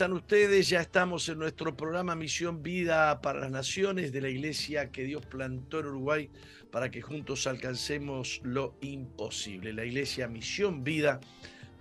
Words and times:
Están 0.00 0.14
ustedes? 0.14 0.70
Ya 0.70 0.80
estamos 0.80 1.28
en 1.28 1.38
nuestro 1.38 1.76
programa 1.76 2.14
Misión 2.14 2.62
Vida 2.62 3.20
para 3.20 3.40
las 3.40 3.50
Naciones 3.50 4.12
de 4.12 4.22
la 4.22 4.30
Iglesia 4.30 4.90
que 4.90 5.04
Dios 5.04 5.26
plantó 5.26 5.80
en 5.80 5.86
Uruguay 5.88 6.30
para 6.72 6.90
que 6.90 7.02
juntos 7.02 7.46
alcancemos 7.46 8.40
lo 8.42 8.78
imposible. 8.80 9.74
La 9.74 9.84
Iglesia 9.84 10.26
Misión 10.26 10.84
Vida 10.84 11.20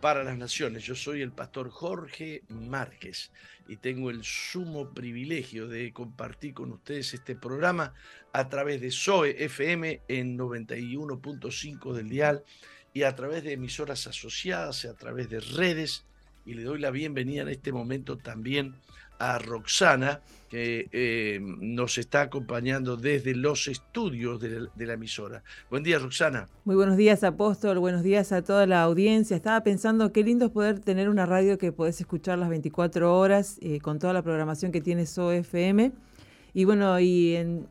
para 0.01 0.25
las 0.25 0.38
Naciones. 0.38 0.83
Yo 0.83 0.95
soy 0.95 1.21
el 1.21 1.31
pastor 1.31 1.69
Jorge 1.69 2.44
Márquez 2.49 3.31
y 3.69 3.77
tengo 3.77 4.09
el 4.09 4.25
sumo 4.25 4.94
privilegio 4.94 5.69
de 5.69 5.94
compartir 5.94 6.53
con 6.53 6.73
ustedes 6.73 7.13
este 7.13 7.38
programa 7.38 7.94
a 8.33 8.49
través 8.49 8.81
de 8.81 8.91
SOE 8.91 9.45
FM 9.45 10.01
en 10.09 10.38
91.5 10.38 11.94
del 11.94 12.09
dial 12.09 12.44
y 12.94 13.03
a 13.03 13.15
través 13.15 13.45
de 13.45 13.53
emisoras 13.53 14.07
asociadas, 14.07 14.83
a 14.83 14.95
través 14.95 15.29
de 15.29 15.39
redes 15.39 16.03
y 16.49 16.55
le 16.55 16.63
doy 16.63 16.79
la 16.79 16.89
bienvenida 16.89 17.43
en 17.43 17.49
este 17.49 17.71
momento 17.71 18.17
también 18.17 18.73
a 19.19 19.37
Roxana, 19.37 20.21
que 20.49 20.89
eh, 20.91 21.39
nos 21.41 21.99
está 21.99 22.21
acompañando 22.21 22.97
desde 22.97 23.35
los 23.35 23.67
estudios 23.67 24.39
de 24.41 24.85
la, 24.87 24.93
emisora. 24.93 25.43
Buen 25.69 25.83
día, 25.83 25.99
Roxana. 25.99 26.47
Muy 26.65 26.75
buenos 26.75 26.97
días, 26.97 27.23
Apóstol. 27.23 27.77
Buenos 27.77 28.01
días 28.01 28.31
a 28.31 28.41
toda 28.41 28.65
la 28.65 28.81
audiencia. 28.81 29.35
Estaba 29.35 29.61
pensando 29.61 30.11
qué 30.11 30.23
lindo 30.23 30.45
es 30.45 30.51
poder 30.51 30.79
tener 30.79 31.07
una 31.07 31.27
radio 31.27 31.59
que 31.59 31.71
podés 31.71 32.01
escuchar 32.01 32.39
las 32.39 32.49
24 32.49 33.15
horas 33.15 33.59
eh, 33.61 33.79
con 33.79 33.99
toda 33.99 34.13
la 34.13 34.23
programación 34.23 34.71
que 34.71 34.81
tiene 34.81 35.05
SOFM. 35.05 35.91
Y 36.55 36.65
bueno, 36.65 36.99
y 36.99 37.35
en, 37.35 37.67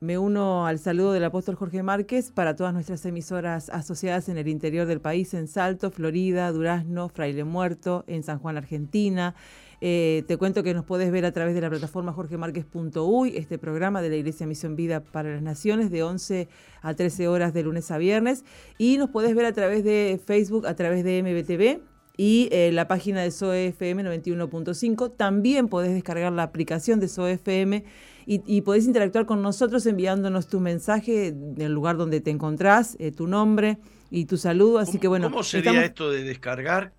me 0.00 0.16
uno 0.16 0.66
al 0.66 0.78
saludo 0.78 1.12
del 1.12 1.24
apóstol 1.24 1.56
Jorge 1.56 1.82
Márquez 1.82 2.30
para 2.30 2.54
todas 2.54 2.72
nuestras 2.72 3.04
emisoras 3.04 3.68
asociadas 3.68 4.28
en 4.28 4.38
el 4.38 4.46
interior 4.46 4.86
del 4.86 5.00
país, 5.00 5.34
en 5.34 5.48
Salto, 5.48 5.90
Florida, 5.90 6.52
Durazno, 6.52 7.08
Fraile 7.08 7.42
Muerto, 7.42 8.04
en 8.06 8.22
San 8.22 8.38
Juan, 8.38 8.56
Argentina, 8.56 9.34
Eh, 9.80 10.24
te 10.26 10.36
cuento 10.36 10.64
que 10.64 10.74
nos 10.74 10.84
puedes 10.84 11.12
ver 11.12 11.24
a 11.24 11.30
través 11.30 11.54
de 11.54 11.60
la 11.60 11.70
plataforma 11.70 12.12
jorgemarquez.uy, 12.12 13.36
este 13.36 13.58
programa 13.58 14.02
de 14.02 14.08
la 14.08 14.16
Iglesia 14.16 14.44
Misión 14.44 14.74
Vida 14.74 15.04
para 15.04 15.30
las 15.30 15.42
Naciones, 15.42 15.92
de 15.92 16.02
11 16.02 16.48
a 16.82 16.94
13 16.94 17.28
horas 17.28 17.54
de 17.54 17.62
lunes 17.62 17.88
a 17.92 17.98
viernes. 17.98 18.44
Y 18.76 18.98
nos 18.98 19.10
puedes 19.10 19.36
ver 19.36 19.44
a 19.44 19.52
través 19.52 19.84
de 19.84 20.20
Facebook, 20.24 20.66
a 20.66 20.74
través 20.74 21.04
de 21.04 21.22
MBTV 21.22 21.80
y 22.16 22.48
eh, 22.50 22.72
la 22.72 22.88
página 22.88 23.22
de 23.22 23.30
SOEFM 23.30 24.00
91.5. 24.00 25.12
También 25.16 25.68
podés 25.68 25.94
descargar 25.94 26.32
la 26.32 26.42
aplicación 26.42 26.98
de 26.98 27.06
SOEFM 27.06 27.84
y, 28.30 28.42
y, 28.46 28.60
podés 28.60 28.84
interactuar 28.84 29.24
con 29.24 29.40
nosotros 29.40 29.86
enviándonos 29.86 30.48
tu 30.48 30.60
mensaje 30.60 31.32
del 31.32 31.72
lugar 31.72 31.96
donde 31.96 32.20
te 32.20 32.30
encontrás, 32.30 32.94
eh, 32.98 33.10
tu 33.10 33.26
nombre 33.26 33.78
y 34.10 34.26
tu 34.26 34.36
saludo. 34.36 34.80
Así 34.80 34.98
que 34.98 35.08
bueno. 35.08 35.30
¿Cómo 35.30 35.42
sería 35.42 35.82
esto 35.82 36.10
de 36.10 36.24
descargar? 36.24 36.92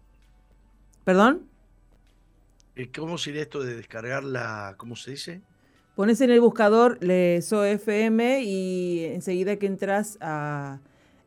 ¿Perdón? 1.03 1.43
Eh, 2.75 2.89
¿Cómo 2.95 3.19
sería 3.19 3.43
esto 3.43 3.61
de 3.61 3.75
descargar 3.75 4.23
la, 4.23 4.73
¿cómo 4.77 4.95
se 4.95 5.11
dice? 5.11 5.41
Pones 5.95 6.19
en 6.21 6.31
el 6.31 6.41
buscador 6.41 6.97
SOFM 6.99 8.41
y 8.41 9.05
enseguida 9.05 9.57
que 9.57 9.67
entras 9.67 10.17
a, 10.21 10.79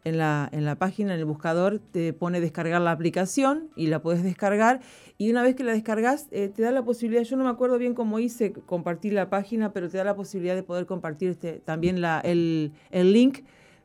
en, 0.05 0.19
la, 0.19 0.49
en 0.53 0.65
la 0.65 0.77
página, 0.77 1.15
en 1.15 1.21
el 1.21 1.25
buscador, 1.25 1.81
te 1.93 2.13
pone 2.13 2.41
descargar 2.41 2.81
la 2.81 2.91
aplicación 2.91 3.71
y 3.77 3.87
la 3.87 4.03
puedes 4.03 4.23
descargar. 4.23 4.81
Y 5.19 5.31
una 5.31 5.43
vez 5.43 5.55
que 5.55 5.65
la 5.65 5.73
descargas, 5.73 6.29
eh, 6.31 6.49
te 6.49 6.63
da 6.63 6.73
la 6.73 6.85
posibilidad, 6.85 7.23
yo 7.23 7.37
no 7.37 7.45
me 7.45 7.51
acuerdo 7.51 7.79
bien 7.79 7.95
cómo 7.95 8.19
hice 8.19 8.53
compartir 8.53 9.13
la 9.13 9.31
página, 9.31 9.73
pero 9.73 9.89
te 9.89 9.99
da 9.99 10.05
la 10.05 10.17
posibilidad 10.17 10.55
de 10.55 10.63
poder 10.63 10.87
compartir 10.87 11.31
este, 11.31 11.61
también 11.61 12.03
el, 12.25 12.73
el 12.91 13.13
link 13.13 13.41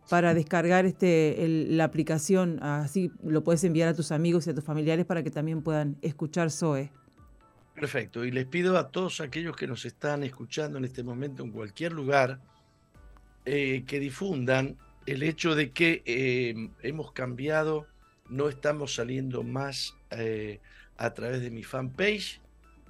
para 0.10 0.34
descargar 0.34 0.86
este, 0.86 1.66
la 1.70 1.84
aplicación. 1.84 2.62
Así 2.64 3.12
lo 3.24 3.44
puedes 3.44 3.64
enviar 3.64 3.90
a 3.90 3.94
tus 3.94 4.12
amigos 4.12 4.48
y 4.48 4.52
a 4.52 4.56
tus 4.56 4.64
familiares 4.64 5.06
para 5.06 5.24
que 5.24 5.32
también 5.32 5.62
puedan 5.62 5.98
escuchar 6.02 6.50
SOE. 6.50 6.92
Perfecto. 7.76 8.26
Y 8.26 8.32
les 8.32 8.46
pido 8.46 8.78
a 8.78 8.90
todos 8.90 9.22
aquellos 9.22 9.56
que 9.56 9.68
nos 9.68 9.86
están 9.86 10.24
escuchando 10.24 10.80
en 10.80 10.86
este 10.86 11.04
momento 11.04 11.44
en 11.44 11.52
cualquier 11.52 11.92
lugar 11.92 12.40
eh, 13.46 13.84
que 13.86 14.00
difundan 14.00 14.78
el 15.08 15.24
hecho 15.24 15.56
de 15.56 15.72
que 15.72 16.04
eh, 16.06 16.70
hemos 16.84 17.12
cambiado, 17.14 17.88
no 18.30 18.50
estamos 18.50 18.94
saliendo 18.94 19.42
más 19.42 19.96
eh, 20.12 20.60
a 20.98 21.14
través 21.14 21.42
de 21.42 21.50
mi 21.50 21.64
fanpage, 21.64 22.42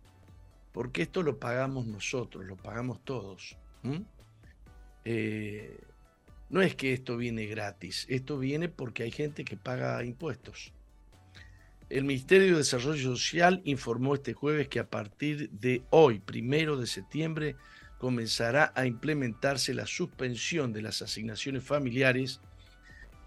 porque 0.73 1.03
esto 1.03 1.23
lo 1.23 1.39
pagamos 1.39 1.85
nosotros, 1.85 2.45
lo 2.45 2.57
pagamos 2.57 3.03
todos. 3.05 3.55
Eh, 5.05 5.79
no 6.49 6.61
es 6.61 6.75
que 6.75 6.93
esto 6.93 7.15
viene 7.15 7.45
gratis, 7.45 8.05
esto 8.09 8.37
viene 8.37 8.69
porque 8.69 9.03
hay 9.03 9.11
gente 9.11 9.45
que 9.45 9.55
paga 9.55 10.03
impuestos. 10.03 10.73
El 11.89 12.05
Ministerio 12.05 12.53
de 12.53 12.57
Desarrollo 12.57 13.15
Social 13.15 13.61
informó 13.65 14.15
este 14.15 14.33
jueves 14.33 14.68
que 14.68 14.80
a 14.80 14.89
partir 14.89 15.51
de 15.51 15.83
hoy, 15.92 16.19
primero 16.19 16.75
de 16.77 16.87
septiembre, 16.87 17.56
comenzará 17.99 18.73
a 18.75 18.87
implementarse 18.87 19.73
la 19.75 19.85
suspensión 19.85 20.73
de 20.73 20.81
las 20.81 21.03
asignaciones 21.03 21.63
familiares, 21.63 22.42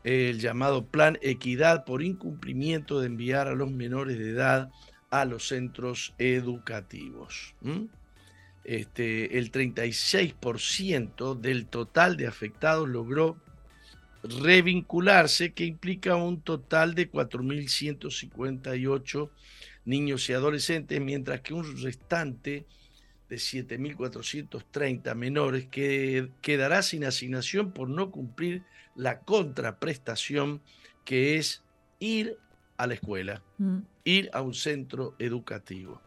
el 0.03 0.41
llamado 0.41 0.87
Plan 0.87 1.19
Equidad 1.23 1.85
por 1.85 2.03
incumplimiento 2.03 3.01
de 3.01 3.07
enviar 3.07 3.47
a 3.47 3.55
los 3.55 3.71
menores 3.71 4.19
de 4.19 4.31
edad 4.31 4.71
a 5.11 5.25
los 5.25 5.49
centros 5.49 6.15
educativos. 6.19 7.55
Este, 8.65 9.39
el 9.39 9.51
36% 9.53 11.39
del 11.39 11.67
total 11.67 12.17
de 12.17 12.27
afectados 12.27 12.89
logró 12.89 13.37
revincularse, 14.23 15.53
que 15.53 15.65
implica 15.65 16.17
un 16.17 16.41
total 16.41 16.95
de 16.95 17.11
4.158 17.11 19.31
niños 19.85 20.29
y 20.29 20.33
adolescentes, 20.33 21.01
mientras 21.01 21.43
que 21.43 21.55
un 21.55 21.81
restante 21.81 22.67
de 23.29 23.37
7.430 23.37 25.15
menores 25.15 25.67
que 25.67 26.31
quedará 26.43 26.83
sin 26.83 27.05
asignación 27.05 27.71
por 27.73 27.89
no 27.89 28.11
cumplir 28.11 28.65
la 28.95 29.21
contraprestación 29.21 30.61
que 31.05 31.37
es 31.37 31.63
ir 31.99 32.39
a 32.77 32.87
la 32.87 32.95
escuela, 32.95 33.43
mm. 33.59 33.79
Ir 34.07 34.31
a 34.33 34.41
un 34.41 34.55
centro 34.55 35.15
educativo. 35.19 36.01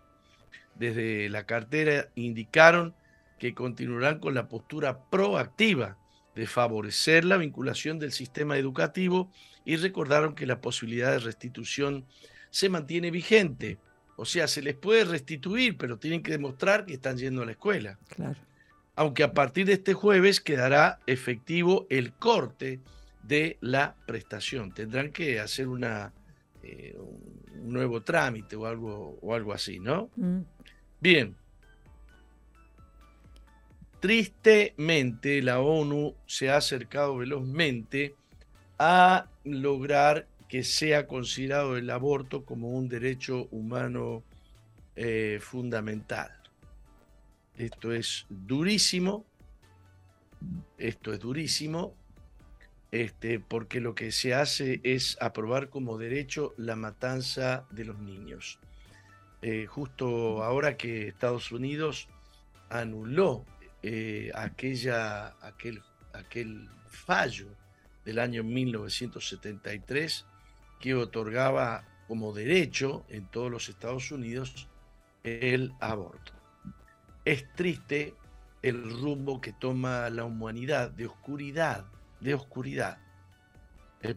Desde 0.74 1.29
la 1.29 1.46
cartera 1.46 2.08
indicaron 2.15 2.96
que 3.38 3.53
continuarán 3.53 4.20
con 4.20 4.34
la 4.34 4.48
postura 4.48 5.03
proactiva 5.10 5.98
de 6.34 6.48
favorecer 6.48 7.25
la 7.25 7.38
vinculación 7.38 8.00
del 8.00 8.13
sistema 8.13 8.58
educativo 8.58 9.32
y 9.65 9.75
recordaron 9.75 10.34
que 10.34 10.48
la 10.48 10.62
posibilidad 10.62 11.12
de 11.12 11.20
restitución 11.20 12.06
se 12.50 12.70
mantiene 12.70 13.12
vigente. 13.12 13.77
O 14.15 14.25
sea, 14.25 14.48
se 14.48 14.62
les 14.62 14.75
puede 14.75 15.03
restituir, 15.03 15.77
pero 15.77 16.00
tienen 16.00 16.24
que 16.24 16.32
demostrar 16.32 16.86
que 16.86 16.94
están 16.94 17.18
yendo 17.18 17.44
a 17.44 17.46
la 17.46 17.51
escuela. 17.51 18.00
Claro. 18.08 18.39
Aunque 18.96 19.24
a 19.24 19.34
partir 19.34 19.65
de 19.65 19.74
este 19.74 19.94
jueves 19.94 20.39
quedará 20.39 21.00
efectivo 21.06 21.86
el 21.89 22.13
corte 22.13 22.79
de 23.24 23.58
la 23.60 23.96
prestación. 24.08 24.74
Tendrán 24.74 25.12
que 25.12 25.39
hacer 25.39 25.68
una, 25.68 26.13
eh, 26.63 26.98
un 27.56 27.74
nuevo 27.74 28.01
trámite 28.01 28.56
o 28.56 28.65
algo, 28.65 29.18
o 29.22 29.34
algo 29.34 29.53
así, 29.53 29.79
¿no? 29.79 30.10
Mm. 30.15 30.41
Bien, 31.01 31.36
Tristemente, 34.00 35.41
la 35.41 35.60
ONU 35.60 36.15
se 36.25 36.50
ha 36.50 36.58
acercado 36.58 37.18
velozmente 37.18 38.15
a 38.77 39.27
lograr 39.44 40.25
que 40.48 40.63
sea 40.63 41.06
considerado 41.06 41.75
el 41.75 41.89
aborto 41.89 42.46
como 42.46 42.70
un 42.70 42.88
derecho 42.88 43.50
humano 43.51 44.24
eh, 44.96 45.39
fundamental. 45.41 46.32
Esto 47.58 47.91
es 47.91 48.25
durísimo, 48.29 49.25
esto 50.77 51.12
es 51.12 51.20
durísimo, 51.20 51.94
este, 52.91 53.39
porque 53.39 53.79
lo 53.79 53.96
que 53.96 54.12
se 54.12 54.34
hace 54.34 54.81
es 54.84 55.17
aprobar 55.22 55.69
como 55.69 55.98
derecho 55.98 56.53
la 56.58 56.75
matanza 56.75 57.65
de 57.69 57.86
los 57.86 58.00
niños. 58.00 58.60
Eh, 59.41 59.67
justo 59.67 60.43
ahora 60.43 60.75
que 60.75 61.08
Estados 61.08 61.51
Unidos 61.51 62.10
anuló 62.69 63.46
eh, 63.84 64.31
aquella, 64.36 65.36
aquel, 65.41 65.81
aquel 66.13 66.69
fallo 66.88 67.48
del 68.03 68.19
año 68.19 68.43
1973 68.43 70.25
que 70.79 70.96
otorgaba 70.96 71.86
como 72.08 72.34
derecho 72.34 73.05
en 73.10 73.27
todos 73.27 73.51
los 73.51 73.69
Estados 73.69 74.12
Unidos 74.12 74.67
el 75.24 75.74
aborto. 75.79 76.34
Es 77.24 77.46
triste 77.53 78.15
el 78.62 78.89
rumbo 79.00 79.39
que 79.39 79.53
toma 79.53 80.10
la 80.10 80.25
humanidad 80.25 80.91
de 80.91 81.05
oscuridad, 81.05 81.86
de 82.20 82.34
oscuridad, 82.34 83.00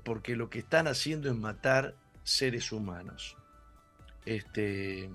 porque 0.05 0.37
lo 0.37 0.51
que 0.51 0.61
están 0.61 0.87
haciendo 0.87 1.31
es 1.31 1.37
matar 1.37 1.95
seres 2.23 2.73
humanos. 2.73 3.37
Este, 4.25 5.11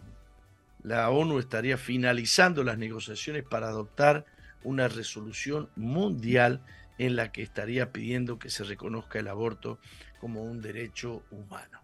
la 0.84 1.10
ONU 1.10 1.40
estaría 1.40 1.78
finalizando 1.78 2.64
las 2.64 2.78
negociaciones 2.78 3.44
para 3.44 3.68
adoptar 3.68 4.26
una 4.64 4.88
resolución 4.88 5.70
mundial 5.76 6.62
en 6.98 7.16
la 7.16 7.32
que 7.32 7.44
estaría 7.44 7.92
pidiendo 7.92 8.40
que 8.40 8.50
se 8.50 8.64
reconozca 8.64 9.20
el 9.20 9.28
aborto 9.28 9.80
como 10.20 10.44
un 10.44 10.62
derecho 10.62 11.24
humano. 11.32 11.82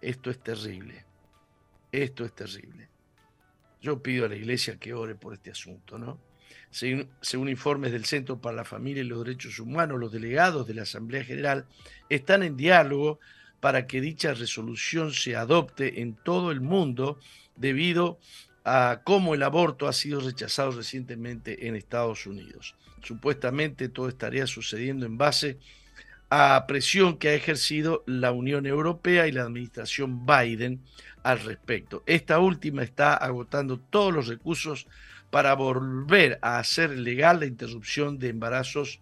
Esto 0.00 0.30
es 0.30 0.38
terrible. 0.38 1.04
Esto 1.90 2.24
es 2.24 2.34
terrible. 2.34 2.88
Yo 3.80 4.02
pido 4.02 4.26
a 4.26 4.28
la 4.28 4.36
iglesia 4.36 4.78
que 4.78 4.94
ore 4.94 5.14
por 5.14 5.34
este 5.34 5.50
asunto, 5.50 5.98
¿no? 5.98 6.18
Según, 6.70 7.48
informes 7.48 7.92
del 7.92 8.04
Centro 8.04 8.40
para 8.40 8.56
la 8.56 8.64
Familia 8.64 9.02
y 9.02 9.06
los 9.06 9.24
Derechos 9.24 9.58
Humanos, 9.58 9.98
los 9.98 10.12
delegados 10.12 10.66
de 10.66 10.74
la 10.74 10.82
Asamblea 10.82 11.24
General 11.24 11.64
están 12.08 12.42
en 12.42 12.56
diálogo 12.56 13.18
para 13.60 13.86
que 13.86 14.00
dicha 14.00 14.34
resolución 14.34 15.12
se 15.12 15.36
adopte 15.36 16.02
en 16.02 16.14
todo 16.14 16.50
el 16.50 16.60
mundo 16.60 17.18
debido 17.56 18.18
a 18.64 19.00
cómo 19.04 19.34
el 19.34 19.42
aborto 19.42 19.88
ha 19.88 19.92
sido 19.92 20.20
rechazado 20.20 20.72
recientemente 20.72 21.66
en 21.66 21.76
Estados 21.76 22.26
Unidos. 22.26 22.74
Supuestamente 23.02 23.88
todo 23.88 24.08
estaría 24.08 24.46
sucediendo 24.46 25.06
en 25.06 25.16
base 25.16 25.58
a 26.28 26.64
presión 26.66 27.18
que 27.18 27.28
ha 27.28 27.34
ejercido 27.34 28.02
la 28.06 28.32
Unión 28.32 28.66
Europea 28.66 29.28
y 29.28 29.32
la 29.32 29.42
administración 29.42 30.26
Biden 30.26 30.80
al 31.22 31.40
respecto. 31.40 32.02
Esta 32.06 32.38
última 32.40 32.82
está 32.82 33.14
agotando 33.14 33.78
todos 33.78 34.12
los 34.12 34.26
recursos 34.26 34.86
para 35.30 35.54
volver 35.54 36.38
a 36.42 36.58
hacer 36.58 36.90
legal 36.90 37.40
la 37.40 37.46
interrupción 37.46 38.18
de 38.18 38.28
embarazos 38.28 39.00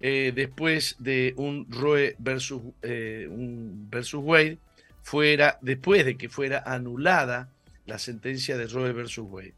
eh, 0.00 0.32
después 0.34 0.96
de 0.98 1.34
un 1.36 1.66
Roe 1.70 2.16
versus, 2.18 2.60
eh, 2.82 3.26
versus 3.30 4.22
Wade, 4.22 4.58
fuera, 5.02 5.58
después 5.62 6.04
de 6.04 6.16
que 6.16 6.28
fuera 6.28 6.62
anulada 6.66 7.50
la 7.86 7.98
sentencia 7.98 8.56
de 8.56 8.66
Roe 8.66 8.92
versus 8.92 9.26
Wade 9.28 9.54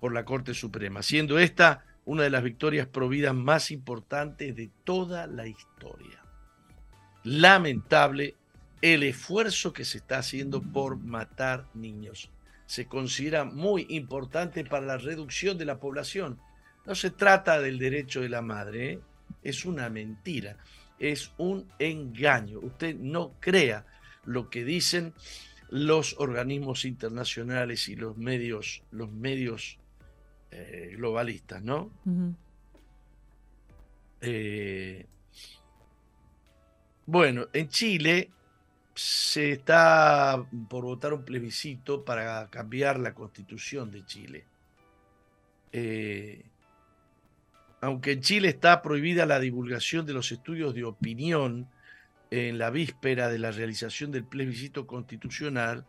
por 0.00 0.12
la 0.12 0.24
Corte 0.24 0.54
Suprema, 0.54 1.02
siendo 1.02 1.38
esta 1.38 1.84
una 2.04 2.22
de 2.22 2.30
las 2.30 2.42
victorias 2.42 2.86
providas 2.86 3.34
más 3.34 3.70
importantes 3.70 4.54
de 4.54 4.70
toda 4.84 5.26
la 5.26 5.46
historia. 5.46 6.22
Lamentable 7.22 8.36
el 8.82 9.02
esfuerzo 9.02 9.72
que 9.72 9.86
se 9.86 9.98
está 9.98 10.18
haciendo 10.18 10.60
por 10.60 10.98
matar 10.98 11.66
niños. 11.72 12.30
Se 12.66 12.86
considera 12.86 13.44
muy 13.44 13.86
importante 13.90 14.64
para 14.64 14.86
la 14.86 14.96
reducción 14.96 15.58
de 15.58 15.64
la 15.64 15.78
población. 15.78 16.38
No 16.86 16.94
se 16.94 17.10
trata 17.10 17.60
del 17.60 17.78
derecho 17.78 18.20
de 18.20 18.28
la 18.28 18.42
madre, 18.42 18.92
¿eh? 18.92 19.00
es 19.42 19.64
una 19.64 19.88
mentira, 19.88 20.56
es 20.98 21.32
un 21.38 21.66
engaño. 21.78 22.58
Usted 22.60 22.96
no 22.96 23.34
crea 23.40 23.86
lo 24.24 24.50
que 24.50 24.64
dicen 24.64 25.14
los 25.70 26.16
organismos 26.18 26.84
internacionales 26.84 27.88
y 27.88 27.96
los 27.96 28.16
medios, 28.16 28.82
los 28.90 29.10
medios 29.10 29.78
eh, 30.50 30.94
globalistas, 30.96 31.62
¿no? 31.62 31.90
Eh, 34.20 35.06
bueno, 37.06 37.48
en 37.52 37.68
Chile 37.68 38.30
se 38.94 39.52
está 39.52 40.44
por 40.68 40.84
votar 40.84 41.12
un 41.12 41.24
plebiscito 41.24 42.04
para 42.04 42.48
cambiar 42.48 42.98
la 42.98 43.14
constitución 43.14 43.90
de 43.90 44.06
Chile. 44.06 44.44
Eh, 45.72 46.44
aunque 47.80 48.12
en 48.12 48.20
Chile 48.20 48.48
está 48.48 48.80
prohibida 48.80 49.26
la 49.26 49.40
divulgación 49.40 50.06
de 50.06 50.12
los 50.12 50.30
estudios 50.32 50.74
de 50.74 50.84
opinión 50.84 51.68
en 52.30 52.58
la 52.58 52.70
víspera 52.70 53.28
de 53.28 53.38
la 53.38 53.50
realización 53.50 54.10
del 54.10 54.24
plebiscito 54.24 54.86
constitucional, 54.86 55.84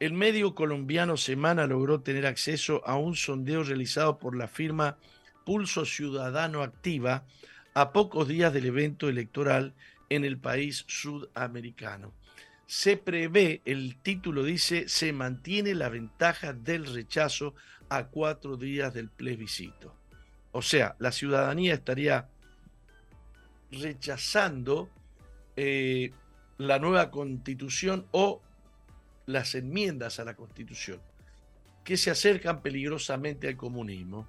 el 0.00 0.12
medio 0.12 0.54
colombiano 0.54 1.16
Semana 1.16 1.66
logró 1.66 2.00
tener 2.00 2.26
acceso 2.26 2.82
a 2.86 2.96
un 2.96 3.16
sondeo 3.16 3.62
realizado 3.64 4.18
por 4.18 4.36
la 4.36 4.48
firma 4.48 4.98
Pulso 5.44 5.84
Ciudadano 5.84 6.62
Activa 6.62 7.24
a 7.74 7.92
pocos 7.92 8.28
días 8.28 8.52
del 8.52 8.66
evento 8.66 9.08
electoral 9.08 9.74
en 10.10 10.24
el 10.24 10.38
país 10.38 10.84
sudamericano. 10.86 12.12
Se 12.66 12.96
prevé, 12.96 13.60
el 13.64 13.96
título 13.96 14.42
dice, 14.42 14.88
se 14.88 15.12
mantiene 15.12 15.74
la 15.74 15.88
ventaja 15.88 16.52
del 16.52 16.86
rechazo 16.86 17.54
a 17.88 18.06
cuatro 18.06 18.56
días 18.56 18.94
del 18.94 19.10
plebiscito. 19.10 19.94
O 20.52 20.62
sea, 20.62 20.96
la 20.98 21.12
ciudadanía 21.12 21.74
estaría 21.74 22.28
rechazando 23.70 24.88
eh, 25.56 26.12
la 26.58 26.78
nueva 26.78 27.10
constitución 27.10 28.06
o 28.12 28.40
las 29.26 29.54
enmiendas 29.54 30.20
a 30.20 30.24
la 30.24 30.34
Constitución, 30.34 31.00
que 31.82 31.96
se 31.96 32.10
acercan 32.10 32.62
peligrosamente 32.62 33.48
al 33.48 33.56
comunismo 33.56 34.28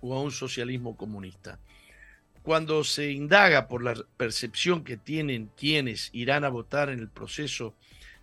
o 0.00 0.14
a 0.14 0.22
un 0.22 0.30
socialismo 0.30 0.96
comunista. 0.96 1.58
Cuando 2.42 2.84
se 2.84 3.10
indaga 3.10 3.68
por 3.68 3.82
la 3.82 3.94
percepción 4.16 4.82
que 4.82 4.96
tienen 4.96 5.50
quienes 5.56 6.08
irán 6.12 6.44
a 6.44 6.48
votar 6.48 6.88
en 6.88 6.98
el 6.98 7.08
proceso 7.08 7.74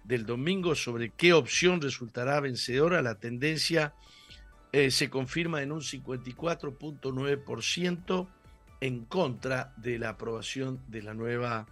del 0.03 0.25
domingo 0.25 0.73
sobre 0.73 1.11
qué 1.11 1.33
opción 1.33 1.81
resultará 1.81 2.39
vencedora, 2.39 3.01
la 3.01 3.15
tendencia 3.15 3.93
eh, 4.71 4.91
se 4.91 5.09
confirma 5.09 5.61
en 5.61 5.71
un 5.71 5.81
54.9% 5.81 8.27
en 8.81 9.05
contra 9.05 9.73
de 9.77 9.97
la 9.99 10.09
aprobación 10.09 10.81
de 10.87 11.01
la 11.01 11.13
nueva 11.13 11.65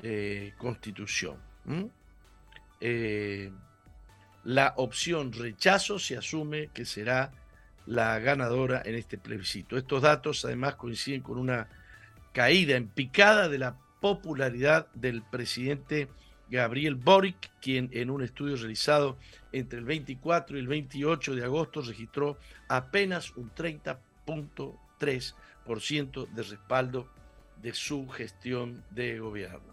eh, 0.00 0.54
constitución. 0.58 1.36
Eh, 2.80 3.52
la 4.44 4.74
opción 4.76 5.32
rechazo 5.32 5.98
se 5.98 6.16
asume 6.16 6.68
que 6.74 6.84
será 6.84 7.32
la 7.86 8.18
ganadora 8.18 8.82
en 8.84 8.94
este 8.94 9.18
plebiscito. 9.18 9.76
Estos 9.76 10.02
datos 10.02 10.44
además 10.44 10.76
coinciden 10.76 11.22
con 11.22 11.38
una 11.38 11.68
caída 12.32 12.76
en 12.76 12.88
picada 12.88 13.48
de 13.48 13.58
la 13.58 13.76
popularidad 14.00 14.86
del 14.94 15.22
presidente 15.22 16.08
Gabriel 16.50 16.94
Boric, 16.94 17.50
quien 17.60 17.88
en 17.92 18.10
un 18.10 18.22
estudio 18.22 18.54
realizado 18.56 19.18
entre 19.52 19.78
el 19.78 19.84
24 19.84 20.56
y 20.56 20.60
el 20.60 20.68
28 20.68 21.34
de 21.34 21.44
agosto 21.44 21.80
registró 21.80 22.38
apenas 22.68 23.34
un 23.36 23.50
30.3% 23.54 26.28
de 26.28 26.42
respaldo 26.42 27.08
de 27.62 27.72
su 27.72 28.06
gestión 28.08 28.84
de 28.90 29.18
gobierno. 29.18 29.72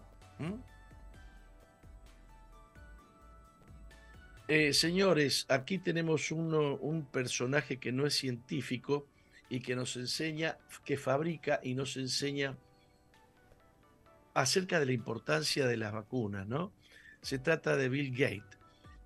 Eh, 4.54 4.74
señores, 4.74 5.46
aquí 5.48 5.78
tenemos 5.78 6.30
un 6.30 7.08
personaje 7.10 7.78
que 7.78 7.90
no 7.90 8.06
es 8.06 8.12
científico 8.12 9.06
y 9.48 9.60
que 9.60 9.74
nos 9.74 9.96
enseña, 9.96 10.58
que 10.84 10.98
fabrica 10.98 11.58
y 11.62 11.72
nos 11.72 11.96
enseña 11.96 12.58
acerca 14.34 14.78
de 14.78 14.84
la 14.84 14.92
importancia 14.92 15.66
de 15.66 15.78
las 15.78 15.94
vacunas, 15.94 16.46
¿no? 16.46 16.70
Se 17.22 17.38
trata 17.38 17.78
de 17.78 17.88
Bill 17.88 18.10
Gates, 18.10 18.58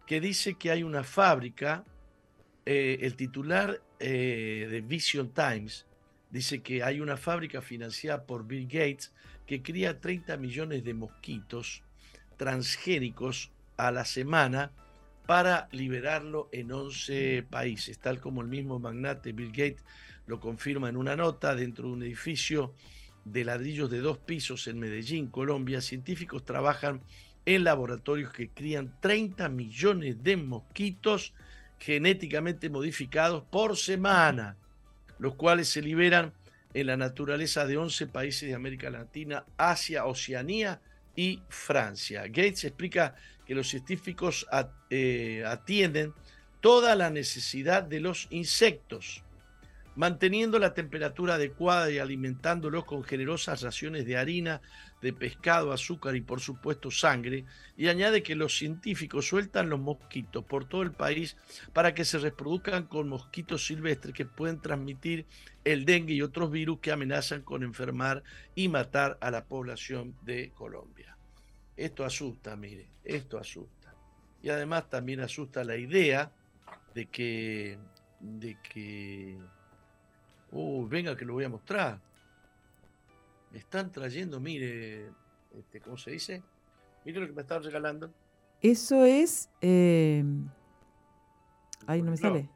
que 0.05 0.21
dice 0.21 0.55
que 0.55 0.73
hay 0.73 0.83
una 0.83 1.05
fábrica, 1.05 1.85
eh, 2.65 2.99
el 3.03 3.15
titular 3.15 3.81
eh, 4.01 4.67
de 4.69 4.81
Vision 4.81 5.33
Times 5.33 5.87
dice 6.29 6.61
que 6.61 6.83
hay 6.83 7.01
una 7.01 7.17
fábrica 7.17 7.63
financiada 7.63 8.27
por 8.27 8.49
Bill 8.49 8.67
Gates 8.67 9.13
que 9.47 9.63
cría 9.63 10.01
30 10.01 10.39
millones 10.39 10.83
de 10.83 10.95
mosquitos 10.95 11.85
transgénicos 12.37 13.53
a 13.77 13.93
la 13.93 14.05
semana 14.05 14.73
para 15.27 15.69
liberarlo 15.73 16.49
en 16.53 16.73
11 16.73 17.45
países, 17.51 17.99
tal 17.99 18.21
como 18.21 18.43
el 18.43 18.49
mismo 18.49 18.79
magnate 18.79 19.33
Bill 19.33 19.51
Gates 19.51 19.85
lo 20.27 20.41
confirma 20.41 20.89
en 20.89 20.97
una 20.97 21.17
nota 21.17 21.55
dentro 21.55 21.89
de 21.89 21.95
un 21.95 22.03
edificio 22.03 22.75
de 23.25 23.45
ladrillos 23.45 23.91
de 23.91 24.01
dos 24.01 24.19
pisos 24.19 24.67
en 24.67 24.79
Medellín, 24.79 25.29
Colombia. 25.29 25.81
Científicos 25.81 26.45
trabajan 26.45 27.01
en 27.45 27.65
laboratorios 27.65 28.33
que 28.33 28.51
crían 28.51 28.95
30 29.01 29.49
millones 29.49 30.23
de 30.23 30.37
mosquitos 30.37 31.33
genéticamente 31.79 32.71
modificados 32.71 33.45
por 33.45 33.77
semana, 33.77 34.57
los 35.19 35.35
cuales 35.35 35.69
se 35.69 35.83
liberan 35.83 36.33
en 36.75 36.87
la 36.89 36.97
naturaleza 36.97 37.67
de 37.67 37.77
11 37.77 38.09
países 38.09 38.49
de 38.49 38.55
América 38.55 38.91
Latina, 38.91 39.45
Asia, 39.57 40.07
Oceanía 40.07 40.81
y 41.15 41.43
Francia. 41.49 42.25
Gates 42.27 42.65
explica 42.65 43.15
que 43.47 43.55
los 43.55 43.69
científicos 43.69 44.47
eh, 44.91 45.45
atienden 45.47 46.13
toda 46.61 46.95
la 46.97 47.11
necesidad 47.11 47.83
de 47.83 48.01
los 48.01 48.27
insectos 48.31 49.23
manteniendo 49.97 50.59
la 50.59 50.75
temperatura 50.75 51.35
adecuada 51.35 51.91
y 51.91 51.99
alimentándolos 51.99 52.85
con 52.85 53.03
generosas 53.03 53.63
raciones 53.63 54.05
de 54.05 54.17
harina, 54.17 54.61
de 55.01 55.13
pescado, 55.13 55.73
azúcar 55.73 56.15
y 56.15 56.21
por 56.21 56.41
supuesto 56.41 56.91
sangre, 56.91 57.45
y 57.77 57.89
añade 57.89 58.23
que 58.23 58.37
los 58.37 58.57
científicos 58.57 59.27
sueltan 59.27 59.71
los 59.71 59.81
mosquitos 59.81 60.45
por 60.45 60.67
todo 60.67 60.83
el 60.83 60.93
país 60.93 61.37
para 61.73 61.95
que 61.95 62.05
se 62.05 62.19
reproduzcan 62.19 62.85
con 62.85 63.09
mosquitos 63.09 63.67
silvestres 63.67 64.15
que 64.15 64.27
pueden 64.27 64.61
transmitir 64.61 65.25
el 65.65 65.85
dengue 65.85 66.15
y 66.15 66.23
otros 66.23 66.51
virus 66.51 66.79
que 66.81 66.93
amenazan 66.93 67.43
con 67.43 67.63
enfermar 67.63 68.23
y 68.55 68.69
matar 68.69 69.17
a 69.21 69.31
la 69.31 69.45
población 69.45 70.15
de 70.23 70.51
Colombia. 70.51 71.17
Esto 71.77 72.05
asusta, 72.05 72.55
mire, 72.55 72.87
esto 73.07 73.39
asusta. 73.39 73.95
Y 74.43 74.51
además 74.51 74.89
también 74.89 75.21
asusta 75.21 75.65
la 75.65 75.77
idea 75.77 76.31
de 76.95 77.07
que, 77.07 77.79
de 78.21 78.59
que 78.63 79.39
Uy, 80.53 80.89
venga 80.89 81.17
que 81.17 81.25
lo 81.25 81.35
voy 81.35 81.45
a 81.45 81.49
mostrar. 81.49 82.01
Me 83.51 83.59
están 83.59 83.91
trayendo, 83.91 84.41
mire, 84.41 85.11
este, 85.55 85.81
¿cómo 85.81 85.97
se 85.97 86.13
dice? 86.13 86.43
Mire 87.05 87.21
lo 87.21 87.27
que 87.27 87.33
me 87.33 87.43
están 87.43 87.63
regalando. 87.63 88.11
Eso 88.61 89.05
es... 89.05 89.51
Eh... 89.61 90.25
Ahí 91.87 92.03
no 92.03 92.11
me 92.11 92.17
sale. 92.17 92.49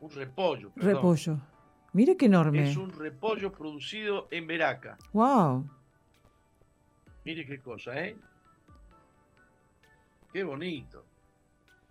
Un 0.00 0.10
repollo. 0.10 0.72
Repollo. 0.76 1.38
Mire 1.92 2.16
qué 2.16 2.26
enorme. 2.26 2.70
Es 2.70 2.76
un 2.76 2.90
repollo 2.90 3.52
producido 3.52 4.28
en 4.30 4.46
Veraca. 4.46 4.98
Wow. 5.12 5.68
Mire 7.24 7.46
qué 7.46 7.60
cosa, 7.60 8.00
¿eh? 8.04 8.16
Qué 10.38 10.44
bonito. 10.44 11.04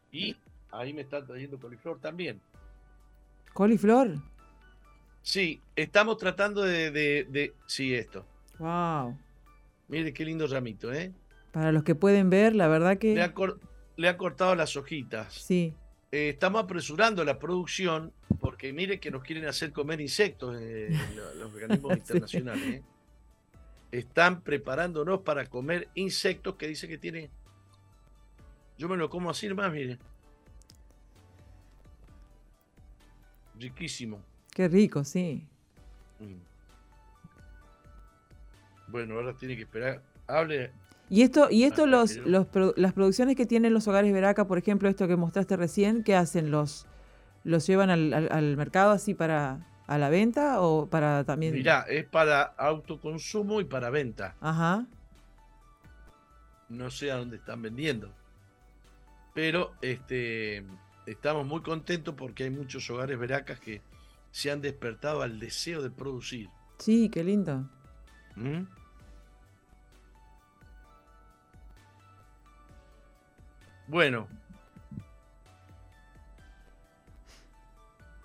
Y 0.10 0.34
ahí 0.72 0.94
me 0.94 1.02
están 1.02 1.28
trayendo 1.28 1.60
coliflor 1.60 2.00
también. 2.00 2.40
¿Coliflor? 3.54 4.20
Sí, 5.22 5.60
estamos 5.76 6.18
tratando 6.18 6.62
de, 6.62 7.54
Sí, 7.66 7.94
esto. 7.94 8.26
Wow. 8.58 9.18
Mire 9.90 10.14
qué 10.14 10.24
lindo 10.24 10.48
ramito, 10.48 10.94
¿eh? 10.94 11.12
Para 11.52 11.74
los 11.74 11.84
que 11.84 11.94
pueden 11.94 12.30
ver, 12.30 12.56
la 12.56 12.70
verdad 12.70 12.98
que... 12.98 13.16
Le 13.98 14.08
ha, 14.08 14.16
cortado 14.16 14.56
las 14.56 14.78
hojitas. 14.78 15.34
Sí. 15.34 15.74
Eh, 16.14 16.30
estamos 16.30 16.64
apresurando 16.64 17.26
la 17.26 17.40
producción 17.40 18.14
porque 18.40 18.72
mire 18.72 19.02
que 19.02 19.12
nos 19.12 19.24
quieren 19.24 19.46
hacer 19.46 19.74
comer 19.74 20.00
insectos 20.00 20.56
eh, 20.58 20.98
los 21.36 21.54
organismos 21.54 21.98
internacionales. 21.98 22.76
¿eh? 22.76 22.84
Están 23.92 24.40
preparándonos 24.40 25.20
para 25.24 25.48
comer 25.48 25.90
insectos 25.96 26.56
que 26.56 26.70
dice 26.70 26.88
que 26.88 26.98
tiene... 26.98 27.30
Yo 28.78 28.88
me 28.88 28.98
lo 28.98 29.10
como 29.10 29.30
así 29.30 29.48
nomás, 29.48 29.72
mire. 29.72 29.98
Riquísimo. 33.60 34.22
Qué 34.54 34.68
rico, 34.68 35.04
sí. 35.04 35.48
Mm. 36.20 36.48
Bueno, 38.88 39.16
ahora 39.16 39.34
tiene 39.34 39.56
que 39.56 39.64
esperar. 39.64 40.02
Hable. 40.28 40.72
Y 41.10 41.22
esto, 41.22 41.48
y 41.50 41.64
esto 41.64 41.86
los, 41.86 42.20
las 42.26 42.94
producciones 42.94 43.36
que 43.36 43.46
tienen 43.46 43.74
los 43.74 43.88
hogares 43.88 44.12
Veraca, 44.12 44.46
por 44.46 44.58
ejemplo, 44.58 44.90
esto 44.90 45.08
que 45.08 45.16
mostraste 45.16 45.56
recién, 45.56 46.04
¿qué 46.04 46.16
hacen? 46.16 46.52
¿Los, 46.52 46.86
los 47.44 47.66
llevan 47.66 47.90
al, 47.90 48.58
mercado 48.58 48.92
así 48.92 49.14
para 49.14 49.66
a 49.88 49.98
la 49.98 50.10
venta 50.10 50.60
o 50.60 50.88
para 50.88 51.24
también? 51.24 51.54
Mirá, 51.54 51.86
es 51.88 52.06
para 52.06 52.42
autoconsumo 52.42 53.62
y 53.62 53.66
para 53.66 53.90
venta. 53.90 54.36
Ajá. 54.42 54.86
No 56.68 56.92
sé 56.92 57.10
a 57.10 57.16
dónde 57.16 57.38
están 57.38 57.62
vendiendo. 57.62 58.12
Pero 59.38 59.76
este 59.84 60.66
estamos 61.06 61.46
muy 61.46 61.62
contentos 61.62 62.16
porque 62.18 62.46
hay 62.46 62.50
muchos 62.50 62.90
hogares 62.90 63.20
veracas 63.20 63.60
que 63.60 63.84
se 64.32 64.50
han 64.50 64.62
despertado 64.62 65.22
al 65.22 65.40
deseo 65.40 65.84
de 65.84 65.92
producir. 65.92 66.50
Sí, 66.80 67.08
qué 67.10 67.24
lindo. 67.24 67.70
¿Mm? 68.36 68.64
Bueno. 73.86 74.28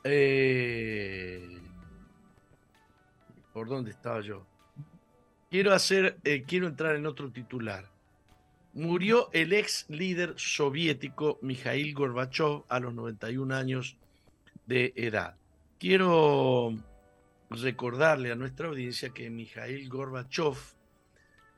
Eh, 0.04 1.60
¿Por 3.52 3.68
dónde 3.68 3.90
estaba 3.90 4.22
yo? 4.22 4.46
Quiero 5.50 5.74
hacer, 5.74 6.16
eh, 6.24 6.42
quiero 6.44 6.68
entrar 6.68 6.96
en 6.96 7.04
otro 7.04 7.30
titular. 7.30 7.91
Murió 8.74 9.28
el 9.32 9.52
ex 9.52 9.84
líder 9.90 10.32
soviético 10.38 11.38
Mikhail 11.42 11.92
Gorbachev 11.92 12.62
a 12.68 12.80
los 12.80 12.94
91 12.94 13.54
años 13.54 13.98
de 14.66 14.94
edad. 14.96 15.36
Quiero 15.78 16.74
recordarle 17.50 18.32
a 18.32 18.34
nuestra 18.34 18.68
audiencia 18.68 19.10
que 19.10 19.28
Mikhail 19.28 19.88
Gorbachev 19.90 20.56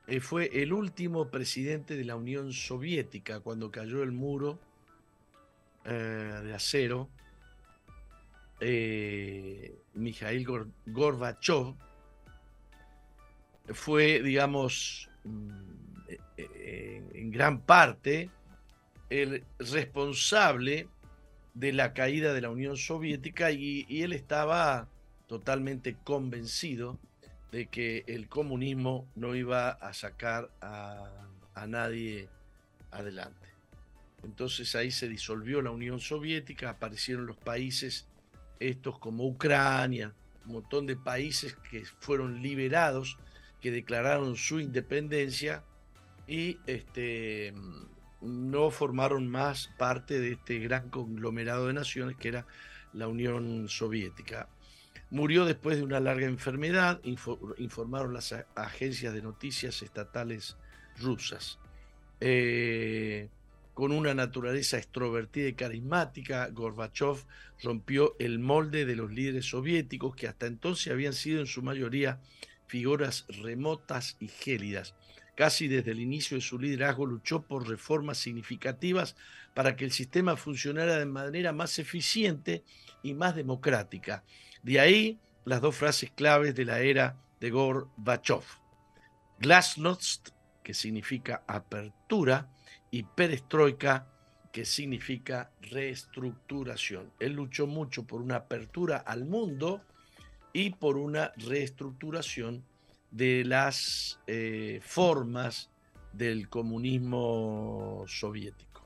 eh, 0.09 0.19
fue 0.19 0.51
el 0.61 0.73
último 0.73 1.31
presidente 1.31 1.97
de 1.97 2.05
la 2.05 2.17
Unión 2.17 2.53
Soviética 2.53 3.39
cuando 3.39 3.71
cayó 3.71 4.03
el 4.03 4.11
muro 4.11 4.59
eh, 5.85 6.41
de 6.43 6.53
acero. 6.53 7.09
Eh, 8.59 9.79
Mikhail 9.95 10.45
Gorbachev 10.87 11.77
fue, 13.73 14.21
digamos, 14.21 15.09
mm, 15.23 15.84
en 16.65 17.31
gran 17.31 17.61
parte 17.61 18.31
el 19.11 19.45
responsable 19.59 20.89
de 21.53 21.73
la 21.73 21.93
caída 21.93 22.33
de 22.33 22.41
la 22.41 22.51
Unión 22.51 22.77
Soviética 22.77 23.51
y, 23.53 23.87
él 24.03 24.13
estaba 24.13 24.89
totalmente 25.27 25.97
convencido 26.03 26.99
de 27.53 27.67
que 27.67 28.05
el 28.09 28.29
comunismo 28.29 29.07
no 29.15 29.35
iba 29.35 29.71
a 29.71 29.93
sacar 29.93 30.51
a, 30.61 31.29
a 31.55 31.67
nadie 31.67 32.29
adelante. 32.91 33.49
Entonces 34.25 34.75
ahí 34.75 34.91
se 34.91 35.09
disolvió 35.09 35.63
la 35.63 35.71
Unión 35.71 36.01
Soviética, 36.01 36.71
aparecieron 36.71 37.27
los 37.27 37.37
países 37.37 38.09
estos 38.59 38.99
como 38.99 39.27
Ucrania, 39.27 40.15
un 40.47 40.55
montón 40.55 40.87
de 40.87 40.97
países 40.97 41.57
que 41.71 41.85
fueron 41.85 42.43
liberados, 42.43 43.19
que 43.61 43.71
declararon 43.71 44.37
su 44.37 44.61
independencia 44.61 45.63
y 46.27 46.59
este, 46.67 47.53
no 48.21 48.71
formaron 48.71 49.29
más 49.29 49.71
parte 49.79 50.21
de 50.21 50.33
este 50.33 50.59
gran 50.59 50.89
conglomerado 50.89 51.67
de 51.67 51.75
naciones 51.75 52.17
que 52.17 52.29
era 52.29 52.47
la 52.93 53.09
Unión 53.09 53.69
Soviética. 53.69 54.49
Murió 55.11 55.45
después 55.45 55.77
de 55.77 55.83
una 55.85 56.01
larga 56.01 56.27
enfermedad, 56.27 57.01
informaron 57.59 58.15
las 58.15 58.35
agencias 58.55 59.13
de 59.15 59.23
noticias 59.23 59.83
estatales 59.83 60.57
rusas. 60.99 61.59
Eh, 62.21 63.29
con 63.75 63.93
una 63.93 64.15
naturaleza 64.15 64.79
extrovertida 64.79 65.49
y 65.49 65.55
carismática, 65.55 66.49
Gorbachev 66.49 67.17
rompió 67.63 68.17
el 68.19 68.39
molde 68.39 68.87
de 68.87 68.97
los 68.97 69.13
líderes 69.13 69.47
soviéticos 69.47 70.17
que 70.17 70.29
hasta 70.29 70.47
entonces 70.47 70.93
habían 70.93 71.13
sido 71.13 71.41
en 71.41 71.47
su 71.47 71.61
mayoría 71.63 72.21
figuras 72.67 73.27
remotas 73.29 74.17
y 74.21 74.29
gélidas 74.29 74.95
Casi 75.35 75.69
desde 75.69 75.91
el 75.91 76.01
inicio 76.01 76.37
de 76.37 76.41
su 76.41 76.59
liderazgo 76.59 77.07
luchó 77.07 77.43
por 77.43 77.69
reformas 77.69 78.19
significativas 78.19 79.17
para 79.53 79.75
que 79.75 79.85
el 79.85 79.91
sistema 79.91 80.37
funcionara 80.37 80.99
de 80.99 81.07
manera 81.07 81.53
más 81.53 81.79
eficiente 81.79 82.63
y 83.03 83.15
más 83.15 83.35
democrática. 83.35 84.25
De 84.63 84.81
ahí 84.81 85.19
las 85.45 85.61
dos 85.61 85.77
frases 85.77 86.11
claves 86.11 86.55
de 86.55 86.65
la 86.65 86.81
era 86.81 87.17
de 87.41 87.51
Gorbachev. 87.51 88.45
Glasnost, 89.39 90.31
que 90.63 90.73
significa 90.73 91.43
apertura, 91.47 92.49
y 92.91 93.03
perestroika, 93.03 94.07
que 94.53 94.65
significa 94.65 95.51
reestructuración. 95.63 97.13
Él 97.19 97.33
luchó 97.33 97.67
mucho 97.67 98.07
por 98.07 98.23
una 98.23 98.37
apertura 98.37 98.99
al 98.99 99.25
mundo 99.25 99.83
y 100.53 100.71
por 100.71 100.97
una 100.97 101.33
reestructuración 101.37 102.65
de 103.15 103.45
las 103.45 104.19
eh, 104.27 104.81
formas 104.83 105.71
del 106.13 106.49
comunismo 106.49 108.05
soviético. 108.09 108.85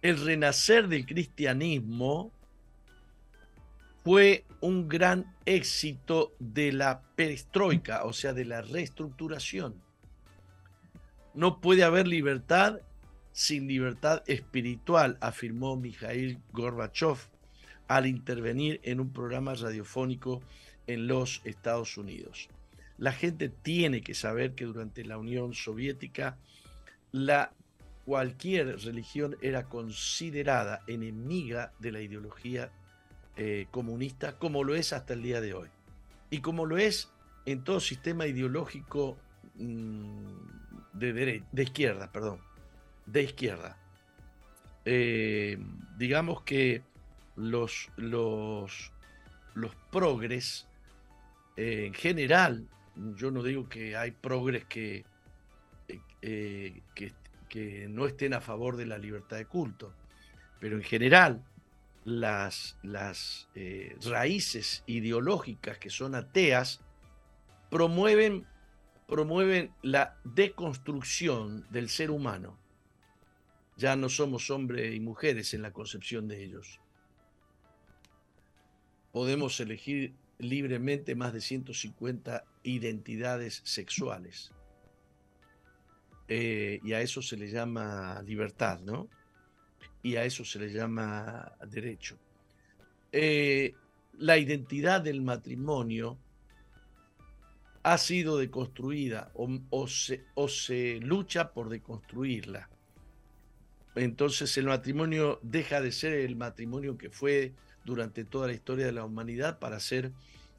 El 0.00 0.18
renacer 0.24 0.88
del 0.88 1.04
cristianismo 1.04 2.32
fue 4.04 4.44
un 4.60 4.88
gran 4.88 5.34
éxito 5.44 6.32
de 6.38 6.72
la 6.72 7.02
perestroika, 7.14 8.04
o 8.04 8.14
sea, 8.14 8.32
de 8.32 8.46
la 8.46 8.62
reestructuración. 8.62 9.74
No 11.34 11.60
puede 11.60 11.84
haber 11.84 12.08
libertad 12.08 12.80
sin 13.32 13.68
libertad 13.68 14.22
espiritual, 14.26 15.18
afirmó 15.20 15.76
Mikhail 15.76 16.38
Gorbachev 16.52 17.18
al 17.86 18.06
intervenir 18.06 18.80
en 18.82 18.98
un 18.98 19.12
programa 19.12 19.52
radiofónico 19.54 20.40
en 20.86 21.06
los 21.06 21.40
Estados 21.44 21.96
Unidos. 21.96 22.48
La 22.98 23.12
gente 23.12 23.48
tiene 23.48 24.00
que 24.00 24.14
saber 24.14 24.54
que 24.54 24.64
durante 24.64 25.04
la 25.04 25.18
Unión 25.18 25.54
Soviética 25.54 26.38
la 27.12 27.52
cualquier 28.04 28.78
religión 28.80 29.36
era 29.42 29.68
considerada 29.68 30.82
enemiga 30.86 31.72
de 31.78 31.92
la 31.92 32.00
ideología 32.00 32.70
eh, 33.36 33.66
comunista, 33.70 34.38
como 34.38 34.64
lo 34.64 34.74
es 34.74 34.92
hasta 34.92 35.14
el 35.14 35.22
día 35.22 35.40
de 35.40 35.54
hoy. 35.54 35.68
Y 36.30 36.40
como 36.40 36.64
lo 36.64 36.78
es 36.78 37.10
en 37.44 37.64
todo 37.64 37.80
sistema 37.80 38.26
ideológico 38.26 39.18
mm, 39.56 40.36
de, 40.94 41.42
de 41.50 41.62
izquierda, 41.62 42.10
perdón, 42.10 42.40
de 43.06 43.22
izquierda. 43.22 43.76
Eh, 44.84 45.58
digamos 45.98 46.42
que 46.42 46.82
los, 47.34 47.90
los, 47.96 48.92
los 49.54 49.74
progres, 49.90 50.66
eh, 51.56 51.86
en 51.86 51.94
general, 51.94 52.68
yo 53.16 53.30
no 53.30 53.42
digo 53.42 53.68
que 53.68 53.96
hay 53.96 54.10
progres 54.10 54.64
que, 54.66 55.04
que, 56.20 56.82
que, 57.48 57.88
no 57.88 58.06
estén 58.06 58.34
a 58.34 58.40
favor 58.40 58.76
de 58.76 58.86
la 58.86 58.98
libertad 58.98 59.36
de 59.36 59.46
culto, 59.46 59.94
pero 60.60 60.76
en 60.76 60.82
general 60.82 61.42
las, 62.04 62.78
las 62.82 63.48
eh, 63.54 63.96
raíces 64.04 64.84
ideológicas 64.86 65.78
que 65.78 65.90
son 65.90 66.14
ateas 66.14 66.80
promueven, 67.70 68.46
promueven 69.06 69.72
la 69.82 70.16
deconstrucción 70.24 71.66
del 71.70 71.88
ser 71.88 72.10
humano. 72.10 72.58
Ya 73.76 73.96
no 73.96 74.08
somos 74.08 74.50
hombres 74.50 74.94
y 74.94 75.00
mujeres 75.00 75.52
en 75.52 75.62
la 75.62 75.72
concepción 75.72 76.28
de 76.28 76.44
ellos. 76.44 76.80
Podemos 79.12 79.58
elegir 79.60 80.14
libremente 80.38 81.14
más 81.14 81.32
de 81.32 81.40
150 81.40 82.44
identidades 82.62 83.62
sexuales. 83.64 84.52
Eh, 86.28 86.80
y 86.82 86.92
a 86.92 87.00
eso 87.00 87.22
se 87.22 87.36
le 87.36 87.48
llama 87.48 88.22
libertad, 88.22 88.80
¿no? 88.80 89.08
y 90.06 90.14
a 90.14 90.24
eso 90.24 90.44
se 90.44 90.60
le 90.60 90.72
llama 90.72 91.52
derecho. 91.68 92.16
Eh, 93.10 93.74
la 94.18 94.38
identidad 94.38 95.00
del 95.00 95.20
matrimonio 95.20 96.16
ha 97.82 97.98
sido 97.98 98.38
deconstruida 98.38 99.32
o, 99.34 99.88
se, 99.88 100.22
o 100.34 100.46
se 100.46 101.00
lucha 101.00 101.52
por 101.52 101.70
deconstruirla. 101.70 102.70
Entonces 103.96 104.56
el 104.58 104.66
matrimonio 104.66 105.40
deja 105.42 105.80
de 105.80 105.90
ser 105.90 106.12
el 106.12 106.36
matrimonio 106.36 106.96
que 106.96 107.10
fue 107.10 107.54
durante 107.86 108.24
toda 108.24 108.48
la 108.48 108.52
historia 108.52 108.84
de 108.84 108.92
la 108.92 109.04
humanidad 109.04 109.58
para 109.58 109.80
ser 109.80 110.12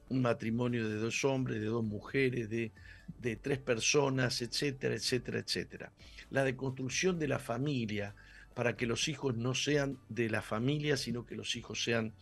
un 0.08 0.22
matrimonio 0.22 0.88
de 0.88 0.96
dos 0.96 1.24
hombres, 1.24 1.60
de 1.60 1.66
dos 1.66 1.84
mujeres, 1.84 2.48
de, 2.48 2.72
de 3.20 3.36
tres 3.36 3.58
personas, 3.58 4.42
etcétera, 4.42 4.94
etcétera, 4.94 5.38
etcétera. 5.38 5.92
La 6.30 6.42
deconstrucción 6.42 7.18
de 7.18 7.28
la 7.28 7.38
familia, 7.38 8.14
para 8.54 8.76
que 8.76 8.86
los 8.86 9.06
hijos 9.06 9.36
no 9.36 9.54
sean 9.54 9.98
de 10.08 10.28
la 10.30 10.42
familia, 10.42 10.96
sino 10.96 11.24
que 11.26 11.36
los 11.36 11.54
hijos 11.54 11.84
sean 11.84 12.12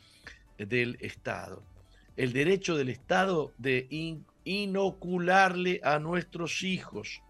del 0.59 0.99
Estado. 1.01 1.63
El 2.17 2.33
derecho 2.33 2.77
del 2.77 2.89
Estado 2.89 3.53
de 3.59 3.87
inocularle 4.45 5.81
a 5.83 5.99
nuestros 5.99 6.63
hijos 6.63 7.23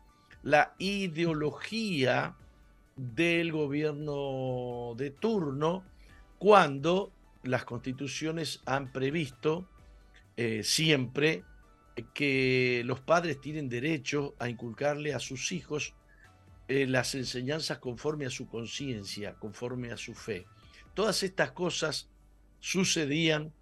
la 0.43 0.75
ideología 0.79 2.37
del 2.97 3.53
gobierno 3.53 4.95
de 4.97 5.11
turno 5.11 5.85
cuando 6.39 7.13
las 7.47 7.65
constituciones 7.65 8.61
han 8.67 8.93
previsto 8.93 9.69
eh, 10.37 10.63
siempre 10.63 11.45
que 12.15 12.83
los 12.85 13.01
padres 13.01 13.41
tienen 13.41 13.69
derecho 13.69 14.35
a 14.39 14.49
inculcarle 14.49 15.15
a 15.15 15.19
sus 15.19 15.53
hijos 15.53 15.95
eh, 16.69 16.87
las 16.87 17.15
enseñanzas 17.15 17.79
conforme 17.79 18.27
a 18.27 18.31
su 18.31 18.47
conciencia, 18.47 19.35
conforme 19.35 19.93
a 19.93 19.97
su 19.97 20.15
fe. 20.15 20.47
Todas 20.95 21.23
estas 21.23 21.53
cosas 21.53 22.11
sucedían 22.61 23.53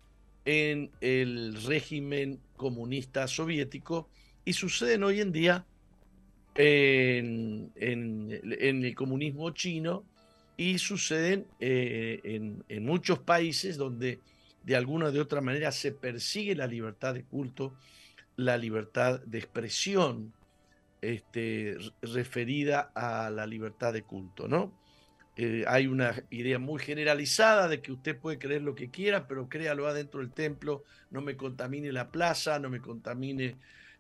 en 0.44 0.90
el 1.00 1.62
régimen 1.64 2.40
comunista 2.56 3.28
soviético 3.28 4.08
y 4.44 4.52
suceden 4.52 5.04
hoy 5.04 5.20
en 5.20 5.32
día 5.32 5.66
en, 6.54 7.72
el 7.76 8.94
comunismo 8.94 9.50
chino 9.50 10.04
y 10.56 10.78
suceden 10.78 11.46
eh, 11.60 12.20
en, 12.68 12.84
muchos 12.84 13.18
países 13.18 13.76
donde 13.76 14.20
de 14.62 14.76
alguna 14.76 15.06
o 15.06 15.12
de 15.12 15.20
otra 15.20 15.40
manera 15.40 15.72
se 15.72 15.92
persigue 15.92 16.54
la 16.54 16.66
libertad 16.66 17.14
de 17.14 17.24
culto, 17.24 17.74
la 18.36 18.56
libertad 18.56 19.20
de 19.20 19.38
expresión, 19.38 20.32
este, 21.02 21.76
referida 22.02 22.92
a 22.94 23.30
la 23.30 23.46
libertad 23.46 23.92
de 23.92 24.02
culto, 24.02 24.48
¿no? 24.48 24.72
Eh, 25.36 25.64
hay 25.66 25.88
una 25.88 26.14
idea 26.30 26.60
muy 26.60 26.80
generalizada 26.80 27.66
de 27.66 27.82
que 27.82 27.90
usted 27.90 28.16
puede 28.16 28.38
creer 28.38 28.62
lo 28.62 28.76
que 28.76 28.90
quiera, 28.90 29.26
pero 29.26 29.48
créalo 29.48 29.88
adentro 29.88 30.20
del 30.20 30.30
templo, 30.30 30.84
no 31.10 31.20
me 31.20 31.36
contamine 31.36 31.90
la 31.90 32.10
plaza, 32.10 32.60
no 32.60 32.70
me 32.70 32.80
contamine 32.80 33.56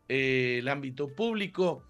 eh, 0.08 0.58
el 0.60 0.68
ámbito 0.68 1.08
público, 1.08 1.82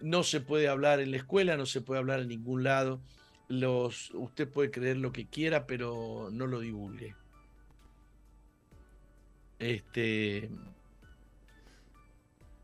no 0.00 0.24
se 0.24 0.40
puede 0.40 0.66
hablar 0.66 0.98
en 0.98 1.12
la 1.12 1.18
escuela, 1.18 1.56
no 1.56 1.64
se 1.64 1.80
puede 1.80 2.00
hablar 2.00 2.20
en 2.20 2.28
ningún 2.28 2.64
lado. 2.64 3.00
Los, 3.48 4.10
usted 4.12 4.48
puede 4.48 4.70
creer 4.70 4.96
lo 4.96 5.12
que 5.12 5.26
quiera, 5.26 5.66
pero 5.66 6.28
no 6.32 6.46
lo 6.46 6.60
divulgue. 6.60 7.14
Este, 9.58 10.50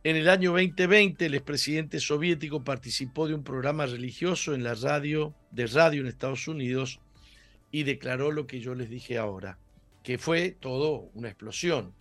en 0.04 0.16
el 0.16 0.28
año 0.28 0.52
2020, 0.52 1.26
el 1.26 1.34
expresidente 1.34 2.00
soviético 2.00 2.64
participó 2.64 3.28
de 3.28 3.34
un 3.34 3.44
programa 3.44 3.84
religioso 3.84 4.54
en 4.54 4.62
la 4.62 4.74
radio, 4.74 5.34
de 5.50 5.66
radio 5.66 6.00
en 6.00 6.06
Estados 6.06 6.48
Unidos, 6.48 7.00
y 7.70 7.82
declaró 7.82 8.32
lo 8.32 8.46
que 8.46 8.60
yo 8.60 8.74
les 8.74 8.88
dije 8.88 9.18
ahora, 9.18 9.58
que 10.02 10.16
fue 10.16 10.56
todo 10.58 11.10
una 11.14 11.28
explosión. 11.28 11.92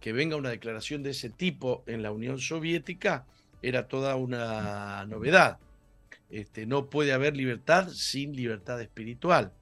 Que 0.00 0.12
venga 0.12 0.36
una 0.36 0.50
declaración 0.50 1.02
de 1.02 1.10
ese 1.10 1.30
tipo 1.30 1.84
en 1.86 2.02
la 2.02 2.10
Unión 2.10 2.38
Soviética 2.38 3.26
era 3.62 3.86
toda 3.86 4.16
una 4.16 5.04
novedad. 5.06 5.58
Este, 6.30 6.66
no 6.66 6.90
puede 6.90 7.12
haber 7.12 7.36
libertad 7.36 7.88
sin 7.88 8.34
libertad 8.34 8.80
espiritual. 8.80 9.52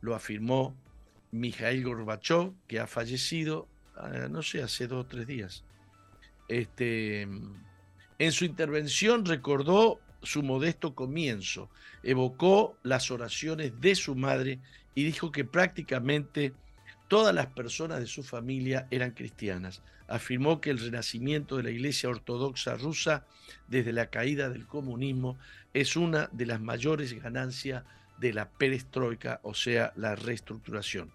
Lo 0.00 0.14
afirmó 0.14 0.76
Mikhail 1.30 1.84
Gorbachev, 1.84 2.52
que 2.66 2.80
ha 2.80 2.86
fallecido, 2.86 3.68
ah, 3.96 4.28
no 4.30 4.42
sé, 4.42 4.62
hace 4.62 4.86
dos 4.86 5.04
o 5.04 5.08
tres 5.08 5.26
días. 5.26 5.64
Este, 6.48 7.22
en 7.22 8.32
su 8.32 8.44
intervención 8.44 9.24
recordó 9.24 10.00
su 10.22 10.42
modesto 10.42 10.94
comienzo, 10.94 11.70
evocó 12.02 12.76
las 12.82 13.10
oraciones 13.10 13.80
de 13.80 13.94
su 13.94 14.14
madre 14.14 14.60
y 14.94 15.04
dijo 15.04 15.32
que 15.32 15.44
prácticamente 15.44 16.52
todas 17.08 17.34
las 17.34 17.46
personas 17.46 18.00
de 18.00 18.06
su 18.06 18.22
familia 18.22 18.86
eran 18.90 19.12
cristianas. 19.12 19.82
Afirmó 20.10 20.60
que 20.60 20.70
el 20.70 20.78
renacimiento 20.78 21.56
de 21.56 21.62
la 21.62 21.70
Iglesia 21.70 22.08
Ortodoxa 22.10 22.76
rusa 22.76 23.26
desde 23.68 23.92
la 23.92 24.06
caída 24.06 24.48
del 24.48 24.66
comunismo 24.66 25.38
es 25.72 25.96
una 25.96 26.28
de 26.32 26.46
las 26.46 26.60
mayores 26.60 27.12
ganancias 27.22 27.84
de 28.18 28.32
la 28.34 28.50
perestroika, 28.50 29.40
o 29.42 29.54
sea, 29.54 29.92
la 29.96 30.16
reestructuración. 30.16 31.10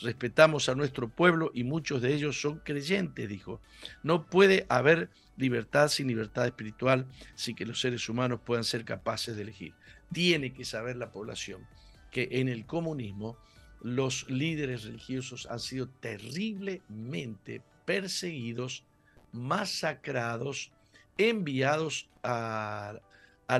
Respetamos 0.00 0.68
a 0.68 0.74
nuestro 0.74 1.08
pueblo 1.08 1.52
y 1.54 1.64
muchos 1.64 2.02
de 2.02 2.12
ellos 2.12 2.40
son 2.40 2.58
creyentes, 2.58 3.28
dijo. 3.28 3.60
No 4.02 4.26
puede 4.26 4.66
haber 4.68 5.10
libertad 5.36 5.88
sin 5.88 6.08
libertad 6.08 6.46
espiritual, 6.46 7.06
sin 7.34 7.54
que 7.56 7.64
los 7.64 7.80
seres 7.80 8.08
humanos 8.08 8.40
puedan 8.44 8.64
ser 8.64 8.84
capaces 8.84 9.36
de 9.36 9.42
elegir. 9.42 9.74
Tiene 10.12 10.52
que 10.52 10.64
saber 10.64 10.96
la 10.96 11.12
población 11.12 11.66
que 12.10 12.28
en 12.32 12.48
el 12.48 12.66
comunismo 12.66 13.38
los 13.80 14.28
líderes 14.28 14.84
religiosos 14.84 15.46
han 15.46 15.60
sido 15.60 15.88
terriblemente 15.88 17.62
perseguidos, 17.90 18.84
masacrados, 19.32 20.70
enviados 21.18 22.08
a, 22.22 23.00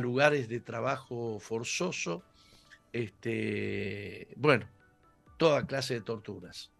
lugares 0.00 0.48
de 0.48 0.60
trabajo 0.60 1.40
forzoso, 1.40 2.22
este, 2.92 4.28
bueno, 4.36 4.68
toda 5.36 5.66
clase 5.66 5.94
de 5.94 6.02
torturas. 6.02 6.70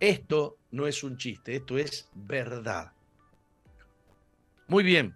Esto 0.00 0.58
no 0.70 0.86
es 0.86 1.02
un 1.02 1.16
chiste, 1.16 1.56
esto 1.56 1.78
es 1.78 2.10
verdad. 2.12 2.92
Muy 4.68 4.84
bien. 4.84 5.14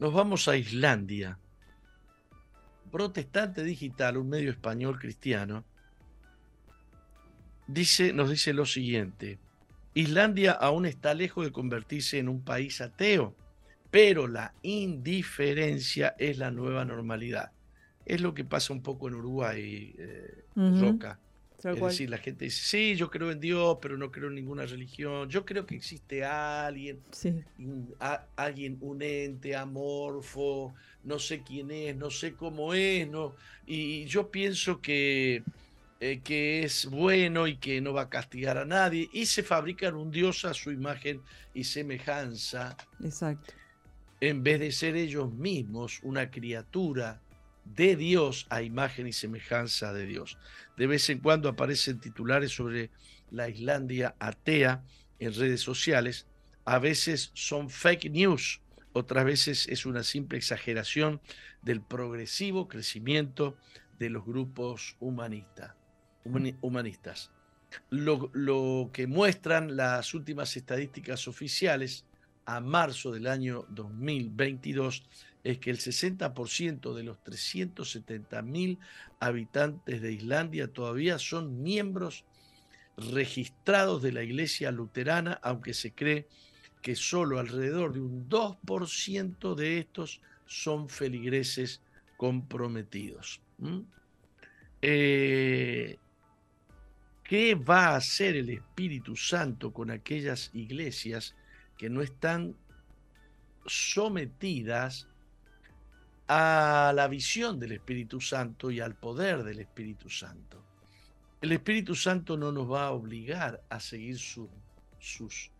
Nos 0.00 0.12
vamos 0.12 0.48
a 0.48 0.56
Islandia. 0.56 1.38
Protestante 2.90 3.62
Digital, 3.62 4.16
un 4.16 4.28
medio 4.28 4.50
español 4.50 4.98
cristiano, 4.98 5.64
dice, 7.68 8.12
nos 8.12 8.30
dice 8.30 8.52
lo 8.52 8.66
siguiente. 8.66 9.38
Islandia 9.94 10.52
aún 10.52 10.86
está 10.86 11.14
lejos 11.14 11.44
de 11.44 11.52
convertirse 11.52 12.18
en 12.18 12.28
un 12.28 12.42
país 12.42 12.80
ateo, 12.80 13.34
pero 13.90 14.26
la 14.26 14.52
indiferencia 14.62 16.14
es 16.18 16.38
la 16.38 16.50
nueva 16.50 16.84
normalidad 16.84 17.52
Es 18.04 18.20
lo 18.20 18.34
que 18.34 18.44
pasa 18.44 18.72
un 18.72 18.82
poco 18.82 19.08
en 19.08 19.14
Uruguay, 19.14 19.94
eh, 19.98 20.44
Roca. 20.56 21.18
Es 21.64 21.80
decir, 21.80 22.08
la 22.08 22.18
gente 22.18 22.44
dice, 22.44 22.62
sí, 22.64 22.94
yo 22.94 23.10
creo 23.10 23.32
en 23.32 23.40
Dios, 23.40 23.78
pero 23.82 23.98
no 23.98 24.12
creo 24.12 24.28
en 24.28 24.36
ninguna 24.36 24.64
religión. 24.64 25.28
Yo 25.28 25.44
creo 25.44 25.66
que 25.66 25.74
existe 25.74 26.24
alguien, 26.24 27.00
alguien, 28.36 28.78
un 28.80 29.02
ente 29.02 29.56
amorfo, 29.56 30.72
no 31.02 31.18
sé 31.18 31.42
quién 31.42 31.72
es, 31.72 31.96
no 31.96 32.10
sé 32.10 32.34
cómo 32.34 32.74
es, 32.74 33.08
no. 33.10 33.34
Y 33.66 34.04
yo 34.04 34.30
pienso 34.30 34.80
que, 34.80 35.42
eh, 36.00 36.20
que 36.22 36.62
es 36.62 36.86
bueno 36.86 37.46
y 37.46 37.56
que 37.56 37.80
no 37.80 37.92
va 37.92 38.02
a 38.02 38.08
castigar 38.08 38.58
a 38.58 38.64
nadie. 38.64 39.08
Y 39.12 39.26
se 39.26 39.42
fabrican 39.42 39.94
un 39.94 40.10
Dios 40.10 40.44
a 40.44 40.54
su 40.54 40.70
imagen 40.70 41.20
y 41.54 41.64
semejanza. 41.64 42.76
Exacto. 43.02 43.52
En 44.20 44.42
vez 44.42 44.60
de 44.60 44.72
ser 44.72 44.96
ellos 44.96 45.32
mismos 45.32 46.00
una 46.02 46.30
criatura 46.30 47.20
de 47.64 47.96
Dios 47.96 48.46
a 48.50 48.62
imagen 48.62 49.06
y 49.06 49.12
semejanza 49.12 49.92
de 49.92 50.06
Dios. 50.06 50.38
De 50.76 50.86
vez 50.86 51.08
en 51.10 51.18
cuando 51.18 51.48
aparecen 51.48 52.00
titulares 52.00 52.52
sobre 52.52 52.90
la 53.30 53.48
Islandia 53.48 54.14
atea 54.18 54.82
en 55.18 55.34
redes 55.34 55.60
sociales. 55.60 56.26
A 56.64 56.78
veces 56.78 57.30
son 57.34 57.70
fake 57.70 58.10
news, 58.10 58.60
otras 58.92 59.24
veces 59.24 59.68
es 59.68 59.86
una 59.86 60.02
simple 60.02 60.38
exageración 60.38 61.20
del 61.62 61.80
progresivo 61.80 62.68
crecimiento 62.68 63.56
de 63.98 64.10
los 64.10 64.24
grupos 64.24 64.96
humanistas. 65.00 65.77
Lo, 67.90 68.30
lo 68.32 68.90
que 68.92 69.06
muestran 69.06 69.76
las 69.76 70.14
últimas 70.14 70.56
estadísticas 70.56 71.28
oficiales 71.28 72.04
a 72.46 72.60
marzo 72.60 73.12
del 73.12 73.26
año 73.26 73.66
2022 73.68 75.04
es 75.44 75.58
que 75.58 75.70
el 75.70 75.78
60% 75.78 76.94
de 76.94 77.02
los 77.02 77.18
370.000 77.18 78.78
habitantes 79.20 80.00
de 80.00 80.12
Islandia 80.12 80.68
todavía 80.68 81.18
son 81.18 81.62
miembros 81.62 82.24
registrados 82.96 84.02
de 84.02 84.12
la 84.12 84.22
iglesia 84.22 84.70
luterana, 84.70 85.38
aunque 85.42 85.74
se 85.74 85.92
cree 85.92 86.26
que 86.82 86.96
solo 86.96 87.38
alrededor 87.38 87.92
de 87.92 88.00
un 88.00 88.28
2% 88.28 89.54
de 89.54 89.78
estos 89.78 90.20
son 90.46 90.88
feligreses 90.88 91.80
comprometidos. 92.16 93.40
¿Qué 97.28 97.54
va 97.54 97.88
a 97.88 97.96
hacer 97.96 98.36
el 98.36 98.48
Espíritu 98.48 99.14
Santo 99.14 99.70
con 99.70 99.90
aquellas 99.90 100.50
iglesias 100.54 101.36
que 101.76 101.90
no 101.90 102.00
están 102.00 102.56
sometidas 103.66 105.06
a 106.26 106.92
la 106.94 107.06
visión 107.06 107.60
del 107.60 107.72
Espíritu 107.72 108.20
Santo 108.20 108.70
y 108.70 108.80
al 108.80 108.94
poder 108.94 109.42
del 109.42 109.60
Espíritu 109.60 110.08
Santo. 110.08 110.62
El 111.40 111.52
Espíritu 111.52 111.94
Santo 111.94 112.36
no 112.36 112.50
nos 112.50 112.70
va 112.70 112.86
a 112.86 112.92
obligar 112.92 113.62
a 113.68 113.78
seguir 113.78 114.18
sus, 114.18 115.50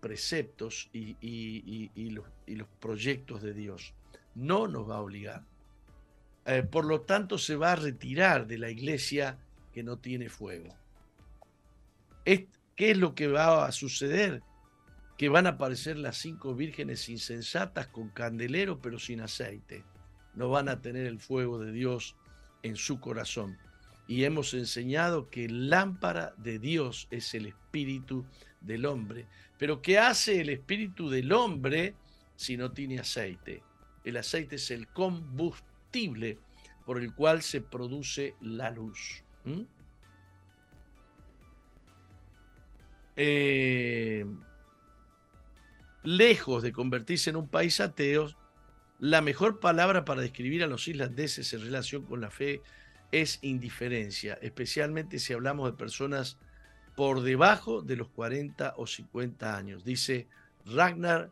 preceptos 0.00 0.90
y, 0.92 2.10
los, 2.10 2.68
proyectos 2.80 3.42
de 3.42 3.52
Dios. 3.52 3.94
No 4.36 4.66
nos 4.66 4.88
va 4.88 4.96
a 4.96 5.00
obligar. 5.00 5.44
Eh, 6.46 6.62
por 6.62 6.84
lo 6.84 7.02
tanto, 7.02 7.36
se 7.36 7.54
va 7.54 7.72
a 7.72 7.76
retirar 7.76 8.46
de 8.46 8.58
la 8.58 8.70
iglesia 8.70 9.38
que 9.72 9.82
no 9.82 9.98
tiene 9.98 10.28
fuego. 10.28 10.74
¿Qué 12.24 12.90
es 12.90 12.96
lo 12.96 13.14
que 13.14 13.28
va 13.28 13.66
a 13.66 13.72
suceder? 13.72 14.42
que 15.22 15.28
van 15.28 15.46
a 15.46 15.50
aparecer 15.50 15.98
las 15.98 16.16
cinco 16.16 16.54
vírgenes 16.54 17.08
insensatas 17.08 17.86
con 17.86 18.08
candelero 18.08 18.80
pero 18.80 18.98
sin 18.98 19.20
aceite. 19.20 19.84
No 20.34 20.48
van 20.48 20.68
a 20.68 20.80
tener 20.80 21.06
el 21.06 21.20
fuego 21.20 21.60
de 21.60 21.70
Dios 21.70 22.16
en 22.64 22.74
su 22.74 22.98
corazón. 22.98 23.56
Y 24.08 24.24
hemos 24.24 24.52
enseñado 24.52 25.30
que 25.30 25.48
lámpara 25.48 26.34
de 26.38 26.58
Dios 26.58 27.06
es 27.12 27.34
el 27.34 27.46
espíritu 27.46 28.26
del 28.60 28.84
hombre. 28.84 29.26
Pero 29.58 29.80
¿qué 29.80 30.00
hace 30.00 30.40
el 30.40 30.48
espíritu 30.48 31.08
del 31.08 31.30
hombre 31.30 31.94
si 32.34 32.56
no 32.56 32.72
tiene 32.72 32.98
aceite? 32.98 33.62
El 34.02 34.16
aceite 34.16 34.56
es 34.56 34.72
el 34.72 34.88
combustible 34.88 36.38
por 36.84 36.98
el 36.98 37.14
cual 37.14 37.42
se 37.42 37.60
produce 37.60 38.34
la 38.40 38.70
luz. 38.70 39.21
Eh, 43.16 44.24
lejos 46.02 46.62
de 46.62 46.72
convertirse 46.72 47.30
en 47.30 47.36
un 47.36 47.48
país 47.48 47.80
ateo, 47.80 48.30
la 48.98 49.20
mejor 49.20 49.60
palabra 49.60 50.04
para 50.04 50.22
describir 50.22 50.62
a 50.62 50.66
los 50.66 50.86
islandeses 50.88 51.52
en 51.52 51.62
relación 51.62 52.02
con 52.02 52.20
la 52.20 52.30
fe 52.30 52.62
es 53.10 53.38
indiferencia, 53.42 54.38
especialmente 54.40 55.18
si 55.18 55.32
hablamos 55.32 55.70
de 55.70 55.76
personas 55.76 56.38
por 56.96 57.22
debajo 57.22 57.82
de 57.82 57.96
los 57.96 58.08
40 58.08 58.74
o 58.76 58.86
50 58.86 59.56
años, 59.56 59.84
dice 59.84 60.28
Ragnar 60.64 61.30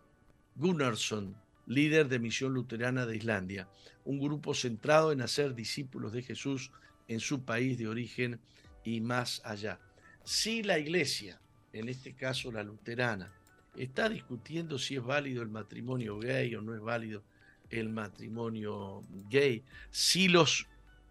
Gunnarsson, 0.57 1.37
líder 1.67 2.09
de 2.09 2.19
Misión 2.19 2.53
Luterana 2.55 3.07
de 3.07 3.17
Islandia, 3.17 3.69
un 4.05 4.19
grupo 4.19 4.55
centrado 4.55 5.13
en 5.13 5.23
hacer 5.23 5.55
discípulos 5.55 6.13
de 6.13 6.23
Jesús 6.23 6.73
en 7.11 7.19
su 7.19 7.45
país 7.45 7.77
de 7.77 7.89
origen 7.89 8.41
y 8.85 9.01
más 9.01 9.43
allá. 9.45 9.81
Si 10.23 10.63
la 10.63 10.79
iglesia, 10.79 11.41
en 11.73 11.89
este 11.89 12.15
caso 12.15 12.53
la 12.53 12.63
luterana, 12.63 13.33
está 13.77 14.09
discutiendo 14.09 14.79
si 14.79 14.95
es 14.95 15.03
válido 15.03 15.43
el 15.43 15.49
matrimonio 15.49 16.21
gay 16.21 16.55
o 16.55 16.63
no 16.63 16.73
es 16.73 16.81
válido 16.81 17.25
el 17.69 17.89
matrimonio 17.89 19.03
gay, 19.29 19.65
si 19.91 20.29
los, 20.29 20.69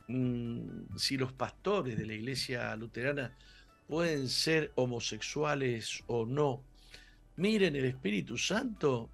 mm, 0.08 0.96
si 0.96 1.18
los 1.18 1.34
pastores 1.34 1.98
de 1.98 2.06
la 2.06 2.14
iglesia 2.14 2.74
luterana 2.78 3.36
pueden 3.86 4.30
ser 4.30 4.72
homosexuales 4.76 6.02
o 6.08 6.26
no. 6.26 6.64
Miren, 7.36 7.76
el 7.76 7.86
Espíritu 7.86 8.38
Santo 8.38 9.10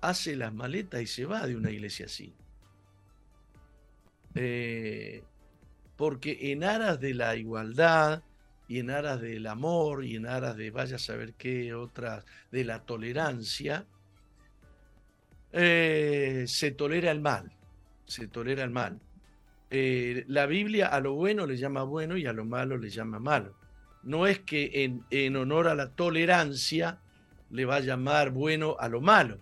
hace 0.00 0.34
las 0.34 0.54
maletas 0.54 1.02
y 1.02 1.06
se 1.06 1.26
va 1.26 1.46
de 1.46 1.56
una 1.56 1.70
iglesia 1.70 2.06
así. 2.06 2.32
Eh, 4.34 5.22
porque 5.96 6.52
en 6.52 6.64
aras 6.64 7.00
de 7.00 7.14
la 7.14 7.36
igualdad, 7.36 8.22
y 8.68 8.80
en 8.80 8.90
aras 8.90 9.20
del 9.20 9.46
amor 9.46 10.04
y 10.04 10.16
en 10.16 10.26
aras 10.26 10.56
de 10.56 10.70
vaya 10.70 10.96
a 10.96 10.98
saber 10.98 11.34
qué 11.34 11.74
otras, 11.74 12.24
de 12.50 12.64
la 12.64 12.80
tolerancia, 12.80 13.86
eh, 15.52 16.44
se 16.46 16.72
tolera 16.72 17.10
el 17.10 17.20
mal, 17.20 17.52
se 18.04 18.26
tolera 18.26 18.64
el 18.64 18.70
mal. 18.70 19.00
Eh, 19.70 20.24
la 20.28 20.46
Biblia 20.46 20.88
a 20.88 21.00
lo 21.00 21.14
bueno 21.14 21.46
le 21.46 21.56
llama 21.56 21.82
bueno 21.82 22.16
y 22.16 22.26
a 22.26 22.32
lo 22.32 22.44
malo 22.44 22.76
le 22.76 22.90
llama 22.90 23.18
malo. 23.18 23.54
No 24.02 24.26
es 24.26 24.40
que 24.40 24.84
en, 24.84 25.04
en 25.10 25.36
honor 25.36 25.68
a 25.68 25.74
la 25.74 25.90
tolerancia 25.90 27.00
le 27.50 27.64
va 27.64 27.76
a 27.76 27.80
llamar 27.80 28.30
bueno 28.30 28.76
a 28.78 28.88
lo 28.88 29.00
malo. 29.00 29.38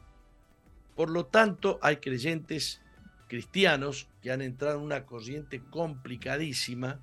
Por 0.94 1.10
lo 1.10 1.26
tanto, 1.26 1.78
hay 1.82 1.96
creyentes 1.96 2.80
cristianos 3.28 4.08
que 4.22 4.30
han 4.30 4.42
entrado 4.42 4.78
en 4.78 4.84
una 4.84 5.04
corriente 5.04 5.62
complicadísima, 5.70 7.00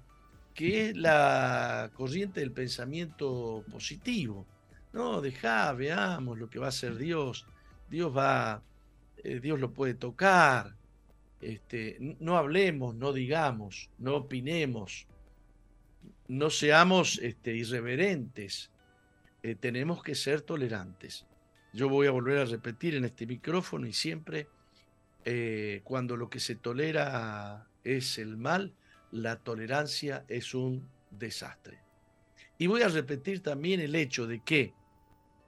que 0.54 0.90
es 0.90 0.98
la 0.98 1.92
corriente 1.94 2.40
del 2.40 2.52
pensamiento 2.52 3.64
positivo. 3.72 4.46
No, 4.94 5.22
deja, 5.22 5.72
veamos 5.74 6.38
lo 6.38 6.50
que 6.50 6.60
va 6.60 6.68
a 6.68 6.70
hacer 6.70 6.98
Dios. 6.98 7.46
Dios 7.90 8.16
va, 8.16 8.62
eh, 9.24 9.40
Dios 9.40 9.60
lo 9.60 9.72
puede 9.72 9.94
tocar. 9.94 10.76
Este, 11.40 11.98
no 12.20 12.38
hablemos, 12.38 12.94
no 12.96 13.14
digamos, 13.14 13.90
no 13.98 14.16
opinemos, 14.16 15.08
no 16.28 16.50
seamos 16.50 17.20
este, 17.20 17.56
irreverentes. 17.56 18.70
Eh, 19.44 19.56
tenemos 19.56 20.04
que 20.04 20.14
ser 20.14 20.42
tolerantes. 20.42 21.26
Yo 21.74 21.90
voy 21.90 22.08
a 22.08 22.12
volver 22.12 22.38
a 22.38 22.46
repetir 22.46 22.96
en 22.96 23.06
este 23.06 23.26
micrófono 23.26 23.88
y 23.88 23.94
siempre 23.94 24.48
eh, 25.26 25.82
cuando 25.84 26.18
lo 26.18 26.30
que 26.30 26.40
se 26.40 26.56
tolera 26.56 27.68
es 27.84 28.18
el 28.18 28.38
mal, 28.38 28.74
la 29.12 29.38
tolerancia 29.38 30.26
es 30.28 30.54
un 30.54 30.88
desastre. 31.10 31.80
Y 32.58 32.68
voy 32.68 32.82
a 32.82 32.88
repetir 32.88 33.42
también 33.42 33.80
el 33.80 33.96
hecho 33.96 34.28
de 34.28 34.42
que 34.44 34.74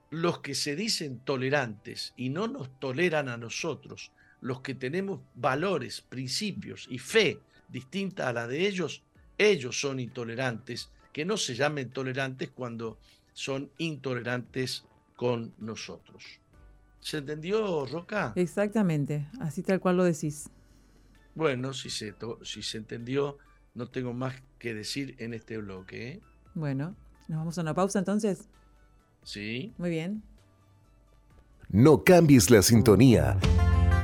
los 0.10 0.40
que 0.40 0.54
se 0.54 0.76
dicen 0.76 1.20
tolerantes 1.20 2.14
y 2.16 2.30
no 2.30 2.48
nos 2.48 2.80
toleran 2.80 3.30
a 3.30 3.38
nosotros, 3.38 4.12
los 4.42 4.62
que 4.62 4.76
tenemos 4.76 5.22
valores, 5.34 6.02
principios 6.02 6.88
y 6.90 7.00
fe 7.00 7.40
distinta 7.70 8.30
a 8.30 8.34
la 8.34 8.48
de 8.48 8.68
ellos, 8.68 9.04
ellos 9.38 9.80
son 9.80 10.00
intolerantes, 10.00 10.92
que 11.12 11.26
no 11.26 11.38
se 11.38 11.56
llamen 11.56 11.90
tolerantes 11.90 12.50
cuando 12.52 13.00
son 13.34 13.72
intolerantes 13.78 14.84
con 15.16 15.54
nosotros. 15.58 16.40
¿Se 17.04 17.18
entendió, 17.18 17.86
Roca? 17.86 18.32
Exactamente, 18.38 19.28
así 19.42 19.62
tal 19.62 19.82
cual 19.82 19.98
lo 19.98 20.06
decís. 20.06 20.50
Bueno, 21.36 21.74
si 21.74 21.90
se, 21.90 22.16
si 22.44 22.64
se 22.64 22.78
entendió, 22.78 23.38
no 23.74 23.90
tengo 23.90 24.14
más 24.14 24.36
que 24.58 24.74
decir 24.74 25.16
en 25.20 25.34
este 25.34 25.58
bloque. 25.58 26.08
¿eh? 26.08 26.22
Bueno, 26.54 26.96
nos 27.28 27.40
vamos 27.40 27.58
a 27.58 27.62
una 27.62 27.74
pausa 27.74 28.00
entonces. 28.00 28.48
Sí. 29.24 29.74
Muy 29.78 29.90
bien. 29.90 30.24
No 31.68 32.06
cambies 32.06 32.50
la 32.50 32.62
sintonía. 32.62 33.38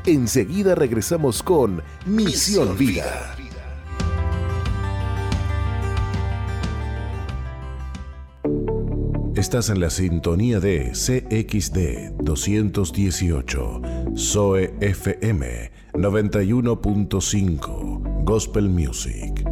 Enseguida 0.05 0.75
regresamos 0.75 1.41
con 1.41 1.81
Misión 2.05 2.77
Vida. 2.77 3.33
Estás 9.39 9.69
en 9.69 9.79
la 9.79 9.89
sintonía 9.89 10.59
de 10.59 10.91
CXD 10.91 12.11
218, 12.21 13.81
Zoe 14.17 14.73
FM 14.81 15.71
91.5, 15.93 18.25
Gospel 18.25 18.67
Music. 18.67 19.47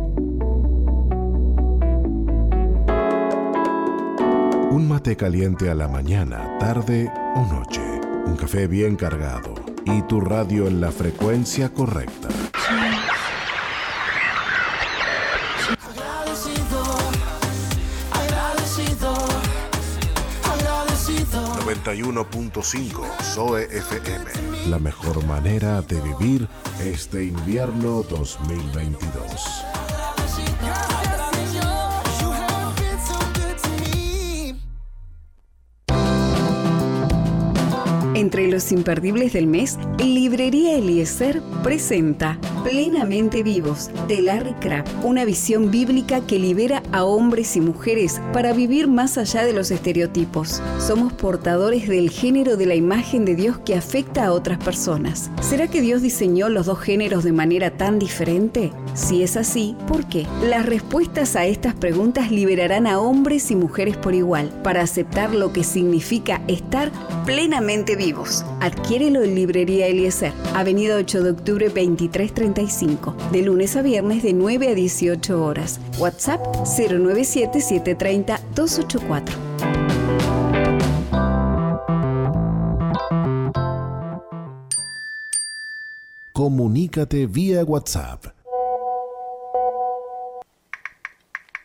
Un 4.71 4.89
mate 4.89 5.15
caliente 5.15 5.69
a 5.69 5.75
la 5.75 5.87
mañana, 5.87 6.57
tarde 6.59 7.09
o 7.35 7.45
noche. 7.45 7.79
Un 8.25 8.35
café 8.35 8.67
bien 8.67 8.97
cargado 8.97 9.53
y 9.85 10.01
tu 10.01 10.19
radio 10.19 10.67
en 10.67 10.81
la 10.81 10.91
frecuencia 10.91 11.69
correcta. 11.69 12.27
91.5 21.87 23.05
Zoe 23.33 23.63
FM. 23.63 24.25
La 24.69 24.77
mejor 24.77 25.23
manera 25.25 25.81
de 25.81 26.01
vivir 26.01 26.45
este 26.83 27.23
invierno 27.23 28.03
2022. 28.09 29.63
Entre 38.15 38.47
los 38.49 38.69
imperdibles 38.73 39.31
del 39.31 39.47
mes, 39.47 39.79
Librería 39.99 40.75
Eliezer 40.75 41.41
presenta 41.63 42.37
Plenamente 42.69 43.43
Vivos 43.43 43.89
de 44.09 44.21
Larry 44.21 44.51
Crabb, 44.55 44.83
una 45.05 45.23
visión 45.23 45.71
bíblica 45.71 46.19
que 46.27 46.37
libera 46.37 46.83
a 46.91 47.05
hombres 47.05 47.55
y 47.55 47.61
mujeres 47.61 48.19
para 48.33 48.51
vivir 48.51 48.89
más 48.89 49.17
allá 49.17 49.45
de 49.45 49.53
los 49.53 49.71
estereotipos. 49.71 50.61
Somos 50.77 51.13
portadores 51.13 51.87
del 51.87 52.09
género 52.09 52.57
de 52.57 52.65
la 52.65 52.75
imagen 52.75 53.23
de 53.23 53.35
Dios 53.35 53.57
que 53.59 53.75
afecta 53.75 54.25
a 54.25 54.33
otras 54.33 54.57
personas. 54.57 55.31
¿Será 55.39 55.69
que 55.69 55.79
Dios 55.79 56.01
diseñó 56.01 56.49
los 56.49 56.65
dos 56.65 56.79
géneros 56.79 57.23
de 57.23 57.31
manera 57.31 57.71
tan 57.71 57.99
diferente? 57.99 58.73
Si 58.95 59.23
es 59.23 59.37
así, 59.37 59.77
¿por 59.87 60.05
qué? 60.09 60.27
Las 60.43 60.65
respuestas 60.65 61.37
a 61.37 61.45
estas 61.45 61.73
preguntas 61.73 62.31
liberarán 62.31 62.85
a 62.85 62.99
hombres 62.99 63.49
y 63.49 63.55
mujeres 63.55 63.95
por 63.95 64.13
igual 64.13 64.49
para 64.61 64.81
aceptar 64.81 65.33
lo 65.33 65.53
que 65.53 65.63
significa 65.63 66.41
estar 66.49 66.91
plenamente 67.25 67.95
vivos. 67.95 68.43
Adquiérelo 68.59 69.23
en 69.23 69.35
Librería 69.35 69.87
Eliezer, 69.87 70.33
Avenida 70.53 70.97
8 70.97 71.23
de 71.23 71.31
Octubre 71.31 71.69
2335, 72.57 73.15
de 73.31 73.41
lunes 73.43 73.75
a 73.75 73.83
viernes 73.83 74.23
de 74.23 74.33
9 74.33 74.69
a 74.69 74.73
18 74.73 75.43
horas. 75.43 75.79
WhatsApp 75.99 76.41
097 76.65 77.61
730 77.61 78.41
284. 78.55 79.37
Comunícate 86.33 87.27
vía 87.27 87.63
WhatsApp 87.63 88.25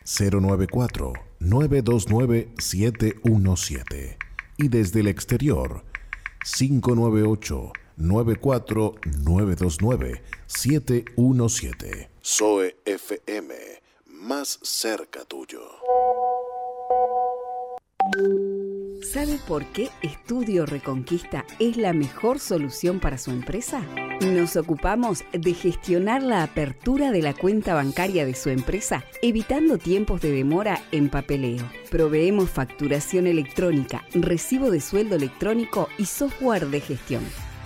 094 0.05 1.13
929 1.39 2.49
717 2.57 4.17
y 4.57 4.67
desde 4.67 4.99
el 4.99 5.07
exterior 5.07 5.83
598 6.57 7.71
94 7.97 8.95
929 9.23 10.21
717 10.47 12.09
Zoe 12.23 12.77
FM 12.85 13.53
más 14.05 14.59
cerca 14.61 15.25
tuyo. 15.25 15.61
¿Sabe 19.01 19.37
por 19.47 19.65
qué 19.73 19.89
Estudio 20.01 20.65
Reconquista 20.65 21.45
es 21.59 21.77
la 21.77 21.93
mejor 21.93 22.39
solución 22.39 22.99
para 22.99 23.17
su 23.17 23.31
empresa? 23.31 23.81
Nos 24.21 24.55
ocupamos 24.55 25.23
de 25.33 25.53
gestionar 25.53 26.23
la 26.23 26.43
apertura 26.43 27.11
de 27.11 27.21
la 27.21 27.33
cuenta 27.33 27.73
bancaria 27.73 28.25
de 28.25 28.33
su 28.33 28.49
empresa, 28.49 29.03
evitando 29.21 29.77
tiempos 29.77 30.21
de 30.21 30.31
demora 30.31 30.81
en 30.91 31.09
papeleo. 31.09 31.63
Proveemos 31.91 32.49
facturación 32.49 33.27
electrónica, 33.27 34.05
recibo 34.13 34.71
de 34.71 34.79
sueldo 34.79 35.15
electrónico 35.15 35.89
y 35.97 36.05
software 36.05 36.67
de 36.67 36.79
gestión. 36.79 37.23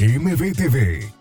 MBTV, 0.00 1.19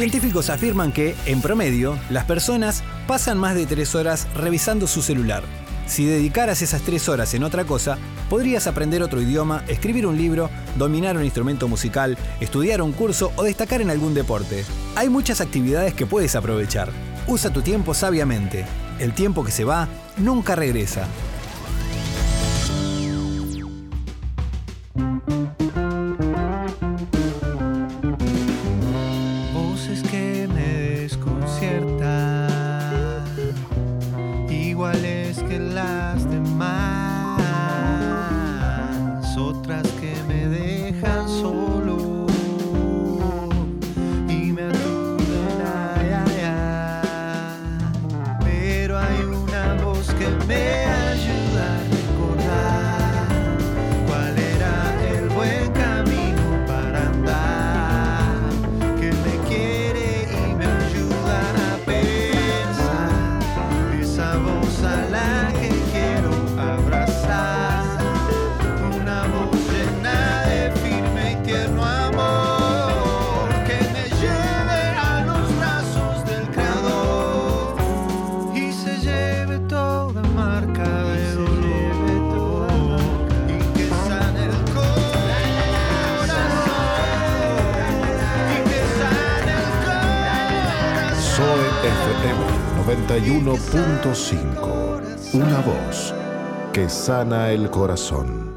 Científicos 0.00 0.48
afirman 0.48 0.92
que, 0.92 1.14
en 1.26 1.42
promedio, 1.42 1.98
las 2.08 2.24
personas 2.24 2.82
pasan 3.06 3.36
más 3.36 3.54
de 3.54 3.66
tres 3.66 3.94
horas 3.94 4.26
revisando 4.34 4.86
su 4.86 5.02
celular. 5.02 5.42
Si 5.86 6.06
dedicaras 6.06 6.62
esas 6.62 6.80
tres 6.80 7.06
horas 7.10 7.34
en 7.34 7.44
otra 7.44 7.66
cosa, 7.66 7.98
podrías 8.30 8.66
aprender 8.66 9.02
otro 9.02 9.20
idioma, 9.20 9.62
escribir 9.68 10.06
un 10.06 10.16
libro, 10.16 10.48
dominar 10.78 11.18
un 11.18 11.24
instrumento 11.24 11.68
musical, 11.68 12.16
estudiar 12.40 12.80
un 12.80 12.92
curso 12.92 13.30
o 13.36 13.42
destacar 13.42 13.82
en 13.82 13.90
algún 13.90 14.14
deporte. 14.14 14.64
Hay 14.96 15.10
muchas 15.10 15.42
actividades 15.42 15.92
que 15.92 16.06
puedes 16.06 16.34
aprovechar. 16.34 16.88
Usa 17.26 17.52
tu 17.52 17.60
tiempo 17.60 17.92
sabiamente. 17.92 18.64
El 19.00 19.12
tiempo 19.12 19.44
que 19.44 19.52
se 19.52 19.64
va 19.64 19.86
nunca 20.16 20.56
regresa. 20.56 21.06
91.5. 94.02 95.34
Una 95.34 95.60
voz 95.60 96.14
que 96.72 96.88
sana 96.88 97.50
el 97.50 97.70
corazón. 97.70 98.49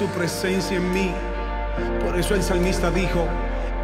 Su 0.00 0.06
presencia 0.06 0.78
en 0.78 0.94
mí. 0.94 1.10
Por 2.02 2.18
eso 2.18 2.34
el 2.34 2.42
salmista 2.42 2.90
dijo, 2.90 3.26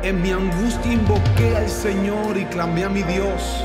en 0.03 0.23
mi 0.23 0.33
angustia 0.33 0.91
invoqué 0.91 1.55
al 1.55 1.69
Señor 1.69 2.39
y 2.39 2.47
clamé 2.47 2.85
a 2.85 2.89
mi 2.89 3.03
Dios. 3.03 3.63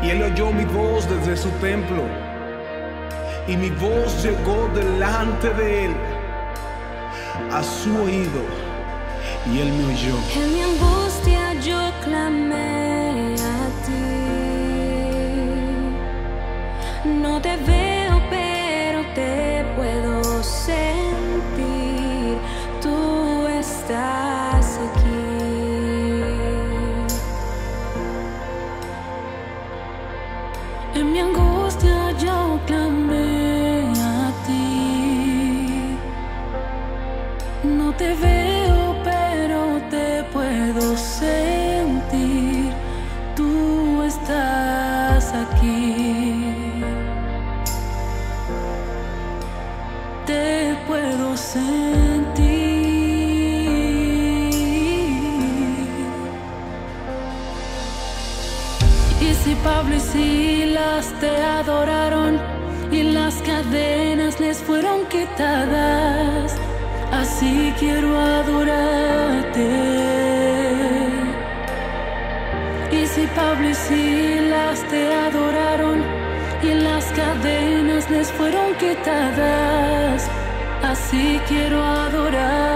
Y 0.00 0.10
él 0.10 0.22
oyó 0.22 0.52
mi 0.52 0.64
voz 0.66 1.08
desde 1.10 1.36
su 1.36 1.48
templo. 1.58 2.04
Y 3.48 3.56
mi 3.56 3.70
voz 3.70 4.22
llegó 4.22 4.70
delante 4.72 5.50
de 5.54 5.86
él, 5.86 5.94
a 7.50 7.60
su 7.60 7.90
oído. 7.96 8.42
Y 9.52 9.58
él 9.58 9.72
me 9.72 9.92
oyó. 9.92 10.16
En 10.36 10.54
mi 10.54 10.62
angustia 10.62 11.54
yo 11.54 11.90
clamé 12.04 12.69
te 61.20 61.36
adoraron 61.36 62.38
y 62.90 63.02
las 63.02 63.36
cadenas 63.42 64.40
les 64.40 64.58
fueron 64.58 65.06
quitadas, 65.06 66.09
quiero 67.80 68.20
adorarte. 68.20 69.68
Y 72.92 73.06
si 73.06 73.26
Pablo 73.28 73.70
y 73.70 73.74
Silas 73.74 74.84
te 74.90 75.14
adoraron 75.14 76.04
y 76.62 76.74
las 76.74 77.06
cadenas 77.12 78.10
les 78.10 78.30
fueron 78.32 78.74
quitadas, 78.74 80.28
así 80.82 81.40
quiero 81.48 81.82
adorarte. 81.82 82.69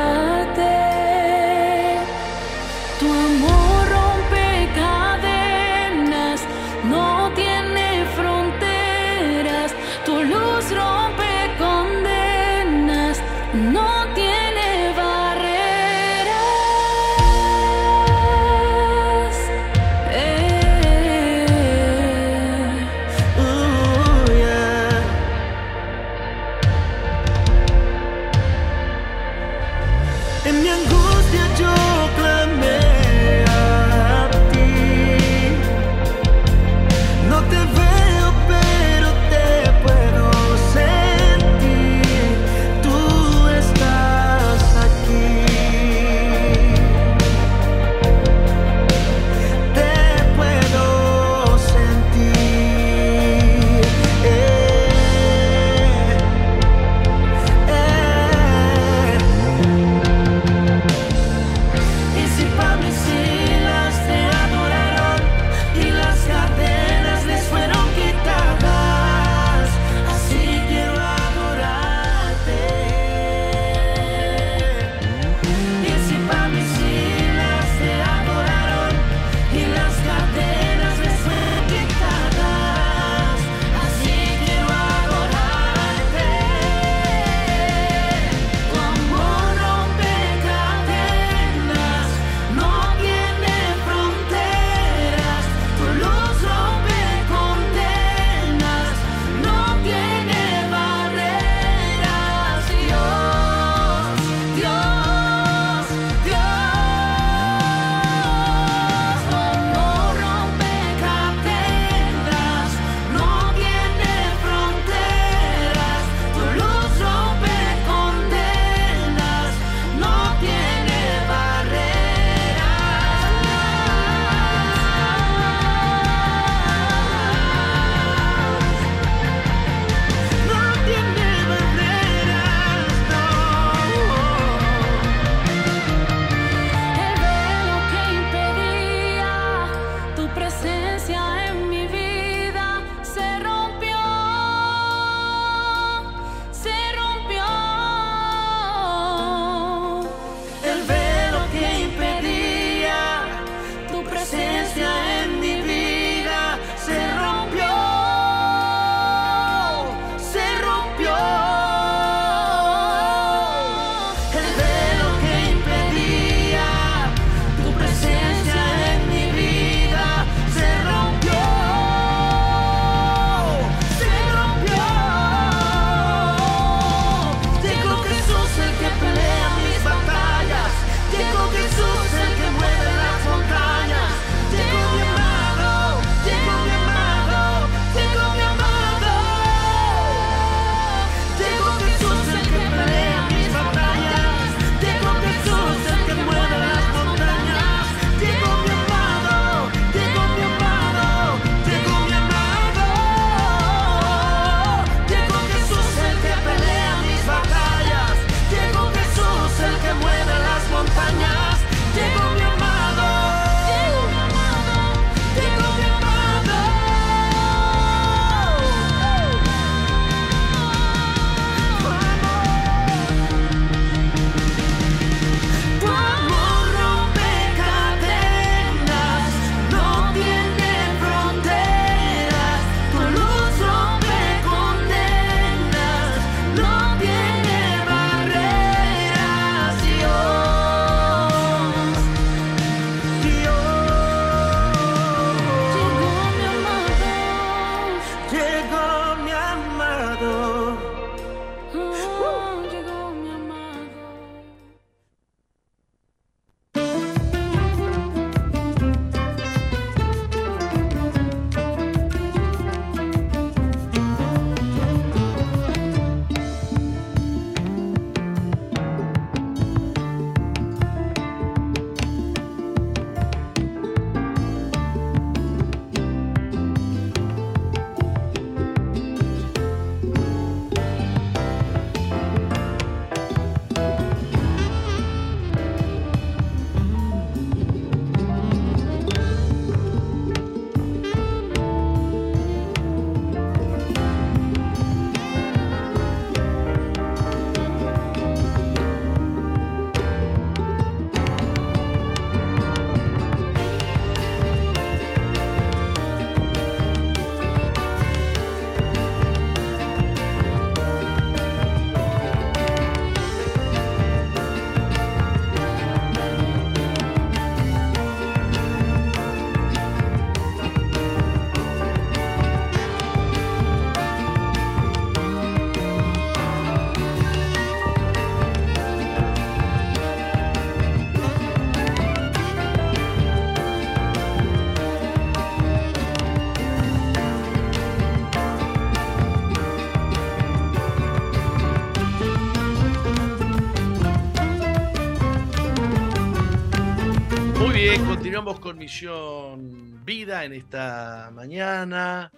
Misión 348.75 350.05
Vida 350.05 350.45
en 350.45 350.53
esta 350.53 351.31
mañana. 351.33 352.31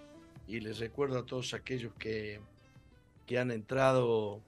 Y 0.48 0.60
les 0.60 0.78
recuerdo 0.78 1.18
a 1.18 1.26
todos 1.26 1.54
aquellos 1.54 1.92
que, 1.98 2.40
que 3.26 3.38
han 3.38 3.50
entrado 3.50 4.40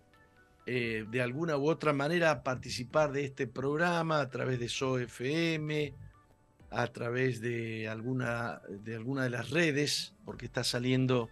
eh, 0.67 1.07
de 1.11 1.23
alguna 1.23 1.57
u 1.57 1.69
otra 1.69 1.93
manera 1.93 2.31
a 2.31 2.43
participar 2.43 3.13
de 3.13 3.25
este 3.25 3.47
programa 3.47 4.21
a 4.21 4.29
través 4.29 4.61
de 4.61 4.69
SOFM, 4.69 5.95
a 6.71 6.87
través 6.89 7.41
de 7.41 7.89
alguna, 7.89 8.61
de 8.69 8.95
alguna 8.95 9.25
de 9.25 9.31
las 9.31 9.51
redes, 9.51 10.15
porque 10.25 10.47
está 10.47 10.63
saliendo 10.65 11.31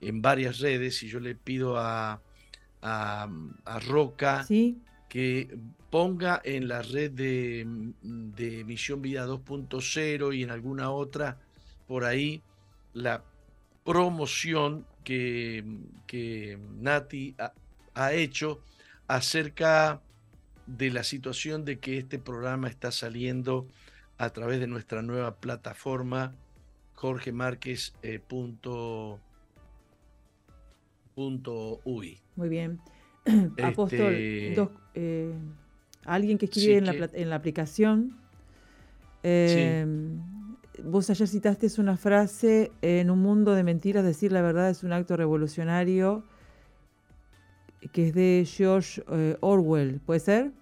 en 0.00 0.22
varias 0.22 0.60
redes. 0.60 1.02
Y 1.02 1.08
yo 1.08 1.20
le 1.20 1.34
pido 1.34 1.76
a, 1.78 2.20
a, 2.82 3.28
Roca 3.86 4.46
que 5.10 5.58
ponga 5.90 6.40
en 6.44 6.68
la 6.68 6.82
red 6.82 7.10
de, 7.10 7.66
de 8.00 8.64
Misión 8.64 9.02
Vida 9.02 9.26
2.0 9.26 10.34
y 10.34 10.44
en 10.44 10.50
alguna 10.50 10.90
otra 10.90 11.36
por 11.88 12.04
ahí 12.04 12.40
la 12.94 13.24
promoción 13.84 14.86
que, 15.02 15.64
que 16.06 16.58
Nati 16.78 17.34
ha, 17.94 18.12
hecho 18.12 18.60
acerca 19.08 20.00
de 20.66 20.90
la 20.90 21.02
situación 21.02 21.64
de 21.64 21.80
que 21.80 21.98
este 21.98 22.20
programa 22.20 22.68
está 22.68 22.92
saliendo 22.92 23.66
a 24.16 24.30
través 24.30 24.60
de 24.60 24.68
nuestra 24.68 25.02
nueva 25.02 25.34
plataforma 25.36 26.34
Jorge 26.94 27.32
Márquez 27.32 27.94
eh, 28.02 28.20
muy 32.36 32.48
bien. 32.48 32.80
Apóstol, 33.62 34.14
Este- 34.14 34.52
dos, 34.56 34.68
eh, 34.94 35.32
alguien 36.04 36.38
que 36.38 36.46
escribe 36.46 36.66
Sí, 36.72 36.78
en, 36.78 36.86
la, 36.86 36.92
que- 36.92 36.98
pla- 36.98 37.10
en 37.14 37.30
la 37.30 37.36
aplicación. 37.36 38.16
eh, 39.22 39.86
Vos 40.82 41.10
ayer 41.10 41.28
citaste 41.28 41.66
una 41.78 41.98
frase, 41.98 42.72
en 42.80 43.10
un 43.10 43.18
mundo 43.20 43.54
de 43.54 43.62
mentiras 43.64 44.02
decir 44.02 44.32
la 44.32 44.40
verdad 44.40 44.70
es 44.70 44.82
un 44.82 44.92
acto 44.94 45.14
revolucionario, 45.14 46.24
que 47.92 48.08
es 48.08 48.14
de 48.14 48.46
George 48.46 49.02
eh, 49.10 49.36
Orwell, 49.40 50.00
¿puede 50.00 50.20
ser? 50.20 50.52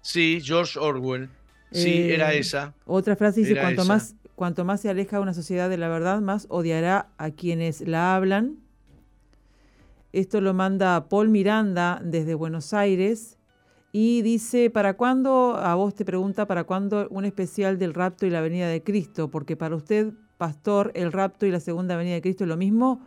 Sí, 0.00 0.40
George 0.40 0.78
Orwell. 0.78 1.28
Sí, 1.72 2.10
era 2.12 2.32
esa. 2.34 2.74
Otra 2.84 3.16
frase 3.16 3.40
dice, 3.40 3.58
cuanto 3.58 3.82
esa. 3.82 3.92
más, 3.92 4.14
cuanto 4.36 4.64
más 4.64 4.80
se 4.80 4.90
aleja 4.90 5.18
una 5.18 5.34
sociedad 5.34 5.68
de 5.70 5.78
la 5.78 5.88
verdad, 5.88 6.20
más 6.20 6.46
odiará 6.48 7.08
a 7.18 7.30
quienes 7.32 7.80
la 7.80 8.14
hablan. 8.14 8.58
Esto 10.12 10.40
lo 10.40 10.52
manda 10.52 11.08
Paul 11.08 11.30
Miranda 11.30 12.00
desde 12.04 12.34
Buenos 12.34 12.74
Aires 12.74 13.38
y 13.92 14.22
dice, 14.22 14.70
¿para 14.70 14.94
cuándo, 14.94 15.56
a 15.56 15.74
vos 15.74 15.94
te 15.94 16.04
pregunta, 16.04 16.46
¿para 16.46 16.64
cuándo 16.64 17.08
un 17.10 17.24
especial 17.24 17.78
del 17.78 17.94
rapto 17.94 18.26
y 18.26 18.30
la 18.30 18.40
venida 18.40 18.68
de 18.68 18.82
Cristo? 18.82 19.30
Porque 19.30 19.56
para 19.56 19.74
usted, 19.74 20.12
pastor, 20.38 20.92
el 20.94 21.12
rapto 21.12 21.46
y 21.46 21.50
la 21.50 21.60
segunda 21.60 21.96
venida 21.96 22.14
de 22.14 22.22
Cristo 22.22 22.44
es 22.44 22.48
lo 22.48 22.56
mismo. 22.56 23.06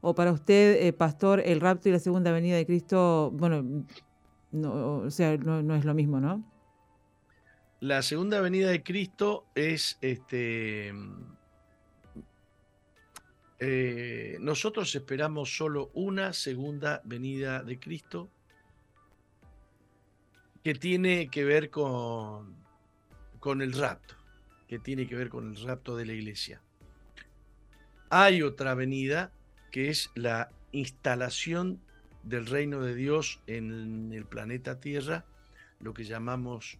¿O 0.00 0.14
para 0.14 0.32
usted, 0.32 0.84
eh, 0.84 0.92
pastor, 0.92 1.40
el 1.44 1.60
rapto 1.60 1.88
y 1.88 1.92
la 1.92 1.98
segunda 1.98 2.32
venida 2.32 2.56
de 2.56 2.66
Cristo, 2.66 3.30
bueno, 3.34 3.84
no, 4.50 4.96
o 4.98 5.10
sea, 5.10 5.36
no, 5.36 5.62
no 5.62 5.74
es 5.74 5.84
lo 5.84 5.94
mismo, 5.94 6.20
¿no? 6.20 6.42
La 7.80 8.02
segunda 8.02 8.40
venida 8.40 8.70
de 8.70 8.82
Cristo 8.82 9.46
es 9.54 9.98
este. 10.00 10.92
Eh, 13.64 14.38
nosotros 14.40 14.92
esperamos 14.96 15.56
solo 15.56 15.92
una 15.94 16.32
segunda 16.32 17.00
venida 17.04 17.62
de 17.62 17.78
Cristo 17.78 18.28
que 20.64 20.74
tiene 20.74 21.28
que 21.28 21.44
ver 21.44 21.70
con, 21.70 22.56
con 23.38 23.62
el 23.62 23.72
rapto, 23.72 24.16
que 24.66 24.80
tiene 24.80 25.06
que 25.06 25.14
ver 25.14 25.28
con 25.28 25.54
el 25.54 25.62
rapto 25.62 25.96
de 25.96 26.06
la 26.06 26.12
iglesia. 26.12 26.60
Hay 28.10 28.42
otra 28.42 28.74
venida 28.74 29.30
que 29.70 29.90
es 29.90 30.10
la 30.16 30.50
instalación 30.72 31.80
del 32.24 32.46
reino 32.46 32.80
de 32.80 32.96
Dios 32.96 33.42
en 33.46 34.12
el 34.12 34.24
planeta 34.24 34.80
Tierra, 34.80 35.24
lo 35.78 35.94
que 35.94 36.02
llamamos 36.02 36.78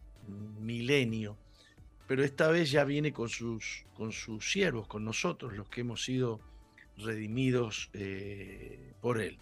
milenio, 0.61 1.37
pero 2.09 2.25
esta 2.25 2.49
vez 2.49 2.73
ya 2.73 2.83
viene 2.83 3.13
con 3.13 3.29
sus, 3.29 3.85
con 3.95 4.11
sus 4.11 4.51
siervos, 4.51 4.89
con 4.89 5.05
nosotros, 5.05 5.53
los 5.53 5.69
que 5.69 5.83
hemos 5.83 6.03
sido 6.03 6.41
redimidos 7.05 7.91
eh, 7.95 8.93
por 9.01 9.21
Él. 9.21 9.39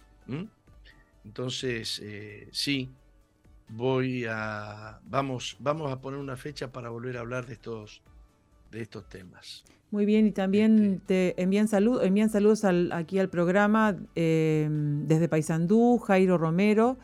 Entonces, 1.23 2.01
eh, 2.03 2.47
sí, 2.51 2.89
voy 3.69 4.25
a, 4.29 4.99
vamos, 5.05 5.55
vamos 5.59 5.91
a 5.91 6.01
poner 6.01 6.19
una 6.19 6.35
fecha 6.35 6.71
para 6.71 6.89
volver 6.89 7.17
a 7.17 7.21
hablar 7.21 7.45
de 7.45 7.53
estos, 7.53 8.01
de 8.71 8.81
estos 8.81 9.07
temas. 9.07 9.63
Muy 9.91 10.05
bien, 10.05 10.25
y 10.27 10.31
también 10.31 10.93
Este- 11.01 11.33
te 11.35 11.41
envían, 11.43 11.67
salud, 11.67 12.01
envían 12.03 12.29
saludos 12.29 12.63
al- 12.63 12.91
aquí 12.93 13.19
al 13.19 13.29
programa 13.29 13.97
eh, 14.15 14.67
desde 14.71 15.27
Paysandú, 15.27 15.97
Jairo 15.99 16.37
Romero, 16.37 16.97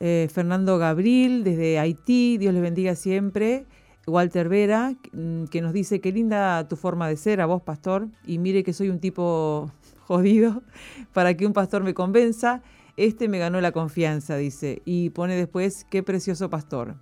eh, 0.00 0.28
Fernando 0.32 0.78
Gabriel 0.78 1.42
desde 1.44 1.78
Haití, 1.78 2.38
Dios 2.38 2.54
les 2.54 2.62
bendiga 2.62 2.94
siempre, 2.94 3.66
Walter 4.06 4.48
Vera, 4.48 4.94
mm, 5.12 5.44
que 5.44 5.60
nos 5.60 5.72
dice, 5.72 6.00
qué 6.00 6.10
linda 6.12 6.66
tu 6.68 6.76
forma 6.76 7.08
de 7.08 7.16
ser, 7.16 7.40
a 7.40 7.46
vos, 7.46 7.62
pastor, 7.62 8.08
y 8.26 8.38
mire 8.38 8.62
que 8.64 8.72
soy 8.72 8.88
un 8.88 8.98
tipo 9.00 9.70
jodido, 10.16 10.62
para 11.12 11.34
que 11.36 11.46
un 11.46 11.52
pastor 11.52 11.82
me 11.82 11.94
convenza, 11.94 12.62
este 12.96 13.28
me 13.28 13.38
ganó 13.38 13.60
la 13.60 13.72
confianza, 13.72 14.36
dice, 14.36 14.82
y 14.84 15.10
pone 15.10 15.34
después, 15.36 15.86
qué 15.90 16.02
precioso 16.02 16.50
pastor. 16.50 16.94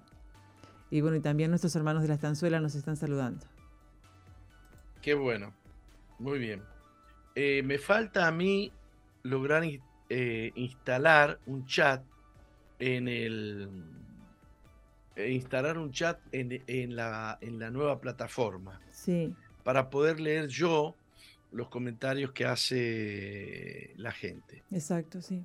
Y 0.90 1.00
bueno, 1.00 1.16
y 1.16 1.20
también 1.20 1.50
nuestros 1.50 1.74
hermanos 1.76 2.02
de 2.02 2.08
la 2.08 2.14
estanzuela 2.14 2.60
nos 2.60 2.74
están 2.74 2.96
saludando. 2.96 3.46
Qué 5.02 5.14
bueno, 5.14 5.52
muy 6.18 6.38
bien. 6.38 6.62
Eh, 7.34 7.62
me 7.64 7.78
falta 7.78 8.26
a 8.26 8.32
mí 8.32 8.72
lograr 9.22 9.62
eh, 10.08 10.52
instalar 10.54 11.38
un 11.46 11.64
chat 11.66 12.02
en 12.78 13.08
el 13.08 13.68
eh, 15.16 15.30
instalar 15.32 15.78
un 15.78 15.90
chat 15.92 16.18
en, 16.32 16.62
en 16.66 16.96
la, 16.96 17.38
en 17.40 17.58
la 17.58 17.70
nueva 17.70 18.00
plataforma 18.00 18.80
Sí. 18.90 19.32
para 19.64 19.90
poder 19.90 20.18
leer 20.20 20.48
yo 20.48 20.96
los 21.52 21.68
comentarios 21.68 22.32
que 22.32 22.44
hace 22.44 23.92
la 23.96 24.12
gente. 24.12 24.62
Exacto, 24.70 25.20
sí. 25.20 25.44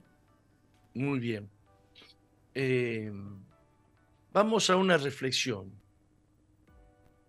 Muy 0.93 1.19
bien. 1.19 1.49
Eh, 2.53 3.11
vamos 4.31 4.69
a 4.69 4.75
una 4.75 4.97
reflexión 4.97 5.71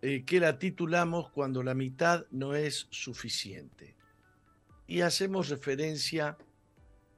eh, 0.03 0.25
que 0.25 0.39
la 0.39 0.59
titulamos 0.59 1.31
Cuando 1.31 1.63
la 1.63 1.75
mitad 1.75 2.27
no 2.31 2.55
es 2.55 2.87
suficiente. 2.91 3.97
Y 4.87 5.01
hacemos 5.01 5.49
referencia 5.49 6.37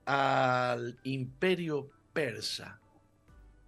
al 0.07 0.99
imperio 1.03 1.91
persa 2.15 2.81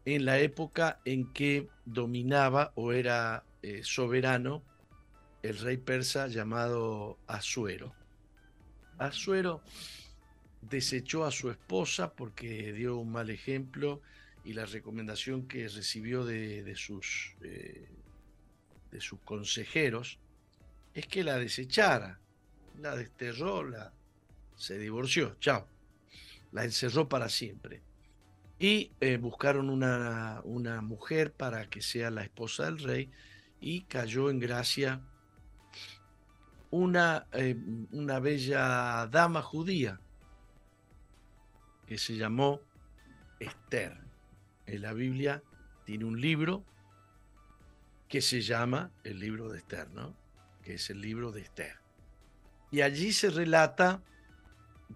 en 0.06 0.24
la 0.24 0.38
época 0.38 1.00
en 1.04 1.30
que 1.32 1.68
dominaba 1.84 2.72
o 2.76 2.92
era 2.92 3.44
eh, 3.62 3.82
soberano 3.82 4.62
el 5.42 5.58
rey 5.58 5.76
persa 5.76 6.26
llamado 6.26 7.18
Asuero. 7.26 7.94
Asuero 8.98 9.62
desechó 10.60 11.24
a 11.24 11.30
su 11.30 11.50
esposa 11.50 12.12
porque 12.12 12.72
dio 12.72 12.98
un 12.98 13.10
mal 13.12 13.30
ejemplo 13.30 14.02
y 14.44 14.52
la 14.52 14.66
recomendación 14.66 15.46
que 15.46 15.68
recibió 15.68 16.24
de, 16.24 16.62
de 16.62 16.76
sus, 16.76 17.34
eh, 17.42 17.88
de 18.90 19.00
sus 19.00 19.20
consejeros 19.20 20.18
es 20.94 21.06
que 21.06 21.24
la 21.24 21.38
desechara. 21.38 22.18
La 22.78 22.96
desterró, 22.96 23.64
la, 23.64 23.92
se 24.56 24.78
divorció, 24.78 25.36
chao. 25.40 25.66
La 26.52 26.64
encerró 26.64 27.08
para 27.08 27.28
siempre. 27.28 27.82
Y 28.58 28.92
eh, 29.00 29.16
buscaron 29.16 29.70
una, 29.70 30.40
una 30.44 30.80
mujer 30.82 31.32
para 31.32 31.68
que 31.68 31.80
sea 31.80 32.10
la 32.10 32.22
esposa 32.22 32.66
del 32.66 32.78
rey 32.78 33.10
y 33.60 33.82
cayó 33.82 34.30
en 34.30 34.38
gracia 34.38 35.00
una, 36.70 37.26
eh, 37.32 37.56
una 37.92 38.20
bella 38.20 39.06
dama 39.08 39.42
judía 39.42 40.00
que 41.86 41.98
se 41.98 42.16
llamó 42.16 42.60
Esther. 43.40 43.98
En 44.66 44.82
la 44.82 44.92
Biblia 44.92 45.42
tiene 45.84 46.04
un 46.04 46.20
libro 46.20 46.64
que 48.08 48.20
se 48.20 48.40
llama 48.40 48.92
el 49.04 49.18
libro 49.18 49.48
de 49.48 49.58
Esther, 49.58 49.90
¿no? 49.90 50.14
Que 50.62 50.74
es 50.74 50.90
el 50.90 51.00
libro 51.00 51.32
de 51.32 51.42
Esther. 51.42 51.76
Y 52.70 52.82
allí 52.82 53.12
se 53.12 53.30
relata 53.30 54.02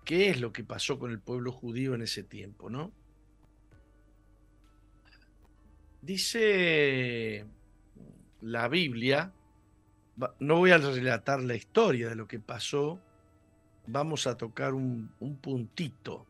qué 0.04 0.30
es 0.30 0.40
lo 0.40 0.52
que 0.52 0.64
pasó 0.64 0.98
con 0.98 1.10
el 1.10 1.20
pueblo 1.20 1.50
judío 1.52 1.94
en 1.94 2.02
ese 2.02 2.22
tiempo, 2.22 2.70
¿no? 2.70 2.92
Dice 6.02 7.46
la 8.40 8.68
Biblia, 8.68 9.32
no 10.38 10.56
voy 10.56 10.70
a 10.70 10.78
relatar 10.78 11.42
la 11.42 11.54
historia 11.54 12.08
de 12.08 12.14
lo 12.14 12.28
que 12.28 12.38
pasó, 12.38 13.00
vamos 13.86 14.26
a 14.26 14.36
tocar 14.36 14.74
un, 14.74 15.10
puntito. 15.40 16.26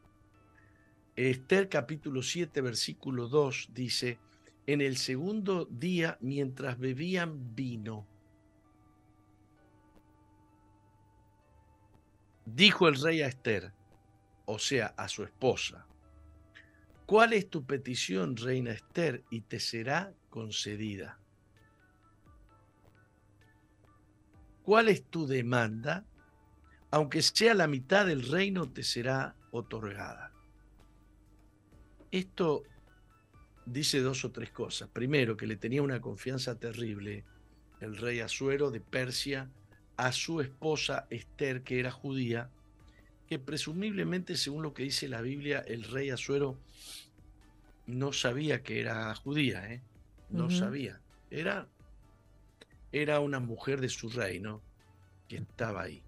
Esther 1.16 1.68
capítulo 1.68 2.22
7, 2.22 2.60
versículo 2.60 3.28
2 3.28 3.70
dice, 3.72 4.18
en 4.66 4.80
el 4.80 4.96
segundo 4.96 5.66
día 5.66 6.18
mientras 6.20 6.78
bebían 6.78 7.54
vino, 7.54 8.06
dijo 12.44 12.88
el 12.88 13.00
rey 13.00 13.22
a 13.22 13.28
Esther, 13.28 13.72
o 14.46 14.58
sea, 14.58 14.94
a 14.96 15.08
su 15.08 15.22
esposa, 15.22 15.86
¿cuál 17.06 17.32
es 17.32 17.48
tu 17.48 17.64
petición, 17.64 18.36
reina 18.36 18.72
Esther, 18.72 19.22
y 19.30 19.42
te 19.42 19.60
será 19.60 20.12
concedida? 20.30 21.20
¿Cuál 24.64 24.88
es 24.88 25.04
tu 25.04 25.26
demanda? 25.26 26.04
Aunque 26.90 27.22
sea 27.22 27.54
la 27.54 27.66
mitad 27.66 28.06
del 28.06 28.26
reino, 28.28 28.70
te 28.70 28.82
será 28.82 29.36
otorgada. 29.50 30.32
Esto 32.10 32.62
dice 33.66 34.00
dos 34.00 34.24
o 34.24 34.30
tres 34.30 34.50
cosas. 34.50 34.88
Primero, 34.88 35.36
que 35.36 35.46
le 35.46 35.56
tenía 35.56 35.82
una 35.82 36.00
confianza 36.00 36.58
terrible 36.58 37.24
el 37.80 37.96
rey 37.96 38.20
Asuero 38.20 38.70
de 38.70 38.80
Persia 38.80 39.50
a 39.96 40.12
su 40.12 40.40
esposa 40.40 41.06
Esther, 41.10 41.62
que 41.62 41.78
era 41.78 41.90
judía, 41.90 42.50
que 43.28 43.38
presumiblemente, 43.38 44.36
según 44.36 44.62
lo 44.62 44.74
que 44.74 44.84
dice 44.84 45.08
la 45.08 45.20
Biblia, 45.20 45.60
el 45.66 45.84
rey 45.84 46.10
Asuero 46.10 46.58
no 47.86 48.12
sabía 48.12 48.62
que 48.62 48.80
era 48.80 49.14
judía, 49.14 49.70
¿eh? 49.72 49.82
no 50.30 50.50
sabía. 50.50 51.00
Era, 51.30 51.68
era 52.94 53.18
una 53.18 53.40
mujer 53.40 53.80
de 53.80 53.88
su 53.88 54.08
reino 54.08 54.62
que 55.28 55.36
estaba 55.36 55.82
ahí. 55.82 56.02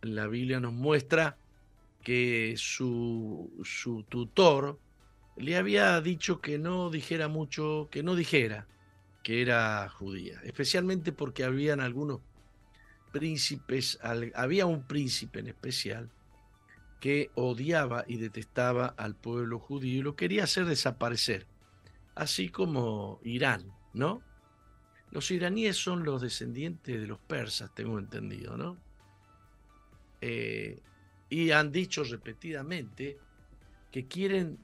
La 0.00 0.26
Biblia 0.26 0.58
nos 0.58 0.72
muestra 0.72 1.36
que 2.02 2.54
su, 2.56 3.52
su 3.62 4.02
tutor 4.04 4.78
le 5.36 5.56
había 5.56 6.00
dicho 6.00 6.40
que 6.40 6.58
no 6.58 6.88
dijera 6.88 7.28
mucho, 7.28 7.88
que 7.90 8.02
no 8.02 8.14
dijera 8.14 8.66
que 9.22 9.42
era 9.42 9.86
judía, 9.90 10.40
especialmente 10.44 11.12
porque 11.12 11.44
habían 11.44 11.80
algunos 11.80 12.20
príncipes, 13.12 13.98
había 14.34 14.64
un 14.64 14.86
príncipe 14.86 15.40
en 15.40 15.48
especial 15.48 16.10
que 17.00 17.30
odiaba 17.34 18.04
y 18.06 18.16
detestaba 18.16 18.86
al 18.86 19.14
pueblo 19.14 19.58
judío 19.58 19.98
y 19.98 20.02
lo 20.02 20.16
quería 20.16 20.44
hacer 20.44 20.64
desaparecer, 20.64 21.46
así 22.14 22.48
como 22.48 23.20
Irán, 23.24 23.70
¿no? 23.92 24.22
Los 25.16 25.30
iraníes 25.30 25.78
son 25.78 26.04
los 26.04 26.20
descendientes 26.20 27.00
de 27.00 27.06
los 27.06 27.18
persas, 27.18 27.74
tengo 27.74 27.98
entendido, 27.98 28.58
¿no? 28.58 28.76
Eh, 30.20 30.78
y 31.30 31.52
han 31.52 31.72
dicho 31.72 32.04
repetidamente 32.04 33.16
que 33.90 34.06
quieren 34.08 34.58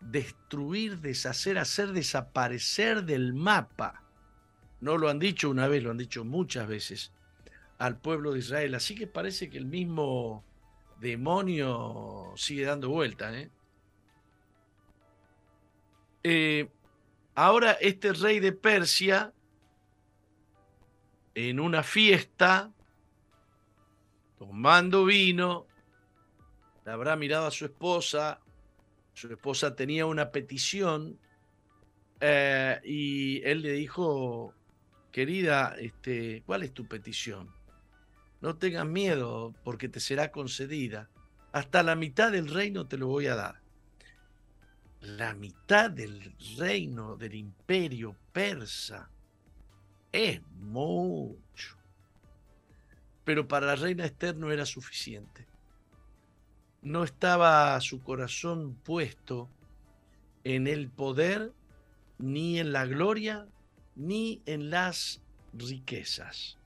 destruir, 0.00 0.98
deshacer, 0.98 1.58
hacer 1.58 1.92
desaparecer 1.92 3.04
del 3.04 3.34
mapa. 3.34 4.02
No 4.80 4.98
lo 4.98 5.08
han 5.08 5.20
dicho 5.20 5.48
una 5.48 5.68
vez, 5.68 5.84
lo 5.84 5.92
han 5.92 5.98
dicho 5.98 6.24
muchas 6.24 6.66
veces 6.66 7.12
al 7.78 7.96
pueblo 7.96 8.32
de 8.32 8.40
Israel. 8.40 8.74
Así 8.74 8.96
que 8.96 9.06
parece 9.06 9.48
que 9.48 9.58
el 9.58 9.66
mismo 9.66 10.42
demonio 10.98 12.32
sigue 12.34 12.64
dando 12.64 12.88
vuelta. 12.88 13.32
¿eh? 13.32 13.48
Eh, 16.24 16.68
ahora 17.36 17.74
este 17.74 18.12
rey 18.12 18.40
de 18.40 18.50
Persia, 18.50 19.32
en 21.34 21.60
una 21.60 21.82
fiesta, 21.82 22.72
tomando 24.38 25.04
vino, 25.04 25.66
le 26.84 26.92
habrá 26.92 27.16
mirado 27.16 27.46
a 27.46 27.50
su 27.50 27.64
esposa, 27.64 28.40
su 29.14 29.28
esposa 29.28 29.74
tenía 29.74 30.06
una 30.06 30.30
petición 30.30 31.18
eh, 32.20 32.80
y 32.84 33.42
él 33.42 33.62
le 33.62 33.72
dijo, 33.72 34.54
querida, 35.10 35.76
este, 35.78 36.42
¿cuál 36.46 36.62
es 36.62 36.72
tu 36.72 36.86
petición? 36.86 37.50
No 38.40 38.56
tengas 38.56 38.86
miedo 38.86 39.54
porque 39.64 39.88
te 39.88 40.00
será 40.00 40.30
concedida. 40.30 41.08
Hasta 41.52 41.82
la 41.82 41.94
mitad 41.94 42.32
del 42.32 42.48
reino 42.48 42.86
te 42.86 42.98
lo 42.98 43.06
voy 43.06 43.26
a 43.26 43.36
dar. 43.36 43.60
La 45.00 45.34
mitad 45.34 45.90
del 45.90 46.34
reino 46.58 47.16
del 47.16 47.34
imperio 47.34 48.16
persa 48.32 49.10
es 50.14 50.40
mucho. 50.60 51.76
Pero 53.24 53.48
para 53.48 53.66
la 53.66 53.76
reina 53.76 54.04
Esther 54.04 54.36
no 54.36 54.52
era 54.52 54.64
suficiente. 54.64 55.46
No 56.82 57.02
estaba 57.02 57.80
su 57.80 58.00
corazón 58.02 58.74
puesto 58.84 59.48
en 60.44 60.68
el 60.68 60.88
poder, 60.88 61.52
ni 62.18 62.60
en 62.60 62.72
la 62.72 62.86
gloria, 62.86 63.48
ni 63.96 64.40
en 64.46 64.70
las 64.70 65.20
riquezas. 65.52 66.58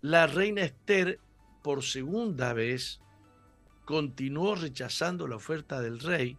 La 0.00 0.26
reina 0.26 0.62
Esther, 0.62 1.20
por 1.62 1.84
segunda 1.84 2.54
vez, 2.54 3.00
continuó 3.84 4.56
rechazando 4.56 5.28
la 5.28 5.36
oferta 5.36 5.80
del 5.80 6.00
rey 6.00 6.38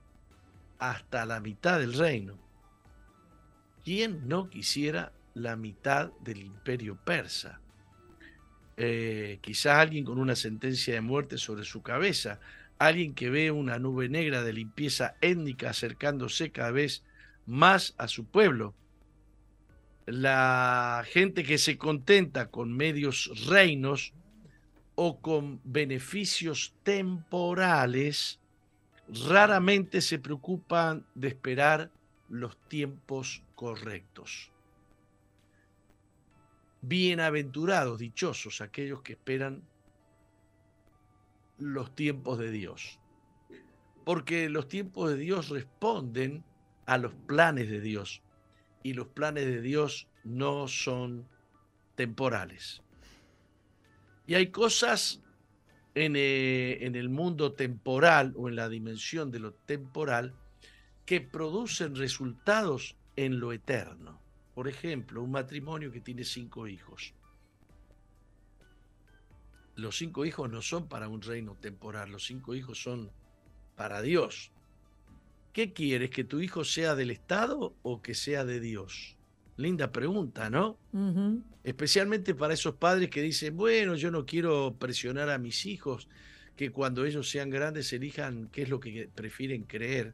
hasta 0.80 1.26
la 1.26 1.40
mitad 1.40 1.80
del 1.80 1.94
reino. 1.94 2.51
¿Quién 3.84 4.28
no 4.28 4.50
quisiera 4.50 5.12
la 5.34 5.56
mitad 5.56 6.12
del 6.20 6.44
imperio 6.44 6.98
persa? 7.04 7.60
Eh, 8.78 9.40
quizás 9.42 9.78
alguien 9.78 10.06
con 10.06 10.20
una 10.20 10.36
sentencia 10.36 10.94
de 10.94 11.02
muerte 11.02 11.38
sobre 11.38 11.64
su 11.64 11.82
cabeza, 11.82 12.40
alguien 12.78 13.14
que 13.14 13.30
ve 13.30 13.52
una 13.52 13.80
nube 13.80 14.10
negra 14.10 14.44
de 14.44 14.54
limpieza 14.54 15.16
étnica 15.22 15.70
acercándose 15.72 16.52
cada 16.52 16.72
vez 16.72 17.04
más 17.46 17.94
a 17.98 18.08
su 18.08 18.26
pueblo. 18.26 18.74
La 20.06 21.04
gente 21.08 21.44
que 21.44 21.58
se 21.58 21.78
contenta 21.78 22.48
con 22.48 22.76
medios 22.76 23.48
reinos 23.48 24.14
o 24.96 25.20
con 25.20 25.60
beneficios 25.64 26.74
temporales 26.84 28.40
raramente 29.28 30.02
se 30.02 30.20
preocupan 30.20 31.06
de 31.16 31.30
esperar 31.30 31.92
los 32.30 32.58
tiempos 32.68 33.44
correctos. 33.62 34.50
Bienaventurados, 36.82 38.00
dichosos 38.00 38.60
aquellos 38.60 39.04
que 39.04 39.14
esperan 39.14 39.62
los 41.60 41.94
tiempos 41.94 42.40
de 42.40 42.50
Dios. 42.50 43.00
Porque 44.04 44.50
los 44.50 44.68
tiempos 44.68 45.12
de 45.12 45.18
Dios 45.18 45.50
responden 45.50 46.44
a 46.88 46.98
los 46.98 47.14
planes 47.14 47.70
de 47.70 47.82
Dios. 47.82 48.24
Y 48.82 48.94
los 48.94 49.10
planes 49.10 49.46
de 49.46 49.62
Dios 49.62 50.08
no 50.24 50.68
son 50.68 51.28
temporales. 51.94 52.82
Y 54.26 54.34
hay 54.34 54.48
cosas 54.48 55.22
en, 55.94 56.16
eh, 56.16 56.84
en 56.84 56.96
el 56.96 57.10
mundo 57.10 57.54
temporal 57.54 58.34
o 58.36 58.50
en 58.50 58.56
la 58.56 58.70
dimensión 58.70 59.30
de 59.30 59.38
lo 59.38 59.54
temporal 59.54 60.34
que 61.06 61.22
producen 61.22 61.96
resultados 61.96 62.96
en 63.16 63.40
lo 63.40 63.54
eterno. 63.54 64.20
Por 64.54 64.68
ejemplo, 64.68 65.24
un 65.24 65.32
matrimonio 65.32 65.92
que 65.92 66.02
tiene 66.02 66.24
cinco 66.24 66.68
hijos. 66.68 67.14
Los 69.76 69.98
cinco 69.98 70.26
hijos 70.26 70.50
no 70.50 70.62
son 70.62 70.88
para 70.88 71.08
un 71.08 71.22
reino 71.22 71.56
temporal, 71.56 72.12
los 72.12 72.26
cinco 72.26 72.54
hijos 72.54 72.82
son 72.82 73.10
para 73.76 74.02
Dios. 74.02 74.52
¿Qué 75.54 75.74
quieres? 75.74 76.10
¿Que 76.10 76.24
tu 76.24 76.40
hijo 76.40 76.64
sea 76.64 76.96
del 76.96 77.12
Estado 77.12 77.76
o 77.82 78.02
que 78.02 78.14
sea 78.14 78.46
de 78.46 78.60
Dios? 78.60 79.18
Linda 79.58 79.92
pregunta, 79.92 80.50
¿no? 80.50 80.78
Especialmente 81.64 82.36
para 82.36 82.54
esos 82.54 82.76
padres 82.76 83.10
que 83.10 83.22
dicen, 83.22 83.56
bueno, 83.56 83.96
yo 83.96 84.12
no 84.12 84.26
quiero 84.26 84.76
presionar 84.78 85.30
a 85.30 85.38
mis 85.38 85.66
hijos, 85.66 86.08
que 86.56 86.72
cuando 86.72 87.06
ellos 87.06 87.30
sean 87.30 87.50
grandes 87.50 87.92
elijan 87.94 88.50
qué 88.52 88.64
es 88.64 88.70
lo 88.70 88.80
que 88.80 89.10
prefieren 89.14 89.64
creer. 89.64 90.14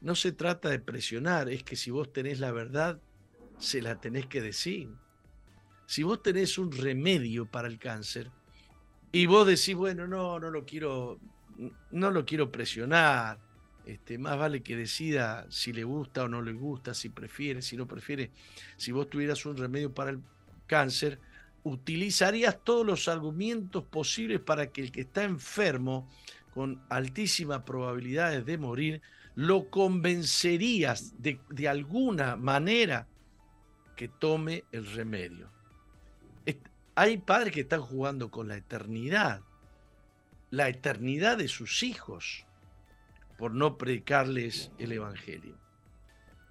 No 0.00 0.14
se 0.14 0.32
trata 0.32 0.68
de 0.68 0.78
presionar, 0.78 1.48
es 1.48 1.62
que 1.62 1.76
si 1.76 1.90
vos 1.90 2.12
tenés 2.12 2.40
la 2.40 2.52
verdad, 2.52 3.00
se 3.58 3.82
la 3.82 4.00
tenés 4.00 4.26
que 4.26 4.40
decir. 4.40 4.88
Si 5.86 6.02
vos 6.02 6.22
tenés 6.22 6.58
un 6.58 6.70
remedio 6.70 7.46
para 7.46 7.68
el 7.68 7.78
cáncer 7.78 8.30
y 9.10 9.26
vos 9.26 9.46
decís, 9.46 9.74
bueno, 9.74 10.06
no, 10.06 10.38
no 10.38 10.50
lo 10.50 10.64
quiero, 10.64 11.18
no 11.90 12.10
lo 12.10 12.24
quiero 12.24 12.52
presionar, 12.52 13.38
este, 13.86 14.18
más 14.18 14.38
vale 14.38 14.62
que 14.62 14.76
decida 14.76 15.46
si 15.48 15.72
le 15.72 15.82
gusta 15.82 16.24
o 16.24 16.28
no 16.28 16.42
le 16.42 16.52
gusta, 16.52 16.92
si 16.92 17.08
prefiere, 17.08 17.62
si 17.62 17.74
no 17.74 17.88
prefiere. 17.88 18.30
Si 18.76 18.92
vos 18.92 19.08
tuvieras 19.08 19.46
un 19.46 19.56
remedio 19.56 19.94
para 19.94 20.10
el 20.10 20.20
cáncer, 20.66 21.18
utilizarías 21.62 22.62
todos 22.62 22.84
los 22.84 23.08
argumentos 23.08 23.84
posibles 23.84 24.40
para 24.40 24.70
que 24.70 24.82
el 24.82 24.92
que 24.92 25.00
está 25.00 25.24
enfermo, 25.24 26.06
con 26.52 26.82
altísimas 26.90 27.62
probabilidades 27.62 28.44
de 28.44 28.58
morir, 28.58 29.02
lo 29.38 29.70
convencerías 29.70 31.14
de, 31.22 31.38
de 31.48 31.68
alguna 31.68 32.34
manera 32.34 33.06
que 33.94 34.08
tome 34.08 34.64
el 34.72 34.84
remedio. 34.84 35.48
Hay 36.96 37.18
padres 37.18 37.54
que 37.54 37.60
están 37.60 37.82
jugando 37.82 38.32
con 38.32 38.48
la 38.48 38.56
eternidad, 38.56 39.42
la 40.50 40.68
eternidad 40.68 41.38
de 41.38 41.46
sus 41.46 41.84
hijos, 41.84 42.46
por 43.36 43.52
no 43.52 43.78
predicarles 43.78 44.72
el 44.76 44.90
Evangelio. 44.90 45.54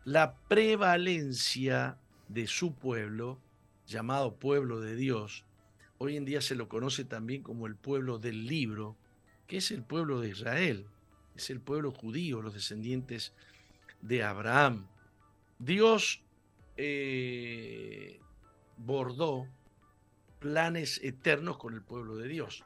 La 0.05 0.37
prevalencia 0.47 1.97
de 2.29 2.47
su 2.47 2.73
pueblo, 2.73 3.37
llamado 3.85 4.37
pueblo 4.37 4.79
de 4.79 4.95
Dios, 4.95 5.43
hoy 5.97 6.15
en 6.15 6.23
día 6.23 6.39
se 6.39 6.55
lo 6.55 6.69
conoce 6.69 7.03
también 7.03 7.43
como 7.43 7.67
el 7.67 7.75
pueblo 7.75 8.17
del 8.17 8.47
libro, 8.47 8.95
que 9.45 9.57
es 9.57 9.71
el 9.71 9.83
pueblo 9.83 10.21
de 10.21 10.29
Israel, 10.29 10.87
es 11.37 11.49
el 11.49 11.61
pueblo 11.61 11.91
judío, 11.91 12.41
los 12.41 12.53
descendientes 12.53 13.33
de 14.01 14.23
Abraham. 14.23 14.87
Dios 15.59 16.21
eh, 16.75 18.19
bordó 18.77 19.47
planes 20.39 20.99
eternos 21.03 21.57
con 21.57 21.73
el 21.73 21.81
pueblo 21.81 22.15
de 22.15 22.27
Dios. 22.27 22.63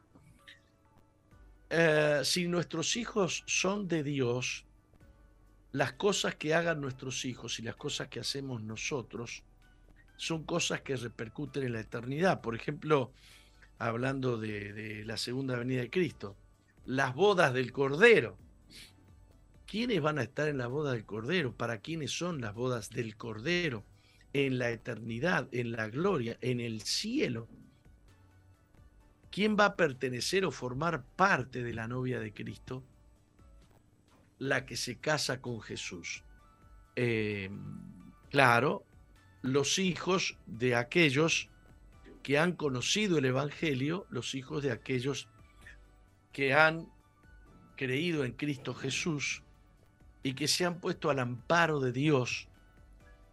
Eh, 1.70 2.22
si 2.24 2.48
nuestros 2.48 2.98
hijos 2.98 3.44
son 3.46 3.88
de 3.88 4.04
Dios, 4.04 4.66
las 5.72 5.94
cosas 5.94 6.36
que 6.36 6.54
hagan 6.54 6.82
nuestros 6.82 7.24
hijos 7.24 7.60
y 7.60 7.62
las 7.64 7.76
cosas 7.76 8.10
que 8.10 8.20
hacemos 8.20 8.62
nosotros 8.62 9.44
son 10.18 10.44
cosas 10.44 10.82
que 10.82 10.98
repercuten 10.98 11.64
en 11.64 11.74
la 11.74 11.80
eternidad. 11.80 12.42
Por 12.42 12.56
ejemplo, 12.56 13.14
hablando 13.80 14.38
de, 14.38 14.74
de 14.74 15.06
la 15.06 15.18
segunda 15.18 15.56
venida 15.56 15.82
de 15.82 15.90
Cristo, 15.90 16.36
las 16.86 17.16
bodas 17.16 17.54
del 17.54 17.72
Cordero. 17.72 18.38
¿Quiénes 19.72 20.02
van 20.02 20.20
a 20.20 20.24
estar 20.24 20.50
en 20.50 20.58
la 20.58 20.68
boda 20.68 20.92
del 20.92 21.06
Cordero? 21.06 21.56
¿Para 21.56 21.78
quiénes 21.78 22.12
son 22.12 22.42
las 22.42 22.54
bodas 22.54 22.90
del 22.90 23.16
Cordero? 23.16 23.86
En 24.34 24.60
la 24.60 24.70
eternidad, 24.70 25.48
en 25.54 25.72
la 25.72 25.88
gloria, 25.88 26.38
en 26.42 26.60
el 26.60 26.82
cielo. 26.82 27.48
¿Quién 29.32 29.56
va 29.58 29.68
a 29.68 29.76
pertenecer 29.78 30.44
o 30.44 30.52
formar 30.52 31.06
parte 31.16 31.64
de 31.64 31.74
la 31.74 31.88
novia 31.88 32.20
de 32.20 32.34
Cristo? 32.34 32.84
La 34.40 34.66
que 34.66 34.76
se 34.76 34.98
casa 34.98 35.40
con 35.40 35.62
Jesús. 35.62 36.26
Eh, 36.98 37.50
claro, 38.30 38.84
los 39.42 39.80
hijos 39.80 40.38
de 40.48 40.76
aquellos 40.76 41.50
que 42.24 42.38
han 42.38 42.58
conocido 42.58 43.20
el 43.20 43.24
Evangelio, 43.24 44.06
los 44.10 44.36
hijos 44.36 44.64
de 44.64 44.74
aquellos 44.74 45.30
que 46.34 46.54
han 46.54 46.92
creído 47.78 48.26
en 48.26 48.34
Cristo 48.34 48.74
Jesús 48.74 49.44
y 50.24 50.34
que 50.34 50.48
se 50.48 50.66
han 50.66 50.80
puesto 50.80 51.10
al 51.10 51.20
amparo 51.20 51.80
de 51.80 51.92
Dios 51.92 52.48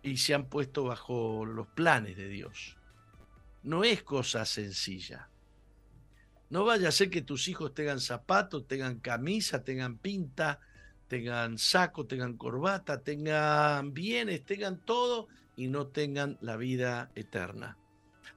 y 0.02 0.16
se 0.16 0.34
han 0.34 0.46
puesto 0.46 0.84
bajo 0.84 1.44
los 1.44 1.66
planes 1.68 2.16
de 2.16 2.28
Dios. 2.28 2.76
No 3.62 3.84
es 3.84 4.02
cosa 4.02 4.44
sencilla. 4.44 5.28
No 6.50 6.64
vaya 6.64 6.88
a 6.88 6.92
ser 6.92 7.10
que 7.10 7.20
tus 7.20 7.48
hijos 7.48 7.74
tengan 7.74 8.00
zapatos, 8.00 8.66
tengan 8.66 9.00
camisa, 9.00 9.62
tengan 9.62 9.98
pinta, 9.98 10.60
tengan 11.08 11.58
saco, 11.58 12.06
tengan 12.06 12.36
corbata, 12.36 13.02
tengan 13.02 13.92
bienes, 13.92 14.44
tengan 14.44 14.78
todo 14.78 15.28
y 15.56 15.68
no 15.68 15.88
tengan 15.88 16.38
la 16.40 16.56
vida 16.56 17.10
eterna. 17.14 17.76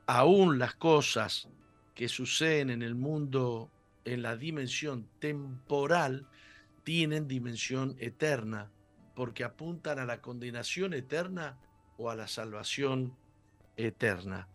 Aún 0.08 0.60
las 0.60 0.76
cosas 0.76 1.48
que 1.96 2.10
suceden 2.10 2.70
en 2.70 2.82
el 2.82 2.96
mundo, 2.96 3.70
en 4.04 4.22
la 4.24 4.36
dimensión 4.36 5.08
temporal, 5.20 6.28
tienen 6.84 7.28
dimensión 7.28 7.96
eterna, 8.00 8.72
porque 9.16 9.44
apuntan 9.44 10.00
a 10.00 10.06
la 10.06 10.22
condenación 10.22 10.94
eterna 10.94 11.58
o 11.98 12.10
a 12.10 12.16
la 12.16 12.28
salvación 12.28 13.16
eterna 13.78 14.48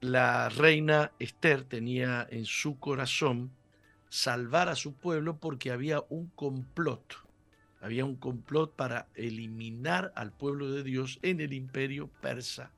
la 0.00 0.48
reina 0.48 1.12
Esther 1.18 1.64
tenía 1.64 2.26
en 2.30 2.46
su 2.46 2.78
corazón 2.78 3.50
salvar 4.08 4.68
a 4.68 4.74
su 4.74 4.94
pueblo 4.94 5.36
porque 5.38 5.70
había 5.70 6.02
un 6.08 6.28
complot. 6.28 7.16
Había 7.82 8.04
un 8.04 8.16
complot 8.16 8.74
para 8.74 9.08
eliminar 9.14 10.12
al 10.16 10.32
pueblo 10.32 10.70
de 10.70 10.82
Dios 10.82 11.18
en 11.22 11.40
el 11.40 11.52
imperio 11.52 12.08
persa. 12.20 12.72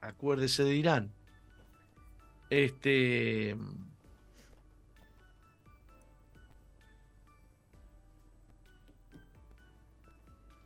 Acuérdese 0.00 0.64
de 0.64 0.74
Irán. 0.74 1.12
Este. 2.48 3.56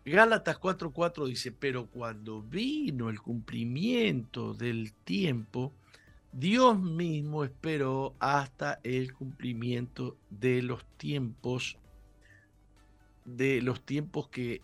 Gálatas 0.05 0.59
4:4 0.59 1.26
dice, 1.26 1.53
pero 1.53 1.86
cuando 1.86 2.42
vino 2.42 3.11
el 3.11 3.20
cumplimiento 3.20 4.55
del 4.55 4.94
tiempo, 4.94 5.74
Dios 6.32 6.80
mismo 6.80 7.44
esperó 7.44 8.14
hasta 8.18 8.80
el 8.82 9.12
cumplimiento 9.12 10.16
de 10.30 10.62
los 10.62 10.86
tiempos, 10.96 11.76
de 13.26 13.61
los 13.61 13.84
tiempos 13.84 14.28
que, 14.28 14.62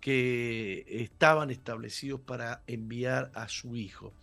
que 0.00 0.86
estaban 0.88 1.50
establecidos 1.50 2.20
para 2.20 2.62
enviar 2.66 3.30
a 3.34 3.48
su 3.48 3.76
Hijo, 3.76 4.14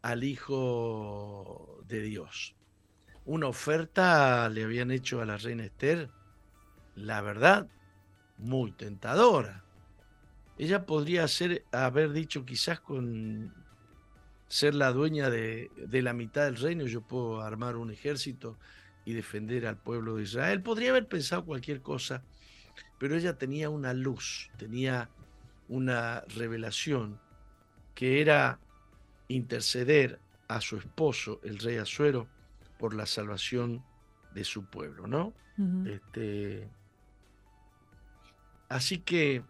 al 0.00 0.24
Hijo 0.24 1.82
de 1.88 2.00
Dios. 2.00 2.54
Una 3.26 3.48
oferta 3.48 4.48
le 4.48 4.64
habían 4.64 4.90
hecho 4.90 5.20
a 5.20 5.26
la 5.26 5.36
reina 5.36 5.64
Esther, 5.64 6.08
la 6.94 7.20
verdad, 7.20 7.68
muy 8.38 8.72
tentadora 8.72 9.65
ella 10.58 10.86
podría 10.86 11.28
ser, 11.28 11.64
haber 11.72 12.12
dicho 12.12 12.44
quizás 12.44 12.80
con 12.80 13.52
ser 14.48 14.74
la 14.74 14.92
dueña 14.92 15.28
de, 15.28 15.70
la 15.90 16.12
mitad 16.12 16.44
del 16.44 16.56
reino, 16.56 16.86
yo 16.86 17.02
puedo 17.02 17.42
armar 17.42 17.76
un 17.76 17.90
ejército 17.90 18.56
y 19.04 19.12
defender 19.12 19.66
al 19.66 19.76
pueblo 19.76 20.16
de 20.16 20.22
Israel. 20.22 20.62
Podría 20.62 20.90
haber 20.90 21.06
pensado 21.08 21.44
cualquier 21.44 21.82
cosa, 21.82 22.22
pero 22.98 23.16
ella 23.16 23.36
tenía 23.36 23.70
una 23.70 23.92
luz, 23.92 24.50
tenía 24.56 25.10
una 25.68 26.22
revelación 26.28 27.20
que 27.94 28.20
era 28.20 28.60
interceder 29.28 30.20
a 30.48 30.60
su 30.60 30.76
esposo, 30.76 31.40
el 31.42 31.58
rey 31.58 31.76
Azuero, 31.76 32.28
por 32.78 32.94
la 32.94 33.06
salvación 33.06 33.82
de 34.32 34.44
su 34.44 34.66
pueblo, 34.66 35.06
¿no? 35.06 35.32
este, 35.86 36.68
así 38.68 38.98
que 38.98 39.42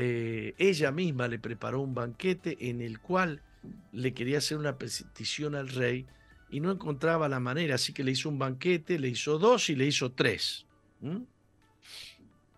eh, 0.00 0.54
ella 0.58 0.92
misma 0.92 1.26
le 1.26 1.40
preparó 1.40 1.80
un 1.80 1.92
banquete 1.92 2.56
en 2.70 2.82
el 2.82 3.00
cual 3.00 3.42
le 3.90 4.14
quería 4.14 4.38
hacer 4.38 4.56
una 4.56 4.78
petición 4.78 5.56
al 5.56 5.68
rey 5.68 6.06
y 6.50 6.60
no 6.60 6.70
encontraba 6.70 7.28
la 7.28 7.40
manera, 7.40 7.74
así 7.74 7.92
que 7.92 8.04
le 8.04 8.12
hizo 8.12 8.28
un 8.28 8.38
banquete, 8.38 9.00
le 9.00 9.08
hizo 9.08 9.40
dos 9.40 9.70
y 9.70 9.74
le 9.74 9.86
hizo 9.86 10.12
tres. 10.12 10.66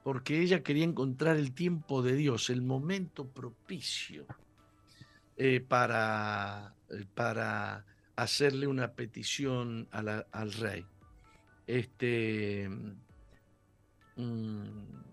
Porque 0.02 0.42
ella 0.42 0.62
quería 0.62 0.84
encontrar 0.84 1.38
el 1.38 1.54
tiempo 1.54 2.02
de 2.02 2.14
Dios, 2.14 2.50
el 2.50 2.60
momento 2.60 3.26
propicio 3.26 4.26
eh, 5.38 5.64
para, 5.66 6.74
eh, 6.90 7.06
para 7.14 7.86
hacerle 8.16 8.66
una 8.66 8.92
petición 8.92 9.88
al 9.90 10.52
rey. 10.52 10.84
Este, 11.66 12.68
mm, 14.16 15.09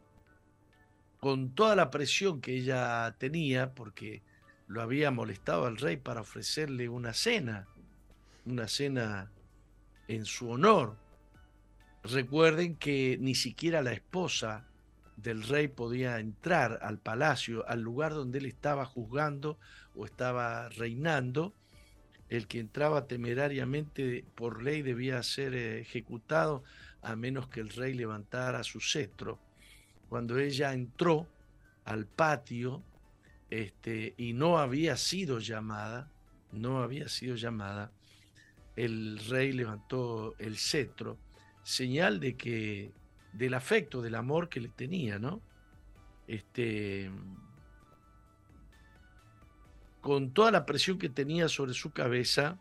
con 1.28 1.50
toda 1.50 1.76
la 1.76 1.92
presión 1.92 2.40
que 2.40 2.56
ella 2.56 3.14
tenía, 3.18 3.76
porque 3.76 4.22
lo 4.66 4.82
había 4.82 5.12
molestado 5.12 5.66
al 5.66 5.76
rey 5.76 5.98
para 5.98 6.22
ofrecerle 6.22 6.88
una 6.88 7.14
cena, 7.14 7.68
una 8.46 8.70
cena 8.70 9.30
en 10.08 10.24
su 10.24 10.50
honor. 10.50 10.96
Recuerden 12.02 12.78
que 12.78 13.18
ni 13.20 13.36
siquiera 13.36 13.82
la 13.82 13.92
esposa 13.92 14.68
del 15.18 15.44
rey 15.44 15.68
podía 15.68 16.18
entrar 16.22 16.80
al 16.82 16.98
palacio, 16.98 17.68
al 17.68 17.82
lugar 17.82 18.14
donde 18.14 18.38
él 18.38 18.46
estaba 18.46 18.86
juzgando 18.86 19.60
o 19.96 20.06
estaba 20.06 20.70
reinando. 20.70 21.54
El 22.30 22.48
que 22.48 22.62
entraba 22.62 23.06
temerariamente 23.06 24.24
por 24.34 24.64
ley 24.64 24.82
debía 24.82 25.22
ser 25.24 25.56
ejecutado 25.56 26.64
a 27.02 27.18
menos 27.18 27.50
que 27.50 27.60
el 27.60 27.68
rey 27.68 27.94
levantara 27.96 28.64
su 28.64 28.80
cetro 28.80 29.42
cuando 30.10 30.38
ella 30.38 30.74
entró 30.74 31.28
al 31.86 32.06
patio 32.06 32.84
este, 33.50 34.14
y 34.18 34.34
no 34.34 34.58
había 34.58 34.98
sido 34.98 35.40
llamada, 35.40 36.12
no 36.52 36.82
había 36.82 37.08
sido 37.08 37.36
llamada, 37.36 37.92
el 38.76 39.20
rey 39.30 39.52
levantó 39.52 40.36
el 40.38 40.58
cetro, 40.58 41.18
señal 41.64 42.20
de 42.20 42.36
que 42.36 42.92
del 43.34 43.54
afecto, 43.54 44.02
del 44.02 44.16
amor 44.16 44.50
que 44.50 44.62
le 44.62 44.70
tenía, 44.70 45.20
¿no? 45.20 45.42
Este, 46.28 47.12
con 50.02 50.32
toda 50.32 50.52
la 50.52 50.66
presión 50.66 50.98
que 50.98 51.10
tenía 51.10 51.50
sobre 51.50 51.74
su 51.74 51.92
cabeza 51.92 52.58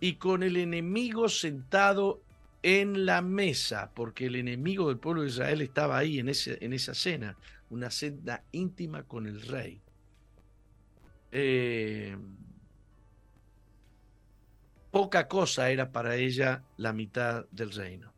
y 0.00 0.14
con 0.14 0.42
el 0.42 0.56
enemigo 0.56 1.28
sentado 1.28 2.22
en 2.62 3.06
la 3.06 3.22
mesa, 3.22 3.90
porque 3.94 4.26
el 4.26 4.36
enemigo 4.36 4.88
del 4.88 4.98
pueblo 4.98 5.22
de 5.22 5.28
Israel 5.28 5.60
estaba 5.60 5.98
ahí 5.98 6.18
en, 6.18 6.28
ese, 6.28 6.58
en 6.64 6.72
esa 6.72 6.94
cena, 6.94 7.36
una 7.70 7.90
cena 7.90 8.42
íntima 8.52 9.02
con 9.02 9.26
el 9.26 9.42
rey. 9.42 9.80
Eh, 11.32 12.16
poca 14.90 15.26
cosa 15.26 15.70
era 15.70 15.90
para 15.90 16.16
ella 16.16 16.62
la 16.76 16.92
mitad 16.92 17.46
del 17.50 17.72
reino. 17.72 18.12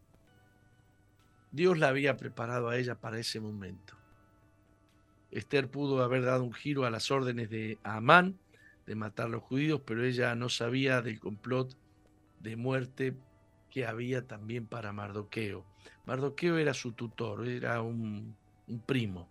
Dios 1.50 1.78
la 1.78 1.88
había 1.88 2.16
preparado 2.16 2.68
a 2.68 2.76
ella 2.76 2.96
para 2.96 3.18
ese 3.18 3.40
momento. 3.40 3.94
Esther 5.30 5.70
pudo 5.70 6.02
haber 6.02 6.24
dado 6.24 6.44
un 6.44 6.52
giro 6.52 6.84
a 6.84 6.90
las 6.90 7.10
órdenes 7.10 7.48
de 7.48 7.78
Amán 7.82 8.38
de 8.86 8.94
matar 8.94 9.26
a 9.26 9.30
los 9.30 9.42
judíos, 9.42 9.80
pero 9.84 10.04
ella 10.04 10.34
no 10.34 10.48
sabía 10.48 11.00
del 11.00 11.18
complot 11.18 11.74
de 12.40 12.56
muerte 12.56 13.14
que 13.74 13.84
había 13.84 14.24
también 14.24 14.68
para 14.68 14.92
Mardoqueo. 14.92 15.66
Mardoqueo 16.06 16.58
era 16.58 16.72
su 16.74 16.92
tutor, 16.92 17.48
era 17.48 17.82
un, 17.82 18.36
primo. 18.86 19.28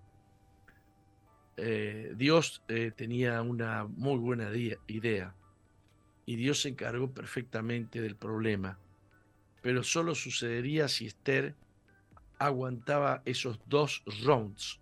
Eh, 1.55 2.13
Dios 2.17 2.61
eh, 2.67 2.91
tenía 2.93 3.41
una 3.41 3.85
muy 3.85 4.17
buena 4.17 4.51
idea 4.53 5.33
y 6.25 6.35
Dios 6.35 6.61
se 6.61 6.69
encargó 6.69 7.13
perfectamente 7.13 8.01
del 8.01 8.17
problema, 8.17 8.77
pero 9.61 9.81
solo 9.81 10.13
sucedería 10.13 10.89
si 10.89 11.05
Esther 11.05 11.55
aguantaba 12.37 13.21
esos 13.23 13.61
dos 13.67 14.03
rounds 14.25 14.81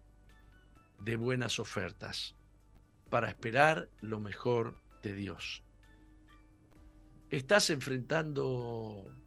de 1.02 1.18
buenas 1.18 1.60
ofertas 1.60 2.36
para 3.12 3.30
esperar 3.30 3.90
lo 4.02 4.20
mejor 4.20 4.82
de 5.04 5.14
Dios. 5.14 5.62
¿Estás 7.30 7.70
enfrentando 7.70 9.21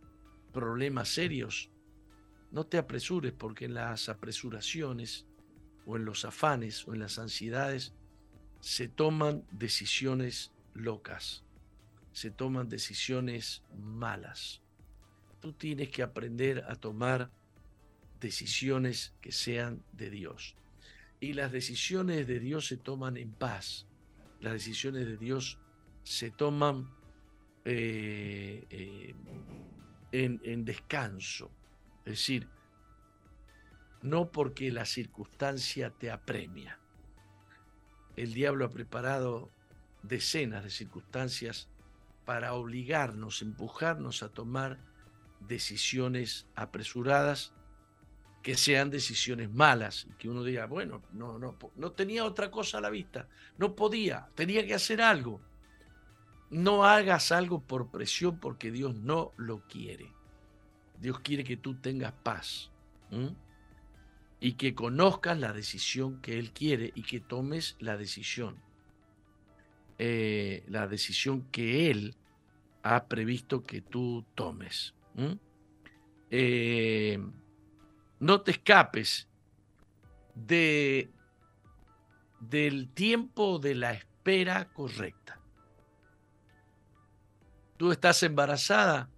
problemas 0.55 1.11
serios? 1.11 1.71
No 2.51 2.65
te 2.65 2.79
apresures 2.79 3.35
porque 3.35 3.67
en 3.67 3.75
las 3.75 4.09
apresuraciones 4.09 5.27
o 5.85 5.97
en 5.97 6.07
los 6.07 6.25
afanes 6.25 6.89
o 6.89 6.95
en 6.95 7.01
las 7.01 7.19
ansiedades 7.19 7.93
se 8.61 8.89
toman 8.89 9.45
decisiones 9.51 10.53
locas, 10.73 11.45
se 12.13 12.31
toman 12.31 12.71
decisiones 12.71 13.63
malas. 13.77 14.63
Tú 15.41 15.53
tienes 15.53 15.91
que 15.91 16.03
aprender 16.03 16.65
a 16.67 16.77
tomar 16.77 17.31
decisiones 18.21 19.15
que 19.21 19.33
sean 19.33 19.83
de 19.93 20.09
Dios. 20.09 20.57
Y 21.21 21.35
las 21.35 21.53
decisiones 21.53 22.27
de 22.27 22.41
Dios 22.41 22.67
se 22.67 22.79
toman 22.79 23.19
en 23.19 23.33
paz. 23.33 23.87
Las 24.41 24.55
decisiones 24.55 25.07
de 25.07 25.19
Dios 25.19 25.59
se 26.05 26.31
toman 26.31 26.89
eh, 27.65 28.67
eh, 28.71 29.15
en, 30.15 30.65
descanso. 30.65 31.51
Es 32.05 32.13
decir, 32.13 32.49
no 34.03 34.31
porque 34.31 34.71
la 34.71 34.85
circunstancia 34.85 35.91
te 35.91 36.11
apremia. 36.11 36.79
El 38.17 38.33
diablo 38.33 38.65
ha 38.65 38.71
preparado 38.71 39.51
decenas 40.03 40.63
de 40.63 40.71
circunstancias 40.71 41.69
para 42.25 42.55
obligarnos, 42.55 43.43
empujarnos 43.43 44.23
a 44.23 44.29
tomar 44.29 44.79
decisiones 45.41 46.47
apresuradas 46.55 47.53
que 48.43 48.57
sean 48.57 48.91
decisiones 48.91 49.51
malas, 49.51 50.07
que 50.19 50.29
uno 50.29 50.45
diga, 50.45 50.67
bueno, 50.67 51.03
no, 51.13 51.39
no, 51.39 51.57
no 51.75 51.93
tenía 51.93 52.25
otra 52.25 52.51
cosa 52.51 52.79
a 52.79 52.81
la 52.83 52.91
vista, 52.91 53.27
no 53.59 53.75
podía, 53.75 54.29
tenía 54.35 54.65
que 54.67 54.75
hacer 54.75 55.01
algo. 55.01 55.41
No 56.55 56.85
hagas 56.85 57.33
algo 57.33 57.61
por 57.61 57.91
presión 57.91 58.39
porque 58.39 58.71
Dios 58.71 58.95
no 58.95 59.33
lo 59.37 59.67
quiere. 59.67 60.13
Dios 61.01 61.19
quiere 61.21 61.43
que 61.45 61.57
tú 61.57 61.75
tengas 61.81 62.13
paz 62.23 62.71
y 64.41 64.53
que 64.55 64.75
conozcas 64.75 65.39
la 65.39 65.53
decisión 65.53 66.21
que 66.21 66.39
Él 66.39 66.53
quiere 66.53 66.93
y 66.95 67.03
que 67.03 67.21
tomes 67.21 67.77
la 67.81 67.97
decisión. 67.97 68.63
eh, 69.99 70.65
la 70.69 70.89
decisión 70.89 71.43
que 71.53 71.91
Él 71.91 72.17
ha 72.83 73.07
previsto 73.07 73.63
que 73.65 73.81
tú 73.81 74.25
tomes. 74.35 74.95
Eh, 76.31 77.19
no 78.21 78.41
te 78.43 78.51
escapes 78.53 79.29
de, 80.35 81.11
del 82.41 82.89
tiempo 82.91 83.59
de 83.61 83.75
la 83.77 83.93
espera 83.93 84.73
correcta. 84.73 85.41
Tú 87.85 87.93
estás 87.93 88.23
embarazada, 88.23 89.11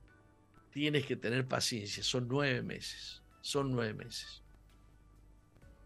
tienes 0.72 1.06
que 1.06 1.14
tener 1.14 1.46
paciencia. 1.46 2.02
Son 2.02 2.26
nueve 2.26 2.62
meses. 2.62 3.22
Son 3.40 3.70
nueve 3.70 3.94
meses. 3.94 4.42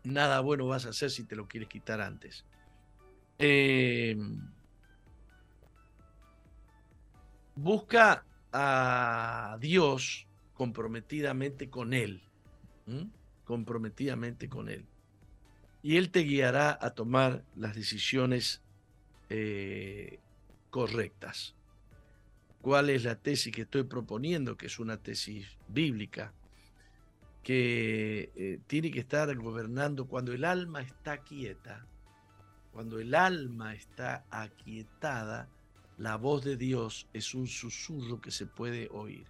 Nada 0.03 0.41
bueno 0.41 0.67
vas 0.67 0.87
a 0.87 0.89
hacer 0.89 1.11
si 1.11 1.25
te 1.25 1.37
lo 1.37 1.47
quieres 1.47 1.69
quitar 1.69 2.01
antes. 2.01 2.47
Eh, 3.39 4.17
busca 7.55 8.25
a 8.51 9.59
Dios 9.61 10.27
comprometidamente 10.55 11.69
con 11.69 11.93
Él. 11.93 12.23
Comprometidamente 13.45 14.49
con 14.49 14.71
Él. 14.71 14.87
Y 15.83 15.99
Él 15.99 16.11
te 16.11 16.21
guiará 16.21 16.79
a 16.81 16.95
tomar 16.95 17.45
las 17.57 17.75
decisiones 17.75 18.63
eh, 19.29 20.19
correctas. 20.71 21.55
¿Cuál 22.61 22.91
es 22.91 23.05
la 23.05 23.15
tesis 23.17 23.55
que 23.55 23.63
estoy 23.63 23.85
proponiendo? 23.85 24.57
Que 24.57 24.67
es 24.67 24.79
una 24.79 24.99
tesis 24.99 25.47
bíblica, 25.69 26.33
que 27.43 28.31
eh, 28.37 28.61
tiene 28.67 28.91
que 28.91 29.01
estar 29.01 29.35
gobernando 29.37 30.07
cuando 30.07 30.33
el 30.33 30.45
alma 30.45 30.83
está 30.83 31.19
quieta, 31.19 31.87
cuando 32.73 32.99
el 32.99 33.15
alma 33.15 33.75
está 33.75 34.25
aquietada, 34.31 35.49
la 35.97 36.17
voz 36.17 36.45
de 36.45 36.57
Dios 36.57 37.07
es 37.13 37.35
un 37.35 37.47
susurro 37.47 38.21
que 38.21 38.31
se 38.31 38.47
puede 38.47 38.89
oír. 38.93 39.27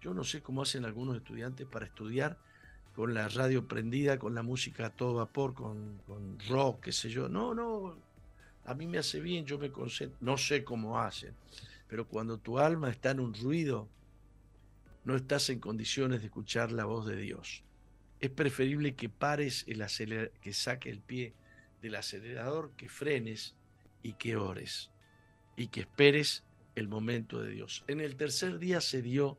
Yo 0.00 0.14
no 0.14 0.24
sé 0.24 0.42
cómo 0.42 0.62
hacen 0.62 0.84
algunos 0.84 1.16
estudiantes 1.16 1.66
para 1.66 1.86
estudiar 1.86 2.38
con 2.94 3.14
la 3.14 3.28
radio 3.28 3.66
prendida, 3.68 4.18
con 4.18 4.34
la 4.34 4.42
música 4.42 4.86
a 4.86 4.90
todo 4.90 5.14
vapor, 5.14 5.54
con, 5.54 5.98
con 6.06 6.38
rock, 6.48 6.84
qué 6.84 6.92
sé 6.92 7.08
yo. 7.08 7.28
No, 7.28 7.54
no, 7.54 7.96
a 8.64 8.74
mí 8.74 8.86
me 8.86 8.98
hace 8.98 9.20
bien, 9.20 9.44
yo 9.44 9.58
me 9.58 9.70
concentro, 9.70 10.16
no 10.20 10.36
sé 10.36 10.64
cómo 10.64 10.98
hacen, 10.98 11.34
pero 11.92 12.08
cuando 12.08 12.38
tu 12.38 12.58
alma 12.58 12.88
está 12.88 13.10
en 13.10 13.20
un 13.20 13.34
ruido, 13.34 13.86
no 15.04 15.14
estás 15.14 15.50
en 15.50 15.60
condiciones 15.60 16.20
de 16.20 16.28
escuchar 16.28 16.72
la 16.72 16.86
voz 16.86 17.06
de 17.06 17.16
Dios. 17.16 17.64
Es 18.18 18.30
preferible 18.30 18.94
que 18.94 19.10
pares 19.10 19.66
el 19.68 19.84
que 20.40 20.54
saque 20.54 20.88
el 20.88 21.00
pie 21.00 21.34
del 21.82 21.96
acelerador, 21.96 22.72
que 22.78 22.88
frenes 22.88 23.56
y 24.02 24.14
que 24.14 24.36
ores 24.36 24.90
y 25.54 25.66
que 25.66 25.80
esperes 25.80 26.44
el 26.76 26.88
momento 26.88 27.42
de 27.42 27.50
Dios. 27.50 27.84
En 27.88 28.00
el 28.00 28.16
tercer 28.16 28.58
día 28.58 28.80
se 28.80 29.02
dio 29.02 29.36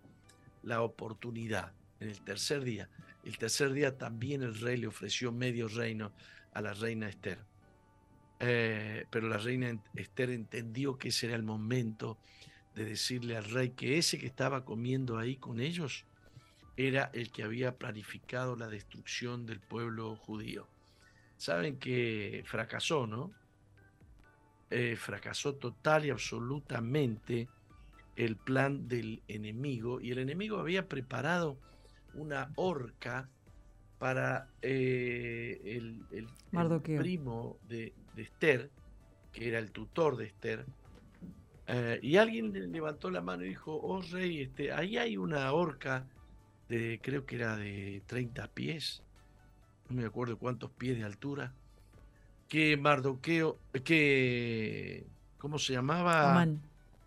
la 0.61 0.83
oportunidad, 0.83 1.73
en 2.01 2.09
el 2.09 2.21
tercer 2.21 2.63
día. 2.63 2.87
El 3.23 3.39
tercer 3.39 3.73
día 3.73 3.97
también 3.97 4.43
el 4.43 4.59
rey 4.59 4.77
le 4.77 4.85
ofreció 4.85 5.31
medio 5.31 5.69
reino 5.69 6.11
a 6.53 6.61
la 6.61 6.75
reina 6.75 7.09
Esther. 7.09 7.39
Eh, 8.45 9.05
pero 9.09 9.29
la 9.29 9.37
reina 9.37 9.73
Esther 9.95 10.29
entendió 10.31 10.97
que 10.97 11.07
ese 11.07 11.27
era 11.27 11.37
el 11.37 11.43
momento 11.43 12.17
de 12.75 12.83
decirle 12.83 13.37
al 13.37 13.45
rey 13.45 13.69
que 13.69 13.97
ese 13.97 14.19
que 14.19 14.25
estaba 14.25 14.65
comiendo 14.65 15.17
ahí 15.17 15.37
con 15.37 15.61
ellos 15.61 16.03
era 16.75 17.09
el 17.13 17.31
que 17.31 17.43
había 17.43 17.77
planificado 17.77 18.57
la 18.57 18.67
destrucción 18.67 19.45
del 19.45 19.61
pueblo 19.61 20.17
judío. 20.17 20.67
Saben 21.37 21.77
que 21.77 22.43
fracasó, 22.45 23.07
¿no? 23.07 23.31
Eh, 24.69 24.97
fracasó 24.97 25.55
total 25.55 26.05
y 26.05 26.09
absolutamente 26.09 27.47
el 28.17 28.35
plan 28.35 28.89
del 28.89 29.21
enemigo 29.29 30.01
y 30.01 30.11
el 30.11 30.17
enemigo 30.19 30.59
había 30.59 30.89
preparado 30.89 31.57
una 32.13 32.51
horca 32.55 33.29
para 34.03 34.49
eh, 34.61 35.61
el, 35.63 36.03
el- 36.11 36.17
el 36.25 36.27
Mardoqueo. 36.51 36.99
primo 36.99 37.57
de, 37.69 37.93
de 38.17 38.21
Esther, 38.23 38.69
que 39.31 39.47
era 39.47 39.59
el 39.59 39.71
tutor 39.71 40.17
de 40.17 40.25
Esther, 40.25 40.65
eh, 41.67 41.99
y 42.03 42.17
alguien 42.17 42.51
le 42.51 42.67
levantó 42.67 43.09
la 43.09 43.21
mano 43.21 43.45
y 43.45 43.47
dijo, 43.47 43.73
oh 43.81 44.01
rey, 44.01 44.41
este, 44.41 44.73
ahí 44.73 44.97
hay 44.97 45.15
una 45.15 45.49
horca 45.53 46.05
de, 46.67 46.99
creo 47.01 47.25
que 47.25 47.37
era 47.37 47.55
de 47.55 48.01
30 48.05 48.45
pies, 48.49 49.01
no 49.87 49.95
me 49.95 50.05
acuerdo 50.05 50.37
cuántos 50.37 50.69
pies 50.71 50.97
de 50.97 51.05
altura, 51.05 51.53
que 52.49 52.75
Mardoqueo, 52.75 53.57
que, 53.85 55.05
¿cómo 55.37 55.59
se 55.59 55.71
llamaba 55.71 56.29
Amán, 56.29 56.59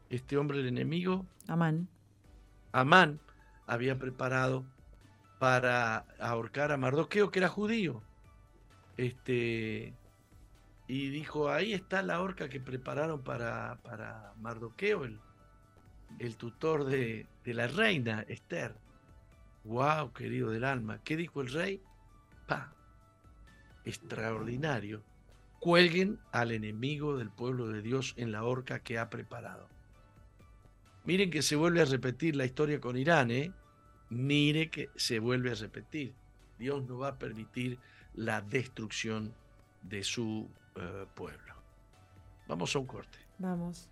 este 0.09 0.38
hombre, 0.38 0.61
el 0.61 0.68
enemigo? 0.68 1.26
Amán. 1.47 1.88
Amán 2.72 3.20
había 3.66 3.99
preparado 3.99 4.64
para 5.39 6.07
ahorcar 6.18 6.72
a 6.72 6.76
Mardoqueo, 6.76 7.30
que 7.30 7.39
era 7.39 7.49
judío. 7.49 8.03
Este, 8.97 9.95
y 10.87 11.09
dijo, 11.11 11.51
ahí 11.51 11.72
está 11.72 12.03
la 12.03 12.20
horca 12.20 12.49
que 12.49 12.61
prepararon 12.61 13.22
para, 13.22 13.78
para 13.82 14.32
Mardoqueo, 14.41 15.05
el, 15.05 15.20
el 16.18 16.37
tutor 16.37 16.84
de, 16.84 17.26
de 17.45 17.55
la 17.55 17.66
reina, 17.66 18.24
Esther. 18.28 18.74
Wow, 19.64 20.12
querido 20.12 20.51
del 20.51 20.64
alma. 20.64 21.01
¿Qué 21.03 21.16
dijo 21.16 21.41
el 21.41 21.53
rey? 21.53 21.82
Pa, 22.47 22.72
extraordinario. 23.84 25.03
Cuelguen 25.59 26.20
al 26.32 26.53
enemigo 26.53 27.16
del 27.16 27.30
pueblo 27.30 27.68
de 27.68 27.82
Dios 27.82 28.14
en 28.16 28.30
la 28.30 28.45
horca 28.45 28.78
que 28.78 28.99
ha 28.99 29.11
preparado. 29.11 29.68
Miren 31.05 31.30
que 31.30 31.43
se 31.43 31.57
vuelve 31.57 31.82
a 31.82 31.87
repetir 31.87 32.37
la 32.37 32.45
historia 32.45 32.80
con 32.80 32.97
Irán, 32.97 33.30
¿eh? 33.30 33.53
Mire 34.09 34.70
que 34.70 34.90
se 34.96 35.18
vuelve 35.18 35.50
a 35.50 35.54
repetir. 35.54 36.14
Dios 36.59 36.86
no 36.86 36.98
va 36.98 37.09
a 37.09 37.18
permitir 37.18 37.78
la 38.14 38.40
destrucción 38.40 39.34
de 39.82 40.02
su 40.04 40.48
eh, 40.76 41.07
pueblo. 41.14 41.54
Vamos 42.48 42.74
a 42.74 42.78
un 42.78 42.86
corte. 42.86 43.18
Vamos. 43.38 43.90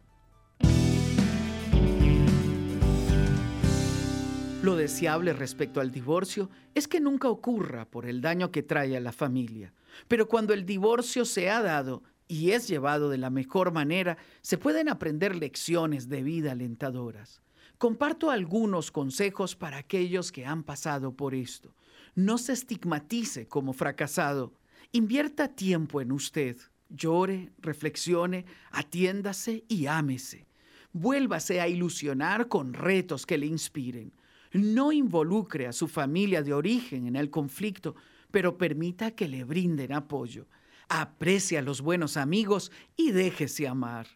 Lo 4.62 4.76
deseable 4.76 5.34
respecto 5.34 5.82
al 5.82 5.90
divorcio 5.90 6.48
es 6.74 6.88
que 6.88 6.98
nunca 6.98 7.28
ocurra 7.28 7.84
por 7.84 8.06
el 8.06 8.22
daño 8.22 8.50
que 8.50 8.62
trae 8.62 8.96
a 8.96 9.00
la 9.00 9.12
familia. 9.12 9.74
Pero 10.08 10.26
cuando 10.26 10.54
el 10.54 10.64
divorcio 10.64 11.26
se 11.26 11.50
ha 11.50 11.60
dado 11.62 12.02
y 12.28 12.52
es 12.52 12.66
llevado 12.66 13.10
de 13.10 13.18
la 13.18 13.28
mejor 13.28 13.72
manera, 13.72 14.16
se 14.40 14.56
pueden 14.56 14.88
aprender 14.88 15.36
lecciones 15.36 16.08
de 16.08 16.22
vida 16.22 16.52
alentadoras. 16.52 17.42
Comparto 17.78 18.30
algunos 18.30 18.90
consejos 18.90 19.56
para 19.56 19.78
aquellos 19.78 20.30
que 20.30 20.46
han 20.46 20.62
pasado 20.62 21.12
por 21.12 21.34
esto. 21.34 21.74
No 22.14 22.38
se 22.38 22.52
estigmatice 22.52 23.48
como 23.48 23.72
fracasado. 23.72 24.52
Invierta 24.92 25.48
tiempo 25.48 26.00
en 26.00 26.12
usted. 26.12 26.56
Llore, 26.88 27.50
reflexione, 27.58 28.44
atiéndase 28.70 29.64
y 29.68 29.86
ámese. 29.86 30.46
Vuélvase 30.92 31.60
a 31.60 31.66
ilusionar 31.66 32.46
con 32.46 32.72
retos 32.72 33.26
que 33.26 33.36
le 33.36 33.46
inspiren. 33.46 34.12
No 34.52 34.92
involucre 34.92 35.66
a 35.66 35.72
su 35.72 35.88
familia 35.88 36.42
de 36.42 36.54
origen 36.54 37.08
en 37.08 37.16
el 37.16 37.30
conflicto, 37.30 37.96
pero 38.30 38.56
permita 38.56 39.10
que 39.10 39.26
le 39.26 39.42
brinden 39.42 39.92
apoyo. 39.92 40.46
Aprecie 40.88 41.58
a 41.58 41.62
los 41.62 41.80
buenos 41.80 42.16
amigos 42.16 42.70
y 42.96 43.10
déjese 43.10 43.66
amar. 43.66 44.06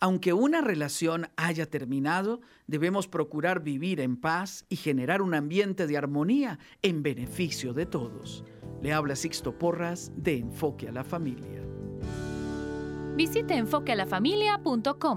Aunque 0.00 0.32
una 0.32 0.60
relación 0.60 1.28
haya 1.36 1.66
terminado, 1.66 2.40
debemos 2.66 3.08
procurar 3.08 3.62
vivir 3.62 4.00
en 4.00 4.16
paz 4.16 4.64
y 4.68 4.76
generar 4.76 5.22
un 5.22 5.34
ambiente 5.34 5.86
de 5.86 5.96
armonía 5.96 6.58
en 6.82 7.02
beneficio 7.02 7.72
de 7.72 7.86
todos. 7.86 8.44
Le 8.80 8.92
habla 8.92 9.16
Sixto 9.16 9.58
Porras 9.58 10.12
de 10.14 10.38
Enfoque 10.38 10.88
a 10.88 10.92
la 10.92 11.02
Familia. 11.02 11.62
Visite 13.16 13.56
enfoquealafamilia.com. 13.56 15.16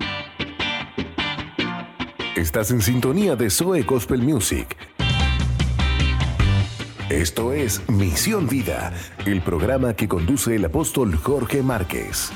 Estás 2.35 2.71
en 2.71 2.81
sintonía 2.81 3.35
de 3.35 3.51
Zoe 3.51 3.83
Gospel 3.83 4.23
Music. 4.23 4.75
Esto 7.11 7.53
es 7.53 7.87
Misión 7.89 8.47
Vida, 8.47 8.93
el 9.25 9.41
programa 9.41 9.93
que 9.93 10.07
conduce 10.07 10.55
el 10.55 10.65
apóstol 10.65 11.15
Jorge 11.17 11.61
Márquez. 11.61 12.31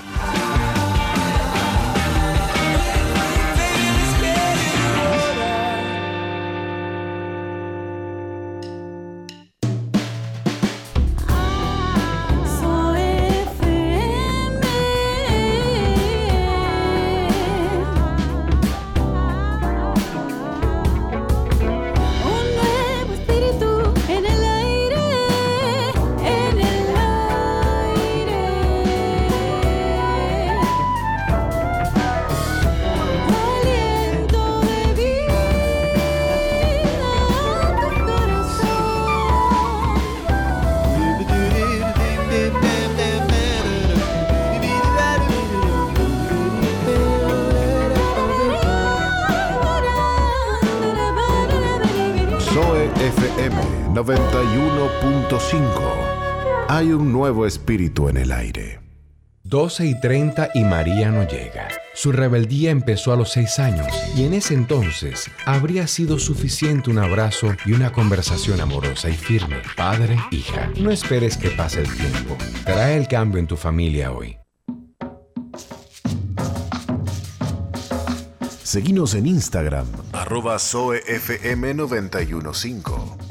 espíritu 57.44 58.08
en 58.08 58.18
el 58.18 58.32
aire. 58.32 58.80
12 59.44 59.86
y 59.86 60.00
30 60.00 60.52
y 60.56 60.64
María 60.64 61.12
no 61.12 61.28
llega. 61.28 61.68
Su 61.94 62.12
rebeldía 62.12 62.72
empezó 62.72 63.14
a 63.14 63.16
los 63.16 63.32
6 63.34 63.60
años 63.60 63.88
y 64.16 64.24
en 64.24 64.34
ese 64.34 64.56
entonces 64.56 65.30
habría 65.46 65.86
sido 65.88 66.18
suficiente 66.18 66.90
un 66.90 66.98
abrazo 66.98 67.56
y 67.64 67.74
una 67.74 67.92
conversación 67.92 68.60
amorosa 68.60 69.08
y 69.10 69.14
firme. 69.14 69.58
Padre, 69.76 70.18
hija, 70.32 70.72
no 70.80 70.90
esperes 70.90 71.38
que 71.38 71.50
pase 71.50 71.82
el 71.82 71.94
tiempo. 71.94 72.36
Trae 72.64 72.98
el 72.98 73.08
cambio 73.08 73.40
en 73.40 73.46
tu 73.48 73.56
familia 73.56 74.12
hoy. 74.12 74.38
Seguimos 78.64 79.14
en 79.14 79.28
Instagram. 79.28 79.86
Arroba 80.12 80.56
zoefm915. 80.56 83.25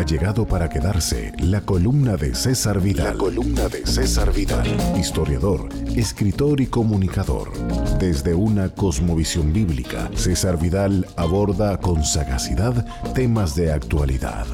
Ha 0.05 0.07
llegado 0.07 0.47
para 0.47 0.69
quedarse 0.69 1.33
la 1.39 1.63
columna 1.63 2.19
de 2.19 2.35
César 2.35 2.79
Vidal. 2.79 3.07
La 3.07 3.15
columna 3.15 3.71
de 3.71 3.87
César 3.87 4.35
Vidal. 4.35 4.67
Historiador, 4.99 5.71
escritor 5.97 6.61
y 6.61 6.67
comunicador. 6.67 7.51
Desde 7.99 8.35
una 8.35 8.69
cosmovisión 8.69 9.55
bíblica, 9.55 10.11
César 10.15 10.61
Vidal 10.61 11.07
aborda 11.17 11.79
con 11.79 12.05
sagacidad 12.05 12.85
temas 13.15 13.55
de 13.55 13.73
actualidad. 13.73 14.45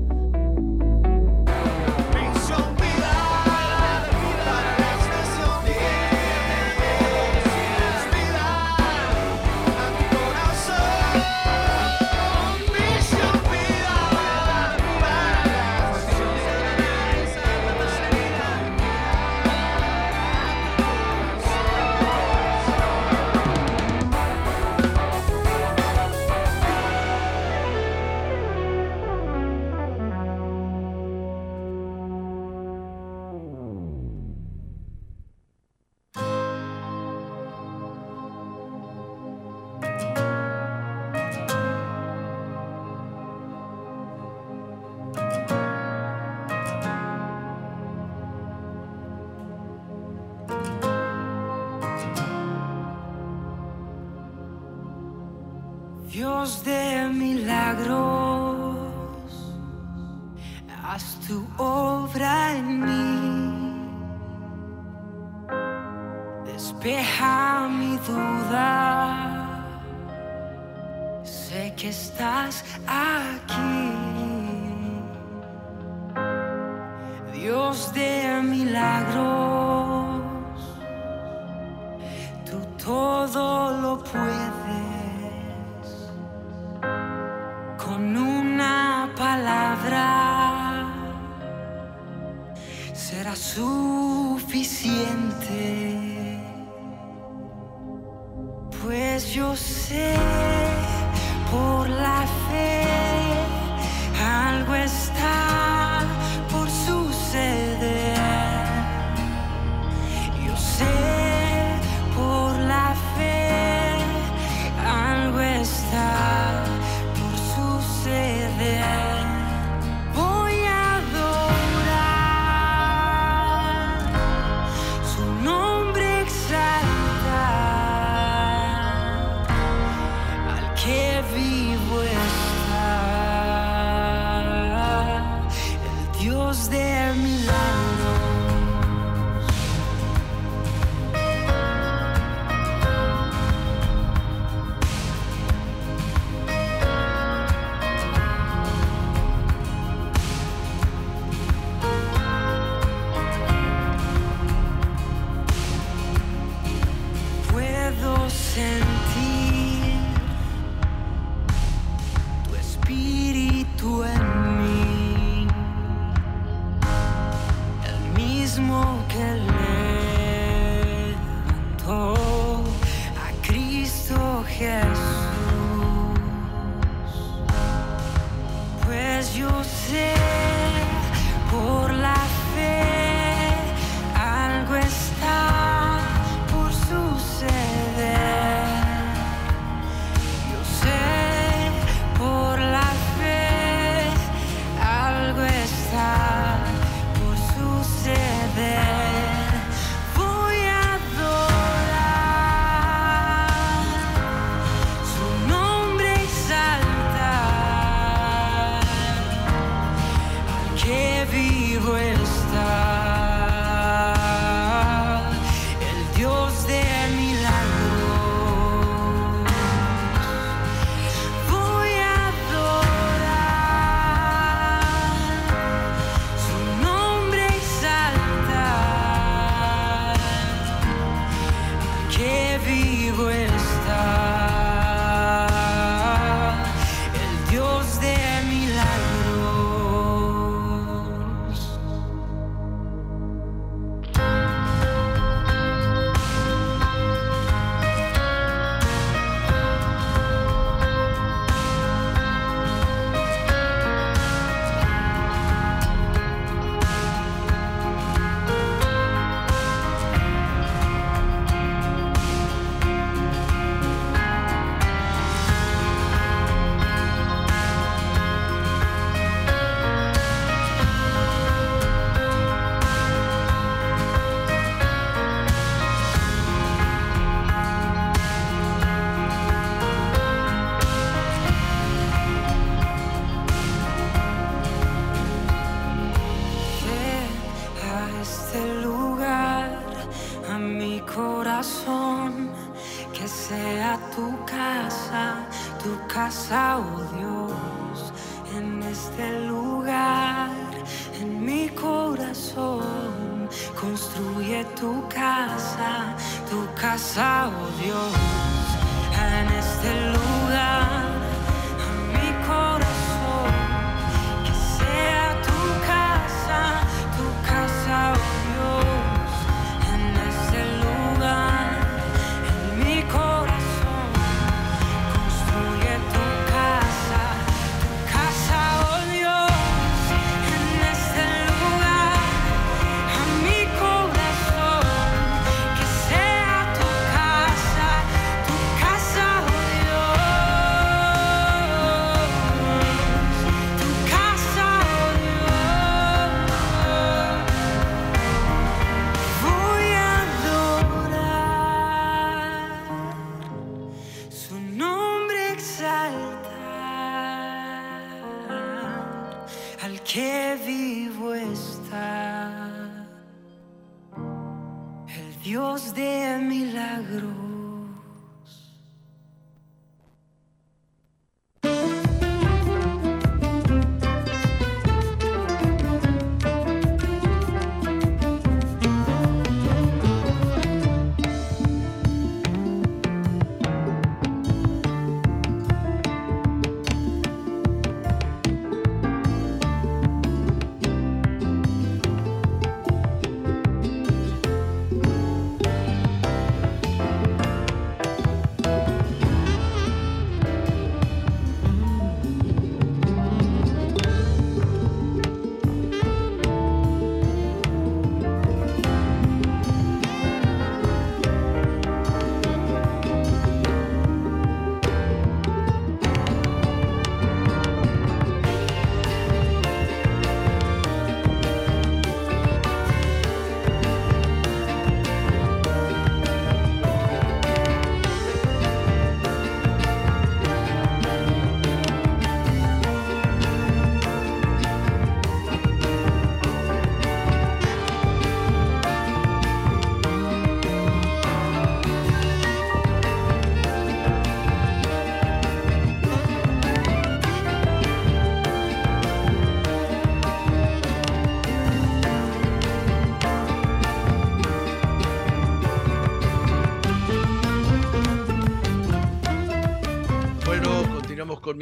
Dios 365.46 365.94
de 365.94 366.40
milagros. 366.42 367.55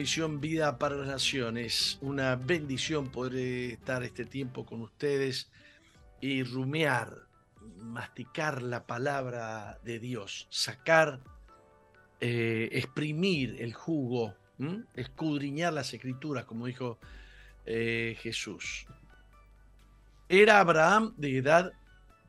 Vida 0.04 0.78
para 0.78 0.96
las 0.96 1.06
Naciones. 1.06 1.96
Una 2.02 2.36
bendición 2.36 3.08
poder 3.08 3.72
estar 3.72 4.02
este 4.02 4.26
tiempo 4.26 4.66
con 4.66 4.82
ustedes 4.82 5.50
y 6.20 6.42
rumear, 6.42 7.26
masticar 7.78 8.60
la 8.60 8.86
palabra 8.86 9.78
de 9.82 9.98
Dios, 9.98 10.46
sacar, 10.50 11.20
eh, 12.20 12.68
exprimir 12.72 13.56
el 13.60 13.72
jugo, 13.72 14.34
escudriñar 14.94 15.72
las 15.72 15.94
escrituras, 15.94 16.44
como 16.44 16.66
dijo 16.66 16.98
eh, 17.64 18.18
Jesús. 18.20 18.86
Era 20.28 20.60
Abraham 20.60 21.14
de 21.16 21.38
edad 21.38 21.72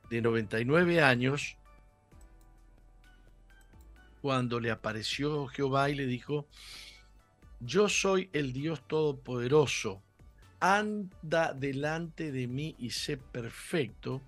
de 0.10 0.22
99 0.22 1.02
años 1.02 1.57
cuando 4.22 4.61
le 4.61 4.72
apareció 4.72 5.47
Jehová 5.47 5.89
y 5.89 5.95
le 5.95 6.06
dijo, 6.06 6.47
yo 7.60 7.90
soy 7.90 8.30
el 8.34 8.53
Dios 8.53 8.88
Todopoderoso, 8.88 10.02
anda 10.60 11.53
delante 11.53 12.32
de 12.32 12.48
mí 12.48 12.76
y 12.77 12.91
sé 12.91 13.18
perfecto, 13.18 14.22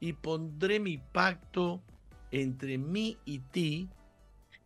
y 0.00 0.12
pondré 0.12 0.80
mi 0.80 0.98
pacto 0.98 1.82
entre 2.30 2.78
mí 2.78 3.18
y 3.24 3.40
ti, 3.40 3.88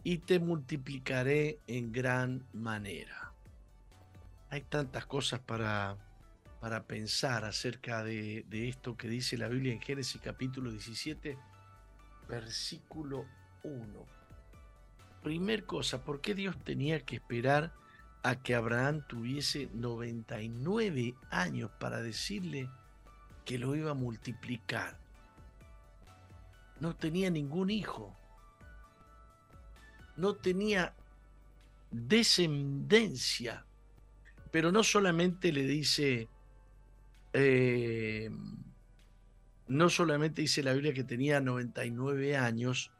y 0.04 0.18
te 0.18 0.40
multiplicaré 0.40 1.60
en 1.66 1.92
gran 1.92 2.44
manera. 2.52 3.32
Hay 4.50 4.62
tantas 4.62 5.06
cosas 5.06 5.40
para, 5.40 5.96
para 6.60 6.82
pensar 6.84 7.44
acerca 7.44 8.02
de, 8.02 8.44
de 8.48 8.68
esto 8.68 8.96
que 8.96 9.08
dice 9.08 9.38
la 9.38 9.48
Biblia 9.48 9.72
en 9.72 9.80
Génesis 9.80 10.20
capítulo 10.20 10.70
17, 10.70 11.38
versículo 12.28 13.24
1 13.62 14.22
primer 15.22 15.64
cosa, 15.64 16.04
¿por 16.04 16.20
qué 16.20 16.34
Dios 16.34 16.56
tenía 16.64 17.00
que 17.00 17.16
esperar 17.16 17.72
a 18.22 18.36
que 18.36 18.54
Abraham 18.54 19.02
tuviese 19.06 19.68
99 19.74 21.14
años 21.30 21.70
para 21.78 22.00
decirle 22.02 22.68
que 23.44 23.58
lo 23.58 23.74
iba 23.74 23.90
a 23.90 23.94
multiplicar? 23.94 24.98
No 26.80 26.94
tenía 26.94 27.30
ningún 27.30 27.70
hijo. 27.70 28.16
No 30.16 30.34
tenía 30.34 30.94
descendencia. 31.90 33.64
Pero 34.50 34.72
no 34.72 34.82
solamente 34.82 35.52
le 35.52 35.64
dice, 35.64 36.28
eh, 37.32 38.30
no 39.68 39.88
solamente 39.88 40.42
dice 40.42 40.62
la 40.62 40.74
Biblia 40.74 40.92
que 40.92 41.04
tenía 41.04 41.40
99 41.40 42.36
años, 42.36 42.90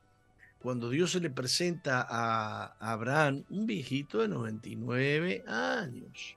cuando 0.62 0.88
Dios 0.90 1.10
se 1.10 1.20
le 1.20 1.28
presenta 1.28 2.06
a 2.08 2.76
Abraham, 2.78 3.44
un 3.50 3.66
viejito 3.66 4.20
de 4.20 4.28
99 4.28 5.44
años, 5.48 6.36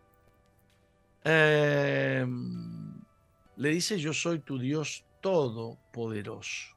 eh, 1.24 2.26
le 3.58 3.70
dice, 3.70 4.00
yo 4.00 4.14
soy 4.14 4.40
tu 4.40 4.58
Dios 4.58 5.06
todopoderoso. 5.22 6.76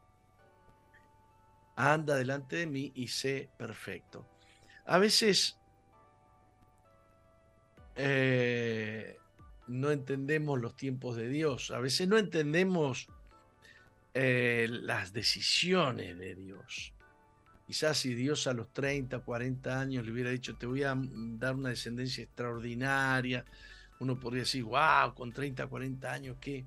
Anda 1.77 2.17
delante 2.17 2.57
de 2.57 2.67
mí 2.67 2.93
y 2.95 3.09
sé 3.09 3.49
perfecto. 3.57 4.27
A 4.85 4.99
veces 4.99 5.59
eh, 7.97 9.17
no 9.69 9.91
entendemos 9.91 10.61
los 10.61 10.77
tiempos 10.77 11.17
de 11.17 11.29
Dios, 11.29 11.71
a 11.71 11.79
veces 11.79 12.09
no 12.09 12.19
entendemos 12.19 13.09
eh, 14.13 14.67
las 14.69 15.13
decisiones 15.13 16.19
de 16.19 16.35
Dios. 16.35 16.93
Quizás 17.69 17.99
si 17.99 18.15
Dios 18.15 18.47
a 18.47 18.55
los 18.55 18.73
30, 18.73 19.19
40 19.19 19.79
años 19.79 20.03
le 20.03 20.11
hubiera 20.11 20.31
dicho, 20.31 20.57
te 20.57 20.65
voy 20.65 20.85
a 20.85 20.97
dar 20.97 21.55
una 21.55 21.69
descendencia 21.69 22.25
extraordinaria, 22.25 23.45
uno 24.01 24.19
podría 24.19 24.45
decir, 24.45 24.65
wow, 24.65 25.13
con 25.15 25.35
30, 25.35 25.67
40 25.67 26.11
años, 26.11 26.37
qué, 26.41 26.65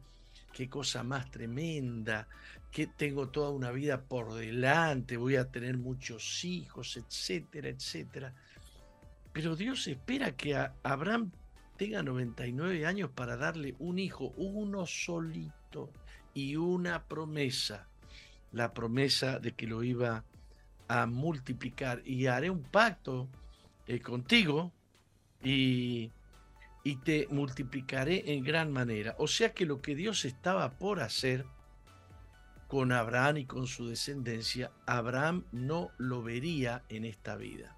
qué 0.54 0.70
cosa 0.70 1.02
más 1.02 1.32
tremenda, 1.32 2.28
que 2.70 2.86
tengo 2.86 3.30
toda 3.30 3.50
una 3.50 3.72
vida 3.72 4.00
por 4.00 4.36
delante, 4.36 5.18
voy 5.18 5.38
a 5.38 5.50
tener 5.50 5.80
muchos 5.80 6.46
hijos, 6.46 6.96
etcétera, 6.96 7.70
etcétera. 7.70 8.36
Pero 9.34 9.56
Dios 9.56 9.88
espera 9.88 10.36
que 10.36 10.54
a 10.56 10.76
Abraham 10.84 11.32
tenga 11.78 12.04
99 12.04 12.86
años 12.86 13.10
para 13.10 13.38
darle 13.38 13.74
un 13.80 13.98
hijo, 13.98 14.36
uno 14.38 14.86
solito, 14.86 15.92
y 16.36 16.58
una 16.58 17.06
promesa, 17.06 17.88
la 18.52 18.72
promesa 18.72 19.40
de 19.40 19.54
que 19.54 19.66
lo 19.66 19.82
iba 19.82 20.26
a 20.92 21.06
multiplicar 21.06 22.02
y 22.06 22.28
haré 22.28 22.50
un 22.50 22.64
pacto 22.64 23.30
eh, 23.88 24.02
contigo 24.02 24.74
y, 25.42 26.12
y 26.84 26.96
te 26.98 27.28
multiplicaré 27.30 28.34
en 28.34 28.44
gran 28.44 28.74
manera. 28.74 29.16
O 29.18 29.28
sea 29.28 29.54
que 29.54 29.66
lo 29.66 29.82
que 29.82 29.96
Dios 29.96 30.26
estaba 30.26 30.70
por 30.72 31.00
hacer 31.00 31.46
con 32.68 32.92
Abraham 32.92 33.38
y 33.38 33.46
con 33.46 33.68
su 33.68 33.88
descendencia, 33.88 34.72
Abraham 34.86 35.46
no 35.54 35.92
lo 35.98 36.24
vería 36.24 36.84
en 36.90 37.06
esta 37.06 37.38
vida. 37.38 37.74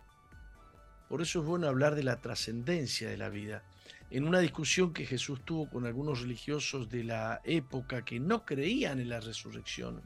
Por 1.08 1.22
eso 1.22 1.42
es 1.42 1.46
bueno 1.46 1.68
hablar 1.68 1.94
de 1.94 2.04
la 2.04 2.20
trascendencia 2.20 3.08
de 3.10 3.18
la 3.18 3.30
vida. 3.30 3.62
En 4.10 4.28
una 4.28 4.40
discusión 4.40 4.92
que 4.92 5.06
Jesús 5.06 5.42
tuvo 5.46 5.70
con 5.70 5.86
algunos 5.86 6.22
religiosos 6.22 6.90
de 6.90 7.04
la 7.04 7.42
época 7.44 8.04
que 8.04 8.20
no 8.20 8.44
creían 8.44 9.00
en 9.00 9.10
la 9.10 9.20
resurrección, 9.20 10.02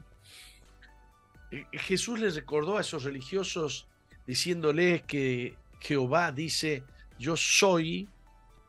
Jesús 1.72 2.20
les 2.20 2.34
recordó 2.34 2.76
a 2.76 2.82
esos 2.82 3.04
religiosos 3.04 3.86
diciéndoles 4.26 5.02
que 5.02 5.56
Jehová 5.80 6.32
dice, 6.32 6.82
yo 7.18 7.36
soy 7.36 8.08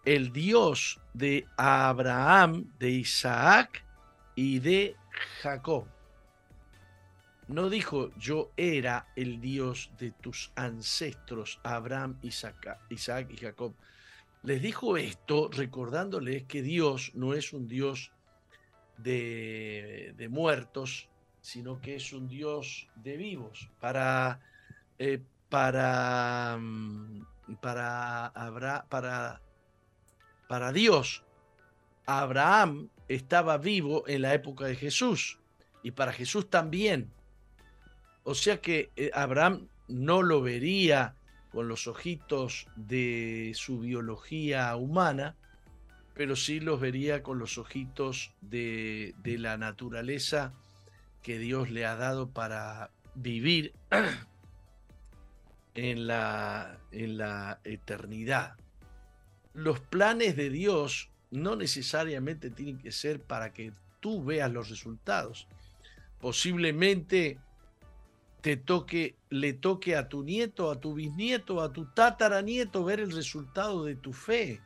el 0.06 0.32
Dios 0.32 1.00
de 1.14 1.46
Abraham, 1.58 2.72
de 2.80 2.92
Isaac 2.92 3.84
y 4.36 4.60
de 4.60 4.96
Jacob. 5.42 5.86
No 7.50 7.70
dijo, 7.70 8.12
yo 8.16 8.52
era 8.56 9.08
el 9.16 9.42
Dios 9.42 9.92
de 9.98 10.12
tus 10.12 10.52
ancestros, 10.56 11.60
Abraham, 11.64 12.18
Isaac, 12.22 12.80
Isaac 12.90 13.28
y 13.32 13.38
Jacob. 13.38 13.74
Les 14.44 14.62
dijo 14.62 14.96
esto 14.96 15.50
recordándoles 15.52 16.44
que 16.44 16.62
Dios 16.62 17.12
no 17.16 17.34
es 17.34 17.52
un 17.52 17.68
Dios 17.68 18.12
de, 18.98 20.14
de 20.16 20.30
muertos, 20.30 21.09
sino 21.50 21.82
que 21.82 21.96
es 21.96 22.14
un 22.14 22.28
Dios 22.28 22.88
de 22.96 23.18
vivos. 23.18 23.70
Para, 23.80 24.40
eh, 25.00 25.20
para, 25.50 26.58
mm, 26.60 27.26
para, 27.60 28.32
para, 30.48 30.72
Dios, 30.72 31.24
Abraham 32.06 32.90
estaba 33.08 33.58
vivo 33.58 34.04
en 34.08 34.22
la 34.22 34.36
época 34.36 34.66
de 34.66 34.76
Jesús 34.76 35.40
y 35.82 35.90
para 35.92 36.14
Jesús 36.14 36.52
también. 36.52 37.12
O 38.24 38.36
sea 38.36 38.62
que 38.62 38.92
eh, 38.96 39.10
Abraham 39.16 39.68
no 39.88 40.22
lo 40.22 40.44
vería 40.44 41.16
con 41.52 41.68
los 41.68 41.88
ojitos 41.88 42.68
de 42.76 43.54
su 43.56 43.80
biología 43.80 44.76
humana, 44.76 45.36
pero 46.14 46.36
sí 46.36 46.60
los 46.60 46.80
vería 46.80 47.24
con 47.24 47.40
los 47.40 47.58
ojitos 47.58 48.36
de, 48.42 49.16
de 49.24 49.40
la 49.40 49.58
naturaleza 49.58 50.54
que 51.30 51.38
Dios 51.38 51.70
le 51.70 51.86
ha 51.86 51.96
dado 51.96 52.32
para 52.32 52.90
vivir 53.14 53.76
en 55.76 56.08
la, 56.08 56.80
en 56.92 57.20
la 57.20 57.60
eternidad. 57.66 58.56
Los 59.54 59.80
planes 59.80 60.36
de 60.36 60.50
Dios 60.50 61.12
no 61.30 61.56
necesariamente 61.56 62.50
tienen 62.50 62.80
que 62.80 62.92
ser 62.92 63.22
para 63.22 63.54
que 63.54 63.74
tú 64.00 64.24
veas 64.24 64.52
los 64.52 64.72
resultados. 64.72 65.48
Posiblemente 66.20 67.38
te 68.42 68.58
toque, 68.58 69.16
le 69.30 69.54
toque 69.54 69.96
a 69.96 70.10
tu 70.10 70.24
nieto, 70.24 70.72
a 70.72 70.80
tu 70.80 70.96
bisnieto, 70.96 71.62
a 71.62 71.72
tu 71.72 71.86
tataranieto 71.94 72.84
ver 72.84 73.02
el 73.02 73.12
resultado 73.12 73.86
de 73.86 73.96
tu 73.96 74.14
fe. 74.14 74.62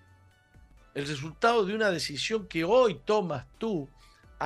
El 0.93 1.07
resultado 1.07 1.65
de 1.65 1.75
una 1.75 1.91
decisión 1.91 2.47
que 2.47 2.63
hoy 2.63 3.01
tomas 3.03 3.47
tú 3.57 3.89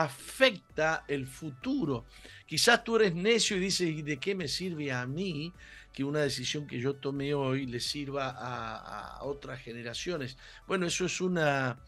afecta 0.03 1.05
el 1.07 1.25
futuro. 1.25 2.05
Quizás 2.45 2.83
tú 2.83 2.97
eres 2.97 3.15
necio 3.15 3.57
y 3.57 3.61
dices, 3.61 3.89
¿y 3.89 4.03
de 4.03 4.17
qué 4.17 4.35
me 4.35 4.47
sirve 4.47 4.91
a 4.91 5.07
mí 5.07 5.51
que 5.91 6.03
una 6.03 6.19
decisión 6.19 6.67
que 6.67 6.79
yo 6.79 6.95
tomé 6.95 7.33
hoy 7.33 7.65
le 7.65 7.79
sirva 7.79 8.29
a, 8.29 9.23
otras 9.23 9.59
generaciones? 9.59 10.37
Bueno, 10.67 10.85
eso 10.85 11.05
es 11.05 11.19
una, 11.19 11.79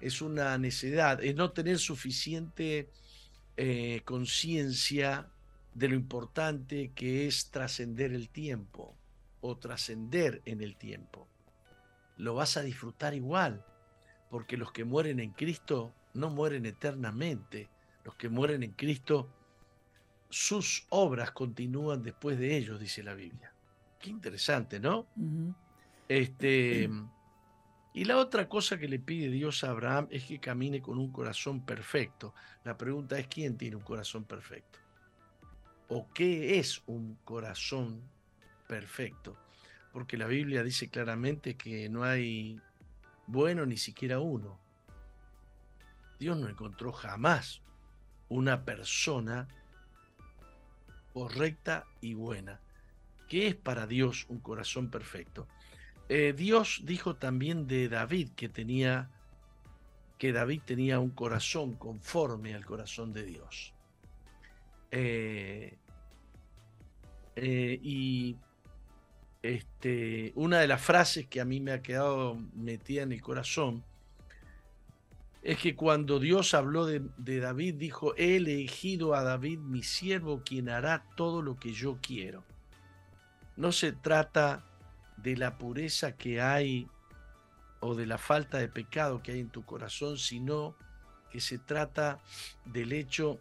es 0.00 0.20
una 0.20 0.58
necedad, 0.58 1.22
es 1.22 1.36
no 1.36 1.52
tener 1.52 1.78
suficiente 1.78 2.90
eh, 3.56 4.02
conciencia 4.04 5.28
de 5.72 5.88
lo 5.88 5.94
importante 5.94 6.90
que 6.94 7.28
es 7.28 7.50
trascender 7.50 8.12
el 8.12 8.28
tiempo 8.28 8.96
o 9.40 9.56
trascender 9.56 10.42
en 10.46 10.62
el 10.62 10.76
tiempo. 10.76 11.28
Lo 12.16 12.34
vas 12.34 12.56
a 12.56 12.62
disfrutar 12.62 13.14
igual, 13.14 13.64
porque 14.30 14.56
los 14.56 14.72
que 14.72 14.84
mueren 14.84 15.20
en 15.20 15.30
Cristo 15.30 15.94
no 16.14 16.30
mueren 16.30 16.66
eternamente. 16.66 17.68
Los 18.04 18.16
que 18.16 18.28
mueren 18.28 18.62
en 18.62 18.72
Cristo, 18.72 19.28
sus 20.28 20.86
obras 20.90 21.30
continúan 21.32 22.02
después 22.02 22.38
de 22.38 22.56
ellos, 22.56 22.80
dice 22.80 23.02
la 23.02 23.14
Biblia. 23.14 23.52
Qué 24.00 24.10
interesante, 24.10 24.80
¿no? 24.80 25.06
Este, 26.08 26.90
y 27.94 28.04
la 28.04 28.16
otra 28.16 28.48
cosa 28.48 28.78
que 28.78 28.88
le 28.88 28.98
pide 28.98 29.28
Dios 29.28 29.64
a 29.64 29.70
Abraham 29.70 30.08
es 30.10 30.24
que 30.24 30.38
camine 30.38 30.80
con 30.80 30.98
un 30.98 31.12
corazón 31.12 31.64
perfecto. 31.64 32.34
La 32.64 32.78
pregunta 32.78 33.18
es, 33.18 33.28
¿quién 33.28 33.58
tiene 33.58 33.76
un 33.76 33.82
corazón 33.82 34.24
perfecto? 34.24 34.78
¿O 35.88 36.08
qué 36.12 36.58
es 36.58 36.82
un 36.86 37.18
corazón 37.24 38.00
perfecto? 38.66 39.36
Porque 39.92 40.16
la 40.16 40.26
Biblia 40.26 40.62
dice 40.62 40.88
claramente 40.88 41.54
que 41.54 41.90
no 41.90 42.02
hay 42.02 42.58
bueno 43.26 43.66
ni 43.66 43.76
siquiera 43.76 44.20
uno. 44.20 44.58
Dios 46.18 46.36
no 46.36 46.48
encontró 46.48 46.92
jamás 46.92 47.62
una 48.28 48.64
persona 48.64 49.48
correcta 51.12 51.86
y 52.00 52.14
buena. 52.14 52.60
¿Qué 53.28 53.48
es 53.48 53.54
para 53.54 53.86
Dios 53.86 54.26
un 54.28 54.40
corazón 54.40 54.90
perfecto? 54.90 55.48
Eh, 56.08 56.34
Dios 56.36 56.82
dijo 56.84 57.16
también 57.16 57.66
de 57.66 57.88
David 57.88 58.30
que 58.36 58.48
tenía 58.48 59.10
que 60.18 60.32
David 60.32 60.62
tenía 60.64 61.00
un 61.00 61.10
corazón 61.10 61.74
conforme 61.74 62.54
al 62.54 62.64
corazón 62.64 63.12
de 63.12 63.24
Dios. 63.24 63.74
Eh, 64.92 65.78
eh, 67.34 67.80
y 67.82 68.36
este, 69.42 70.32
una 70.36 70.60
de 70.60 70.68
las 70.68 70.80
frases 70.80 71.26
que 71.26 71.40
a 71.40 71.44
mí 71.44 71.58
me 71.58 71.72
ha 71.72 71.82
quedado 71.82 72.36
metida 72.54 73.02
en 73.02 73.10
el 73.10 73.20
corazón 73.20 73.82
es 75.42 75.58
que 75.58 75.74
cuando 75.74 76.20
Dios 76.20 76.54
habló 76.54 76.86
de, 76.86 77.40
David, 77.40 77.74
dijo, 77.74 78.14
he 78.16 78.36
elegido 78.36 79.14
a 79.14 79.22
David 79.22 79.58
mi 79.58 79.82
siervo, 79.82 80.42
quien 80.44 80.68
hará 80.68 81.04
todo 81.16 81.42
lo 81.42 81.56
que 81.56 81.72
yo 81.72 81.98
quiero. 82.00 82.44
No 83.56 83.72
se 83.72 83.92
trata 83.92 84.64
de 85.16 85.36
la 85.36 85.58
pureza 85.58 86.16
que 86.16 86.40
hay 86.40 86.88
o 87.80 87.96
de 87.96 88.06
la 88.06 88.18
falta 88.18 88.58
de 88.58 88.68
pecado 88.68 89.20
que 89.22 89.32
hay 89.32 89.40
en 89.40 89.50
tu 89.50 89.64
corazón, 89.64 90.16
sino 90.16 90.76
que 91.28 91.40
se 91.40 91.58
trata 91.58 92.20
del 92.64 92.92
hecho 92.92 93.40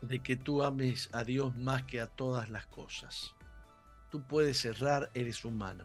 de 0.00 0.20
que 0.20 0.36
tú 0.36 0.62
ames 0.62 1.10
a 1.12 1.24
Dios 1.24 1.54
más 1.56 1.82
que 1.82 2.00
a 2.00 2.06
todas 2.06 2.48
las 2.48 2.66
cosas. 2.66 3.34
Tú 4.10 4.22
puedes 4.22 4.64
errar, 4.64 5.10
eres 5.12 5.44
humano. 5.44 5.84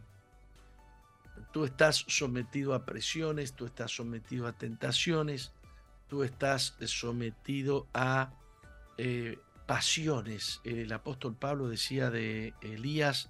Tú 1.52 1.66
estás 1.66 2.06
sometido 2.08 2.74
a 2.74 2.86
presiones, 2.86 3.54
tú 3.54 3.66
estás 3.66 3.92
sometido 3.92 4.48
a 4.48 4.54
tentaciones, 4.54 5.52
tú 6.08 6.24
estás 6.24 6.76
sometido 6.86 7.88
a 7.94 8.34
eh, 8.98 9.38
pasiones. 9.66 10.62
El 10.64 10.92
apóstol 10.92 11.36
Pablo 11.36 11.70
decía 11.70 12.10
de 12.10 12.54
Elías 12.62 13.30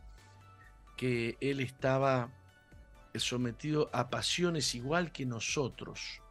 que 0.98 1.38
él 1.42 1.60
estaba 1.60 2.32
sometido 3.16 3.90
a 3.94 4.10
pasiones 4.10 4.76
igual 4.76 5.12
que 5.12 5.26
nosotros, 5.26 6.22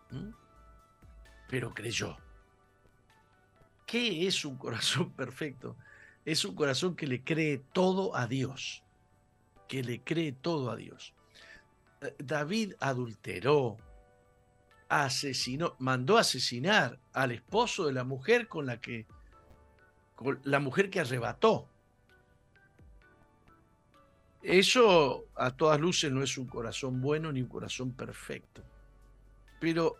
pero 1.48 1.74
creyó. 1.74 2.16
¿Qué 3.86 4.26
es 4.26 4.44
un 4.44 4.56
corazón 4.56 5.10
perfecto? 5.16 5.76
Es 6.24 6.44
un 6.44 6.54
corazón 6.54 6.94
que 6.94 7.06
le 7.06 7.24
cree 7.24 7.58
todo 7.72 8.14
a 8.14 8.26
Dios, 8.26 8.82
que 9.66 9.82
le 9.82 10.02
cree 10.02 10.32
todo 10.32 10.70
a 10.70 10.76
Dios. 10.76 11.14
David 12.18 12.74
adulteró, 12.80 13.76
asesinó, 14.88 15.74
mandó 15.78 16.18
asesinar 16.18 16.98
al 17.12 17.32
esposo 17.32 17.86
de 17.86 17.92
la 17.92 18.04
mujer 18.04 18.48
con 18.48 18.66
la 18.66 18.80
que, 18.80 19.06
la 20.44 20.60
mujer 20.60 20.90
que 20.90 21.00
arrebató. 21.00 21.68
Eso 24.42 25.26
a 25.34 25.50
todas 25.50 25.80
luces 25.80 26.12
no 26.12 26.22
es 26.22 26.38
un 26.38 26.46
corazón 26.46 27.00
bueno 27.00 27.32
ni 27.32 27.42
un 27.42 27.48
corazón 27.48 27.92
perfecto. 27.92 28.62
Pero, 29.60 29.96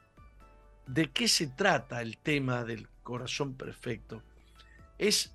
¿de 0.87 1.11
qué 1.11 1.27
se 1.27 1.49
trata 1.49 2.01
el 2.01 2.19
tema 2.19 2.65
del 2.65 2.89
corazón 3.03 3.55
perfecto? 3.55 4.23
Es, 4.97 5.35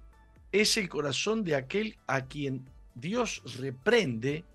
es 0.52 0.78
el 0.78 0.88
corazón 0.88 1.44
de 1.44 1.56
aquel 1.56 1.98
a 2.08 2.26
quien 2.26 2.66
Dios 2.96 3.44
reprende 3.60 4.46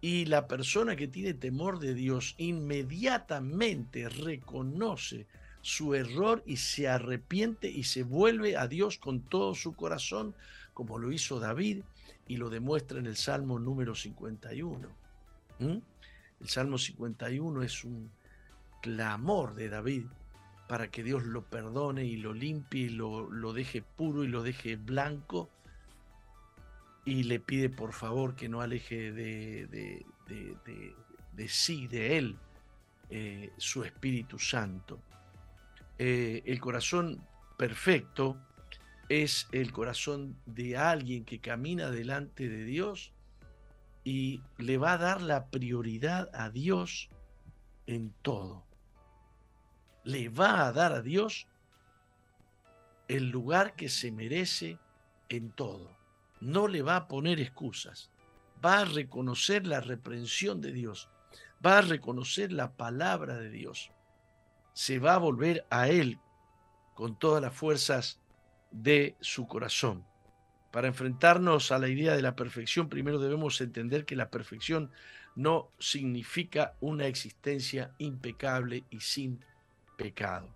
y 0.00 0.26
la 0.26 0.46
persona 0.46 0.96
que 0.96 1.08
tiene 1.08 1.34
temor 1.34 1.78
de 1.78 1.94
Dios 1.94 2.34
inmediatamente 2.38 4.08
reconoce 4.08 5.26
su 5.62 5.94
error 5.94 6.42
y 6.46 6.58
se 6.58 6.88
arrepiente 6.88 7.68
y 7.68 7.84
se 7.84 8.02
vuelve 8.02 8.56
a 8.56 8.68
Dios 8.68 8.98
con 8.98 9.20
todo 9.20 9.54
su 9.54 9.74
corazón, 9.74 10.34
como 10.74 10.98
lo 10.98 11.10
hizo 11.10 11.40
David 11.40 11.82
y 12.28 12.36
lo 12.36 12.50
demuestra 12.50 12.98
en 12.98 13.06
el 13.06 13.16
Salmo 13.16 13.58
número 13.58 13.94
51. 13.94 14.88
¿Mm? 15.58 15.78
El 16.40 16.48
Salmo 16.48 16.78
51 16.78 17.62
es 17.62 17.82
un 17.82 18.10
clamor 18.82 19.54
de 19.54 19.70
David 19.70 20.04
para 20.68 20.90
que 20.90 21.02
Dios 21.02 21.24
lo 21.24 21.42
perdone 21.42 22.04
y 22.04 22.16
lo 22.16 22.34
limpie 22.34 22.82
y 22.82 22.88
lo, 22.90 23.30
lo 23.30 23.52
deje 23.52 23.82
puro 23.82 24.24
y 24.24 24.28
lo 24.28 24.42
deje 24.42 24.76
blanco 24.76 25.48
y 27.06 27.22
le 27.22 27.38
pide 27.38 27.70
por 27.70 27.92
favor 27.92 28.34
que 28.34 28.48
no 28.48 28.60
aleje 28.60 29.12
de, 29.12 29.66
de, 29.68 30.04
de, 31.32 31.48
sí, 31.48 31.86
de 31.86 32.18
él, 32.18 32.36
eh, 33.08 33.52
su 33.56 33.84
Espíritu 33.84 34.40
Santo. 34.40 35.00
Eh, 35.98 36.42
el 36.44 36.60
corazón 36.60 37.24
perfecto 37.56 38.36
es 39.08 39.48
el 39.52 39.72
corazón 39.72 40.36
de 40.46 40.76
alguien 40.76 41.24
que 41.24 41.38
camina 41.38 41.90
delante 41.90 42.48
de 42.48 42.64
Dios 42.64 43.12
y 44.02 44.42
le 44.58 44.76
va 44.76 44.94
a 44.94 44.98
dar 44.98 45.22
la 45.22 45.46
prioridad 45.46 46.28
a 46.34 46.50
Dios 46.50 47.08
en 47.86 48.12
todo. 48.22 48.66
Le 50.02 50.28
va 50.28 50.66
a 50.66 50.72
dar 50.72 50.92
a 50.92 51.02
Dios 51.02 51.46
el 53.06 53.30
lugar 53.30 53.76
que 53.76 53.88
se 53.88 54.10
merece 54.10 54.78
en 55.28 55.50
todo. 55.50 55.95
No 56.40 56.68
le 56.68 56.82
va 56.82 56.96
a 56.96 57.08
poner 57.08 57.40
excusas. 57.40 58.10
Va 58.64 58.80
a 58.80 58.84
reconocer 58.84 59.66
la 59.66 59.80
reprensión 59.80 60.60
de 60.60 60.72
Dios. 60.72 61.08
Va 61.64 61.78
a 61.78 61.82
reconocer 61.82 62.52
la 62.52 62.72
palabra 62.72 63.36
de 63.36 63.50
Dios. 63.50 63.90
Se 64.72 64.98
va 64.98 65.14
a 65.14 65.18
volver 65.18 65.66
a 65.70 65.88
Él 65.88 66.18
con 66.94 67.18
todas 67.18 67.42
las 67.42 67.54
fuerzas 67.54 68.20
de 68.70 69.16
su 69.20 69.46
corazón. 69.46 70.04
Para 70.70 70.88
enfrentarnos 70.88 71.72
a 71.72 71.78
la 71.78 71.88
idea 71.88 72.14
de 72.14 72.22
la 72.22 72.36
perfección, 72.36 72.88
primero 72.88 73.18
debemos 73.18 73.60
entender 73.60 74.04
que 74.04 74.16
la 74.16 74.30
perfección 74.30 74.90
no 75.34 75.70
significa 75.78 76.74
una 76.80 77.06
existencia 77.06 77.92
impecable 77.98 78.84
y 78.90 79.00
sin 79.00 79.44
pecado. 79.96 80.54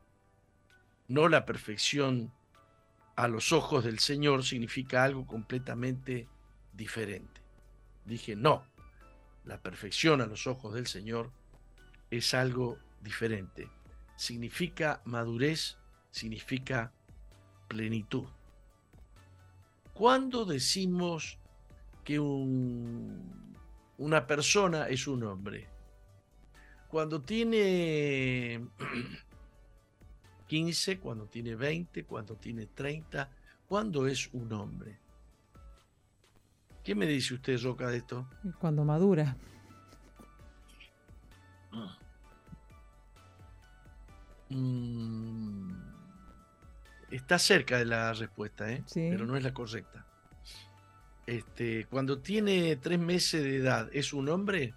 No 1.09 1.29
la 1.29 1.45
perfección 1.45 2.33
a 3.21 3.29
los 3.29 3.53
ojos 3.53 3.85
del 3.85 3.99
Señor 3.99 4.45
significa 4.45 5.05
algo 5.05 5.27
completamente 5.27 6.27
diferente. 6.73 7.43
Dije, 8.07 8.35
no, 8.35 8.65
la 9.45 9.61
perfección 9.61 10.23
a 10.23 10.27
los 10.27 10.47
ojos 10.47 10.73
del 10.73 10.87
Señor 10.87 11.31
es 12.11 12.33
algo 12.33 12.79
diferente. 13.03 13.69
Significa 14.17 15.03
madurez, 15.05 15.77
significa 16.11 16.95
plenitud. 17.69 18.25
¿Cuándo 19.93 20.47
decimos 20.47 21.37
que 22.03 22.19
un, 22.19 23.55
una 23.99 24.27
persona 24.27 24.89
es 24.89 25.07
un 25.07 25.25
hombre? 25.25 25.69
Cuando 26.89 27.21
tiene 27.21 28.67
15, 30.51 30.99
cuando 30.99 31.27
tiene 31.27 31.55
20, 31.55 32.03
cuando 32.07 32.35
tiene 32.35 32.67
30, 32.67 33.31
¿cuándo 33.69 34.09
es 34.09 34.29
un 34.33 34.53
hombre? 34.53 34.99
¿Qué 36.83 36.97
me 36.97 37.07
dice 37.07 37.35
usted, 37.35 37.57
Roca, 37.63 37.87
de 37.87 37.99
esto? 37.99 38.27
Cuando 38.59 38.85
madura. 38.85 39.37
Mm, 44.49 45.71
está 47.13 47.39
cerca 47.39 47.79
de 47.79 47.85
la 47.85 48.13
respuesta, 48.13 48.73
¿eh? 48.73 48.83
Sí. 48.87 49.07
pero 49.09 49.27
no 49.27 49.37
es 49.37 49.45
la 49.45 49.55
correcta. 49.55 50.05
Este, 51.29 51.85
cuando 51.85 52.19
tiene 52.19 52.75
tres 52.75 52.99
meses 52.99 53.45
de 53.45 53.55
edad, 53.55 53.89
¿es 53.93 54.13
un 54.13 54.29
hombre? 54.29 54.75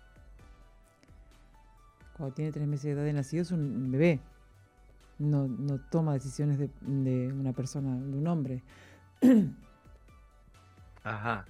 Cuando 2.16 2.36
tiene 2.36 2.52
tres 2.52 2.68
meses 2.68 2.84
de 2.84 2.91
edad 2.91 3.06
de 3.06 3.14
nacido 3.14 3.41
es 3.41 3.50
un 3.50 3.91
bebé. 3.91 4.22
No, 5.24 5.48
no 5.48 5.80
toma 5.90 6.14
decisiones 6.14 6.60
de, 6.60 6.70
de 6.82 7.32
una 7.32 7.54
persona, 7.54 7.95
de 7.95 8.18
un 8.18 8.28
hombre. 8.28 8.64
Ajá. 11.04 11.45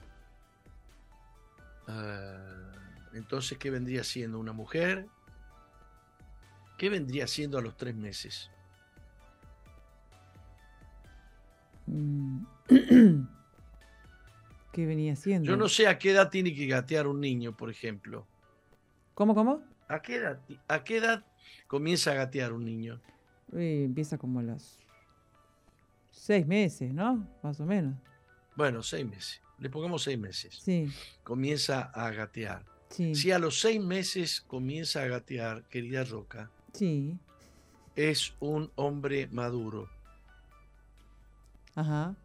Ah, 1.88 2.72
entonces, 3.14 3.58
¿qué 3.58 3.70
vendría 3.70 4.04
siendo 4.04 4.40
una 4.40 4.54
mujer? 4.54 5.08
¿Qué 6.78 6.90
vendría 6.90 7.28
siendo 7.28 7.58
a 7.58 7.62
los 7.62 7.78
tres 7.78 7.96
meses? 7.96 8.50
Mm. 11.86 12.46
¿Qué 14.72 14.86
venía 14.88 15.14
haciendo? 15.14 15.48
Yo 15.48 15.56
no 15.56 15.70
sé 15.70 15.88
a 15.88 16.00
qué 16.00 16.12
edad 16.12 16.30
tiene 16.32 16.56
que 16.56 16.66
gatear 16.66 17.08
un 17.08 17.22
niño, 17.22 17.56
por 17.56 17.70
ejemplo. 17.70 18.26
¿Cómo, 19.14 19.36
cómo? 19.36 19.62
¿A 19.88 20.02
qué 20.02 20.16
edad, 20.16 20.40
a 20.68 20.84
qué 20.84 20.98
edad 20.98 21.24
comienza 21.68 22.12
a 22.12 22.16
gatear 22.16 22.54
un 22.54 22.66
niño? 22.66 23.00
Eh, 23.56 23.84
empieza 23.86 24.18
como 24.18 24.40
a 24.40 24.44
los 24.44 24.80
seis 26.12 26.46
meses, 26.48 26.94
¿no? 26.94 27.28
Más 27.42 27.60
o 27.60 27.66
menos. 27.66 27.96
Bueno, 28.56 28.82
seis 28.84 29.06
meses. 29.06 29.42
Le 29.60 29.70
pongamos 29.70 30.04
seis 30.04 30.18
meses. 30.18 30.60
Sí, 30.62 30.88
Comienza 31.24 31.84
a 31.94 32.12
gatear. 32.12 32.66
sí, 32.90 33.16
Si 33.16 33.32
a 33.32 33.40
los 33.40 33.60
seis 33.60 33.82
meses 33.82 34.42
comienza 34.42 35.02
a 35.04 35.08
gatear, 35.08 35.64
querida 35.70 36.04
Roca, 36.04 36.52
sí. 36.74 37.18
es 37.96 38.34
un 38.40 38.72
hombre 38.76 39.28
maduro. 39.32 39.90
Ajá. 41.76 42.16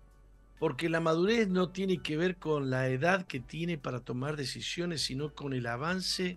Porque 0.58 0.88
la 0.88 1.00
madurez 1.00 1.48
no 1.48 1.70
tiene 1.70 1.98
que 2.02 2.16
ver 2.16 2.36
con 2.36 2.68
la 2.70 2.88
edad 2.88 3.26
que 3.26 3.38
tiene 3.40 3.78
para 3.78 4.00
tomar 4.00 4.36
decisiones, 4.36 5.02
sino 5.02 5.32
con 5.34 5.52
el 5.52 5.66
avance, 5.66 6.36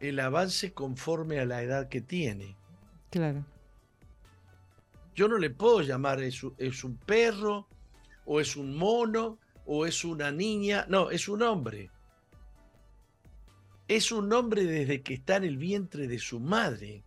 el 0.00 0.20
avance 0.20 0.72
conforme 0.72 1.40
a 1.40 1.44
la 1.44 1.62
edad 1.62 1.88
que 1.88 2.00
tiene. 2.00 2.56
Claro. 3.10 3.44
Yo 5.18 5.26
no 5.26 5.36
le 5.36 5.50
puedo 5.50 5.80
llamar 5.80 6.22
es, 6.22 6.44
un- 6.44 6.54
es 6.58 6.84
un 6.84 6.96
perro, 6.96 7.66
o 8.24 8.38
es 8.40 8.54
un 8.54 8.76
mono, 8.76 9.40
o 9.66 9.84
es 9.84 10.04
una 10.04 10.30
niña. 10.30 10.86
No, 10.88 11.10
es 11.10 11.26
un 11.28 11.42
hombre. 11.42 11.90
Es 13.88 14.12
un 14.12 14.32
hombre 14.32 14.62
desde 14.62 15.02
que 15.02 15.14
está 15.14 15.34
en 15.38 15.42
el 15.42 15.56
vientre 15.56 16.06
de 16.06 16.20
su 16.20 16.38
madre. 16.38 17.02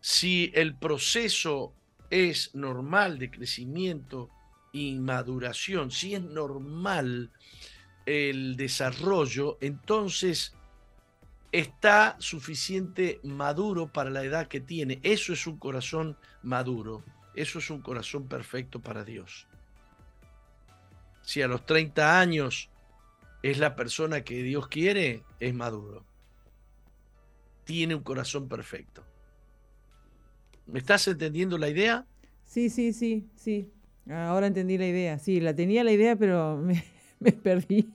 Si 0.00 0.52
el 0.54 0.76
proceso 0.76 1.74
es 2.08 2.54
normal 2.54 3.18
de 3.18 3.32
crecimiento 3.32 4.30
y 4.72 4.94
maduración, 4.94 5.90
si 5.90 6.14
es 6.14 6.22
normal 6.22 7.32
el 8.06 8.54
desarrollo, 8.54 9.58
entonces 9.60 10.54
está 11.54 12.16
suficiente 12.18 13.20
maduro 13.22 13.86
para 13.86 14.10
la 14.10 14.24
edad 14.24 14.48
que 14.48 14.60
tiene. 14.60 14.98
Eso 15.04 15.32
es 15.32 15.46
un 15.46 15.56
corazón 15.56 16.16
maduro. 16.42 17.04
Eso 17.36 17.60
es 17.60 17.70
un 17.70 17.80
corazón 17.80 18.26
perfecto 18.26 18.80
para 18.80 19.04
Dios. 19.04 19.46
Si 21.22 21.42
a 21.42 21.46
los 21.46 21.64
30 21.64 22.18
años 22.18 22.70
es 23.44 23.58
la 23.58 23.76
persona 23.76 24.24
que 24.24 24.42
Dios 24.42 24.66
quiere, 24.66 25.22
es 25.38 25.54
maduro. 25.54 26.04
Tiene 27.62 27.94
un 27.94 28.02
corazón 28.02 28.48
perfecto. 28.48 29.04
¿Me 30.66 30.80
estás 30.80 31.06
entendiendo 31.06 31.56
la 31.56 31.68
idea? 31.68 32.04
Sí, 32.44 32.68
sí, 32.68 32.92
sí, 32.92 33.28
sí. 33.36 33.70
Ahora 34.10 34.48
entendí 34.48 34.76
la 34.76 34.88
idea. 34.88 35.20
Sí, 35.20 35.40
la 35.40 35.54
tenía 35.54 35.84
la 35.84 35.92
idea, 35.92 36.16
pero 36.16 36.56
me, 36.60 36.82
me 37.20 37.30
perdí. 37.30 37.92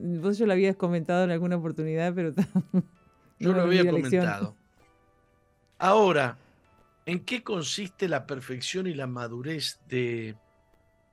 Vos 0.00 0.38
yo 0.38 0.46
la 0.46 0.54
habías 0.54 0.76
comentado 0.76 1.24
en 1.24 1.32
alguna 1.32 1.56
oportunidad, 1.56 2.14
pero 2.14 2.32
Yo 3.40 3.52
lo 3.52 3.62
había 3.62 3.82
lección. 3.82 4.02
comentado. 4.02 4.56
Ahora, 5.78 6.38
¿en 7.04 7.24
qué 7.24 7.42
consiste 7.42 8.08
la 8.08 8.26
perfección 8.26 8.86
y 8.86 8.94
la 8.94 9.06
madurez 9.08 9.80
de, 9.88 10.36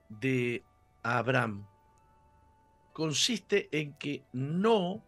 de 0.10 0.64
Abraham? 1.02 1.66
Consiste 2.94 3.70
en 3.72 3.94
que 3.94 4.24
no 4.34 5.04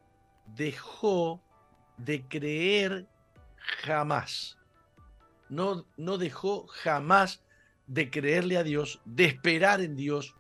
dejó 0.56 1.42
de 1.98 2.24
creer 2.28 3.08
jamás. 3.84 4.58
No, 5.50 5.86
no 5.98 6.18
dejó 6.18 6.68
jamás 6.68 7.44
de 7.86 8.10
creerle 8.10 8.58
a 8.58 8.64
Dios, 8.64 9.02
de 9.06 9.26
esperar 9.26 9.82
en 9.82 9.96
Dios. 9.96 10.36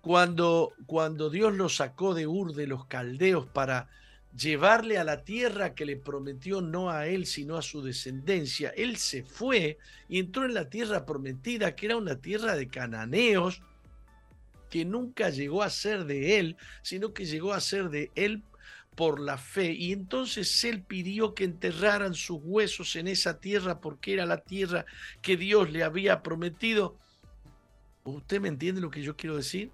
Cuando, 0.00 0.72
cuando 0.86 1.30
Dios 1.30 1.54
lo 1.54 1.68
sacó 1.68 2.14
de 2.14 2.26
Ur 2.26 2.54
de 2.54 2.66
los 2.66 2.86
caldeos 2.86 3.46
para 3.46 3.88
llevarle 4.36 4.98
a 4.98 5.04
la 5.04 5.24
tierra 5.24 5.74
que 5.74 5.84
le 5.84 5.96
prometió 5.96 6.60
no 6.60 6.90
a 6.90 7.06
él, 7.06 7.26
sino 7.26 7.56
a 7.56 7.62
su 7.62 7.82
descendencia. 7.82 8.70
Él 8.76 8.96
se 8.96 9.22
fue 9.22 9.78
y 10.08 10.18
entró 10.18 10.44
en 10.44 10.54
la 10.54 10.70
tierra 10.70 11.04
prometida, 11.04 11.74
que 11.74 11.86
era 11.86 11.96
una 11.96 12.16
tierra 12.16 12.56
de 12.56 12.68
cananeos, 12.68 13.62
que 14.70 14.84
nunca 14.84 15.30
llegó 15.30 15.62
a 15.62 15.70
ser 15.70 16.04
de 16.04 16.38
él, 16.38 16.56
sino 16.82 17.12
que 17.12 17.24
llegó 17.24 17.52
a 17.52 17.60
ser 17.60 17.90
de 17.90 18.10
él 18.14 18.42
por 18.94 19.20
la 19.20 19.36
fe. 19.36 19.72
Y 19.72 19.92
entonces 19.92 20.62
él 20.64 20.82
pidió 20.82 21.34
que 21.34 21.44
enterraran 21.44 22.14
sus 22.14 22.38
huesos 22.42 22.96
en 22.96 23.08
esa 23.08 23.40
tierra 23.40 23.80
porque 23.80 24.12
era 24.12 24.26
la 24.26 24.38
tierra 24.38 24.86
que 25.22 25.36
Dios 25.36 25.70
le 25.72 25.82
había 25.82 26.22
prometido. 26.22 26.96
¿Usted 28.10 28.40
me 28.40 28.48
entiende 28.48 28.80
lo 28.80 28.90
que 28.90 29.02
yo 29.02 29.16
quiero 29.16 29.36
decir? 29.36 29.70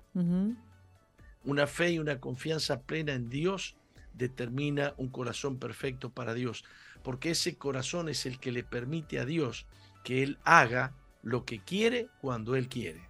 Una 1.45 1.67
fe 1.67 1.93
y 1.93 1.99
una 1.99 2.21
confianza 2.21 2.83
plena 2.83 3.13
en 3.13 3.29
Dios 3.29 3.77
determina 4.15 4.95
un 4.97 5.09
corazón 5.09 5.59
perfecto 5.59 6.11
para 6.11 6.35
Dios, 6.35 6.65
porque 7.03 7.31
ese 7.31 7.57
corazón 7.57 8.09
es 8.09 8.27
el 8.27 8.39
que 8.39 8.53
le 8.53 8.65
permite 8.65 9.19
a 9.19 9.25
Dios 9.25 9.67
que 10.05 10.23
Él 10.23 10.39
haga 10.45 10.95
lo 11.23 11.45
que 11.45 11.59
quiere 11.59 12.09
cuando 12.21 12.57
Él 12.57 12.69
quiere. 12.69 13.09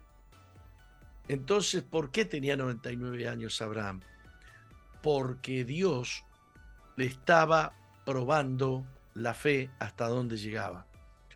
Entonces, 1.27 1.83
¿por 1.83 2.11
qué 2.11 2.25
tenía 2.25 2.57
99 2.57 3.27
años 3.27 3.61
Abraham? 3.61 4.01
Porque 5.01 5.63
Dios 5.65 6.23
le 6.95 7.05
estaba 7.05 7.73
probando 8.05 8.85
la 9.13 9.33
fe 9.33 9.69
hasta 9.79 10.07
dónde 10.07 10.37
llegaba. 10.37 10.86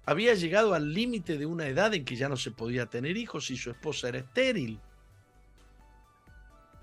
Había 0.05 0.33
llegado 0.33 0.73
al 0.73 0.93
límite 0.93 1.37
de 1.37 1.45
una 1.45 1.67
edad 1.67 1.93
en 1.93 2.05
que 2.05 2.15
ya 2.15 2.27
no 2.27 2.37
se 2.37 2.51
podía 2.51 2.87
tener 2.87 3.17
hijos 3.17 3.51
y 3.51 3.57
su 3.57 3.69
esposa 3.69 4.09
era 4.09 4.19
estéril. 4.19 4.79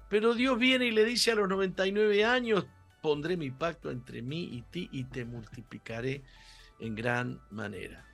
Pero 0.09 0.35
Dios 0.35 0.59
viene 0.59 0.86
y 0.86 0.90
le 0.90 1.05
dice 1.05 1.32
a 1.32 1.35
los 1.35 1.49
99 1.49 2.24
años, 2.24 2.66
pondré 3.03 3.36
mi 3.36 3.51
pacto 3.51 3.90
entre 3.90 4.23
mí 4.23 4.45
y 4.53 4.62
ti 4.62 4.89
y 4.93 5.05
te 5.05 5.24
multiplicaré 5.24 6.23
en 6.81 6.95
gran 6.95 7.40
manera. 7.51 8.05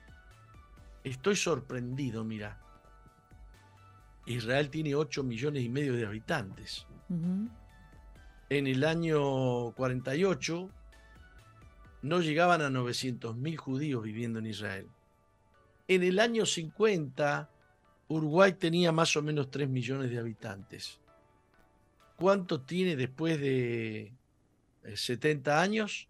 Estoy 1.03 1.35
sorprendido, 1.35 2.23
mira. 2.23 2.59
Israel 4.25 4.69
tiene 4.69 4.95
8 4.95 5.23
millones 5.23 5.63
y 5.63 5.69
medio 5.69 5.93
de 5.93 6.05
habitantes. 6.05 6.87
En 8.49 8.67
el 8.67 8.83
año 8.83 9.71
48 9.73 10.69
no 12.01 12.21
llegaban 12.21 12.61
a 12.61 12.69
900 12.69 13.35
mil 13.35 13.57
judíos 13.57 14.03
viviendo 14.03 14.39
en 14.39 14.47
Israel. 14.47 14.87
En 15.87 16.03
el 16.03 16.19
año 16.19 16.45
50 16.45 17.49
Uruguay 18.07 18.53
tenía 18.53 18.91
más 18.91 19.15
o 19.15 19.21
menos 19.21 19.49
3 19.49 19.69
millones 19.69 20.09
de 20.09 20.19
habitantes. 20.19 20.99
¿Cuánto 22.17 22.61
tiene 22.61 22.95
después 22.95 23.39
de 23.39 24.13
eh, 24.83 24.97
70 24.97 25.61
años? 25.61 26.07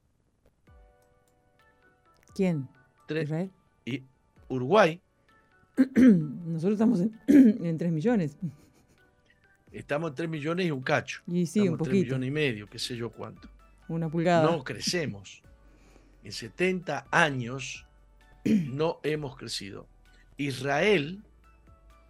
¿Quién? 2.33 2.67
Israel. 3.09 3.51
Y 3.85 4.03
Uruguay, 4.49 5.01
Nosotros 5.95 6.73
estamos 6.73 7.01
en, 7.01 7.19
en 7.65 7.77
3 7.77 7.91
millones. 7.91 8.37
estamos 9.71 10.11
en 10.11 10.15
3 10.15 10.29
millones 10.29 10.65
y 10.67 10.71
un 10.71 10.81
cacho. 10.81 11.21
Y 11.27 11.45
sí, 11.45 11.59
estamos 11.59 11.67
un 11.67 11.73
en 11.73 11.77
3 11.77 11.77
poquito. 11.77 12.05
millones 12.05 12.27
y 12.27 12.31
medio, 12.31 12.69
qué 12.69 12.79
sé 12.79 12.95
yo 12.95 13.11
cuánto. 13.11 13.49
Una 13.87 14.09
pulgada. 14.09 14.49
No 14.49 14.63
crecemos. 14.63 15.43
En 16.23 16.31
70 16.31 17.07
años 17.11 17.84
no 18.45 18.99
hemos 19.03 19.35
crecido. 19.35 19.87
Israel, 20.37 21.23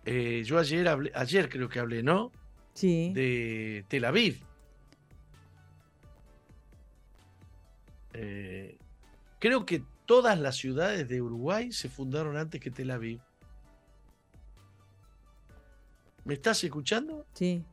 eh, 0.05 0.43
yo 0.45 0.59
ayer 0.59 0.87
hablé, 0.87 1.11
ayer 1.15 1.49
creo 1.49 1.69
que 1.69 1.79
hablé, 1.79 2.03
¿no? 2.03 2.31
Sí. 2.73 3.11
De 3.13 3.85
Tel 3.87 4.05
Aviv. 4.05 4.41
Eh, 8.13 8.77
creo 9.39 9.65
que 9.65 9.83
todas 10.05 10.39
las 10.39 10.55
ciudades 10.57 11.07
de 11.09 11.21
Uruguay 11.21 11.71
se 11.71 11.89
fundaron 11.89 12.37
antes 12.37 12.61
que 12.61 12.71
Tel 12.71 12.91
Aviv. 12.91 13.19
¿Me 16.23 16.33
estás 16.33 16.63
escuchando? 16.63 17.25
Sí. 17.33 17.63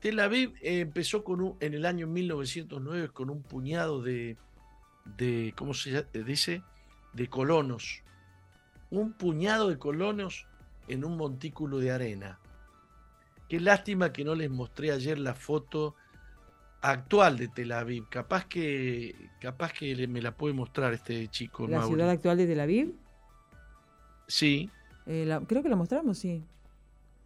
Tel 0.00 0.18
Aviv 0.20 0.54
eh, 0.62 0.80
empezó 0.80 1.22
con 1.22 1.40
un- 1.40 1.56
en 1.60 1.74
el 1.74 1.86
año 1.86 2.06
1909 2.08 3.08
con 3.10 3.30
un 3.30 3.42
puñado 3.42 4.02
de, 4.02 4.36
de 5.04 5.54
¿cómo 5.56 5.74
se 5.74 6.04
dice? 6.24 6.62
De 7.12 7.28
colonos. 7.28 8.02
Un 8.90 9.12
puñado 9.12 9.68
de 9.68 9.78
colonos 9.78 10.46
en 10.88 11.04
un 11.04 11.16
montículo 11.16 11.78
de 11.78 11.90
arena. 11.92 12.38
Qué 13.48 13.60
lástima 13.60 14.12
que 14.12 14.24
no 14.24 14.34
les 14.34 14.50
mostré 14.50 14.92
ayer 14.92 15.18
la 15.18 15.34
foto 15.34 15.94
actual 16.80 17.36
de 17.38 17.48
Tel 17.48 17.72
Aviv. 17.72 18.08
Capaz 18.08 18.46
que, 18.46 19.14
capaz 19.40 19.72
que 19.72 20.06
me 20.08 20.20
la 20.22 20.32
puede 20.36 20.54
mostrar 20.54 20.92
este 20.94 21.28
chico. 21.28 21.66
La 21.68 21.78
Mauri. 21.78 21.94
ciudad 21.94 22.10
actual 22.10 22.36
de 22.38 22.46
Tel 22.46 22.60
Aviv. 22.60 22.94
Sí, 24.26 24.70
eh, 25.06 25.24
la- 25.26 25.40
creo 25.40 25.62
que 25.62 25.68
la 25.68 25.76
mostramos, 25.76 26.18
sí. 26.18 26.44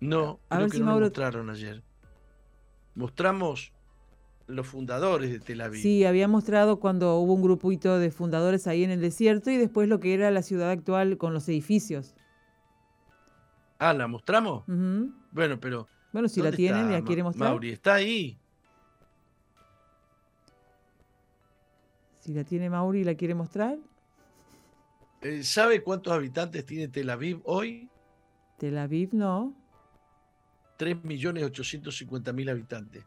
no, 0.00 0.40
A 0.48 0.56
creo 0.56 0.60
ver 0.62 0.70
que 0.70 0.76
si 0.76 0.80
no 0.80 0.86
la 0.86 0.90
Mauro- 0.92 1.06
mostraron 1.06 1.50
ayer. 1.50 1.82
Mostramos 2.94 3.72
los 4.46 4.66
fundadores 4.66 5.30
de 5.30 5.40
Tel 5.40 5.60
Aviv. 5.60 5.80
Sí, 5.80 6.04
había 6.04 6.28
mostrado 6.28 6.78
cuando 6.78 7.16
hubo 7.16 7.34
un 7.34 7.42
grupito 7.42 7.98
de 7.98 8.10
fundadores 8.10 8.66
ahí 8.66 8.84
en 8.84 8.90
el 8.90 9.00
desierto 9.00 9.50
y 9.50 9.56
después 9.56 9.88
lo 9.88 10.00
que 10.00 10.14
era 10.14 10.30
la 10.30 10.42
ciudad 10.42 10.70
actual 10.70 11.18
con 11.18 11.32
los 11.32 11.48
edificios. 11.48 12.14
Ah, 13.78 13.92
¿la 13.92 14.06
mostramos? 14.06 14.64
Bueno, 14.66 15.60
pero. 15.60 15.88
Bueno, 16.12 16.28
si 16.28 16.40
la 16.40 16.46
¿dónde 16.46 16.56
tienen 16.56 16.92
la 16.92 17.02
quiere 17.02 17.22
mostrar. 17.22 17.50
Mauri, 17.50 17.70
está 17.72 17.94
ahí. 17.94 18.38
Si 22.20 22.32
la 22.32 22.44
tiene 22.44 22.70
Mauri 22.70 23.00
y 23.00 23.04
la 23.04 23.14
quiere 23.14 23.34
mostrar. 23.34 23.78
Eh, 25.20 25.42
¿Sabe 25.42 25.82
cuántos 25.82 26.12
habitantes 26.12 26.64
tiene 26.64 26.88
Tel 26.88 27.10
Aviv 27.10 27.40
hoy? 27.44 27.88
Tel 28.58 28.78
Aviv 28.78 29.10
no. 29.12 29.54
3.850.000 30.78 32.50
habitantes. 32.50 33.04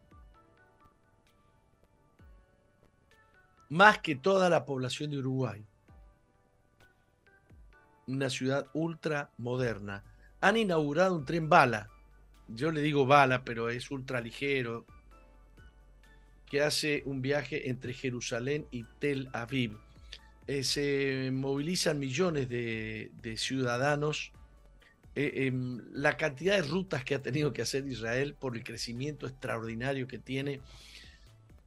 Más 3.70 4.00
que 4.00 4.16
toda 4.16 4.50
la 4.50 4.66
población 4.66 5.12
de 5.12 5.20
Uruguay. 5.20 5.64
Una 8.08 8.30
ciudad 8.30 8.68
ultra 8.74 9.30
moderna. 9.38 10.04
Han 10.42 10.58
inaugurado 10.58 11.16
un 11.16 11.26
tren 11.26 11.50
bala. 11.50 11.90
Yo 12.48 12.72
le 12.72 12.82
digo 12.82 13.06
bala, 13.06 13.44
pero 13.44 13.70
es 13.70 13.92
ultra 13.92 14.22
ligero. 14.22 14.86
Que 16.48 16.62
hace 16.62 17.04
un 17.06 17.22
viaje 17.22 17.70
entre 17.70 17.94
Jerusalén 17.94 18.66
y 18.72 18.86
Tel 19.00 19.30
Aviv. 19.34 19.78
Eh, 20.48 20.64
se 20.64 21.30
movilizan 21.32 22.00
millones 22.00 22.50
de, 22.50 23.12
de 23.22 23.38
ciudadanos 23.38 24.32
eh, 25.16 25.48
em, 25.48 25.82
la 25.92 26.16
cantidad 26.18 26.56
de 26.56 26.62
rutas 26.62 27.04
que 27.04 27.14
ha 27.14 27.22
tenido 27.22 27.52
que 27.52 27.62
hacer 27.62 27.86
Israel 27.88 28.36
por 28.40 28.56
el 28.56 28.64
crecimiento 28.64 29.28
extraordinario 29.28 30.08
que 30.08 30.18
tiene, 30.18 30.62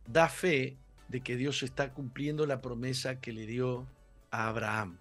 da 0.06 0.28
fe 0.28 0.78
de 1.12 1.20
que 1.20 1.36
Dios 1.36 1.62
está 1.62 1.92
cumpliendo 1.92 2.46
la 2.46 2.60
promesa 2.60 3.20
que 3.20 3.32
le 3.32 3.46
dio 3.46 3.86
a 4.30 4.48
Abraham. 4.48 4.98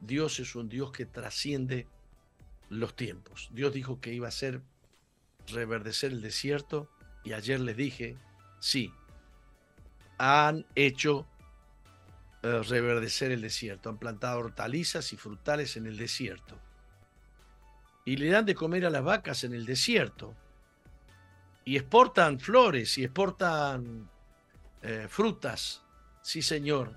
Dios 0.00 0.40
es 0.40 0.54
un 0.54 0.68
Dios 0.68 0.92
que 0.92 1.06
trasciende 1.06 1.86
los 2.68 2.94
tiempos. 2.94 3.48
Dios 3.52 3.72
dijo 3.72 4.00
que 4.00 4.12
iba 4.12 4.26
a 4.26 4.28
hacer 4.28 4.60
reverdecer 5.46 6.12
el 6.12 6.20
desierto 6.20 6.90
y 7.24 7.32
ayer 7.32 7.60
les 7.60 7.76
dije, 7.76 8.16
sí, 8.58 8.92
han 10.18 10.66
hecho 10.74 11.26
eh, 12.42 12.60
reverdecer 12.68 13.30
el 13.30 13.40
desierto, 13.40 13.88
han 13.88 13.98
plantado 13.98 14.40
hortalizas 14.40 15.12
y 15.12 15.16
frutales 15.16 15.76
en 15.76 15.86
el 15.86 15.96
desierto 15.96 16.58
y 18.04 18.16
le 18.16 18.28
dan 18.28 18.44
de 18.44 18.54
comer 18.54 18.86
a 18.86 18.90
las 18.90 19.04
vacas 19.04 19.44
en 19.44 19.52
el 19.52 19.66
desierto. 19.66 20.34
Y 21.64 21.76
exportan 21.76 22.40
flores 22.40 22.96
y 22.96 23.04
exportan 23.04 24.08
eh, 24.82 25.06
frutas. 25.08 25.82
Sí, 26.22 26.42
Señor. 26.42 26.92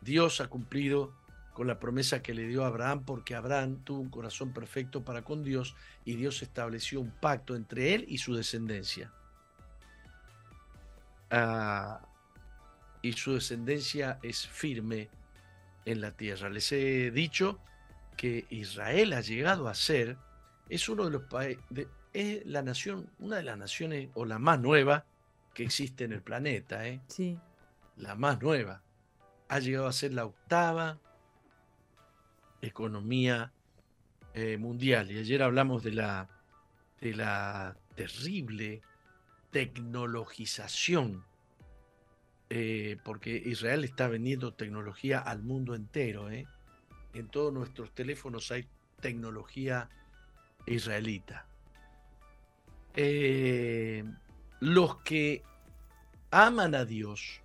Dios 0.00 0.40
ha 0.40 0.48
cumplido 0.48 1.14
con 1.52 1.66
la 1.66 1.78
promesa 1.78 2.22
que 2.22 2.32
le 2.32 2.46
dio 2.46 2.64
a 2.64 2.68
Abraham 2.68 3.04
porque 3.04 3.34
Abraham 3.34 3.84
tuvo 3.84 4.00
un 4.00 4.08
corazón 4.08 4.52
perfecto 4.52 5.04
para 5.04 5.22
con 5.22 5.42
Dios 5.42 5.74
y 6.04 6.16
Dios 6.16 6.42
estableció 6.42 7.00
un 7.00 7.10
pacto 7.10 7.54
entre 7.54 7.94
él 7.94 8.06
y 8.08 8.18
su 8.18 8.34
descendencia. 8.34 9.12
Ah, 11.30 12.00
y 13.02 13.12
su 13.12 13.34
descendencia 13.34 14.18
es 14.22 14.46
firme 14.46 15.10
en 15.84 16.00
la 16.00 16.12
tierra. 16.12 16.48
Les 16.48 16.72
he 16.72 17.10
dicho 17.10 17.58
que 18.16 18.46
Israel 18.50 19.12
ha 19.12 19.20
llegado 19.20 19.68
a 19.68 19.74
ser, 19.74 20.16
es 20.68 20.88
uno 20.88 21.04
de 21.04 21.10
los 21.10 21.22
países, 21.22 21.62
es 22.12 22.44
la 22.46 22.62
nación, 22.62 23.10
una 23.18 23.36
de 23.36 23.44
las 23.44 23.58
naciones, 23.58 24.08
o 24.14 24.24
la 24.24 24.38
más 24.38 24.60
nueva 24.60 25.04
que 25.60 25.66
existe 25.66 26.04
en 26.04 26.14
el 26.14 26.22
planeta, 26.22 26.88
¿eh? 26.88 27.02
Sí. 27.08 27.38
la 27.96 28.14
más 28.14 28.40
nueva. 28.40 28.82
Ha 29.50 29.58
llegado 29.58 29.88
a 29.88 29.92
ser 29.92 30.14
la 30.14 30.24
octava 30.24 30.98
economía 32.62 33.52
eh, 34.32 34.56
mundial. 34.56 35.10
Y 35.12 35.18
ayer 35.18 35.42
hablamos 35.42 35.82
de 35.82 35.92
la, 35.92 36.30
de 37.02 37.14
la 37.14 37.76
terrible 37.94 38.80
tecnologización, 39.50 41.26
eh, 42.48 42.96
porque 43.04 43.36
Israel 43.36 43.84
está 43.84 44.08
vendiendo 44.08 44.54
tecnología 44.54 45.18
al 45.18 45.42
mundo 45.42 45.74
entero. 45.74 46.30
¿eh? 46.30 46.46
En 47.12 47.28
todos 47.28 47.52
nuestros 47.52 47.94
teléfonos 47.94 48.50
hay 48.50 48.66
tecnología 49.02 49.90
israelita. 50.64 51.44
Eh, 52.96 54.04
los 54.60 54.96
que 55.02 55.42
aman 56.30 56.74
a 56.74 56.84
Dios, 56.84 57.40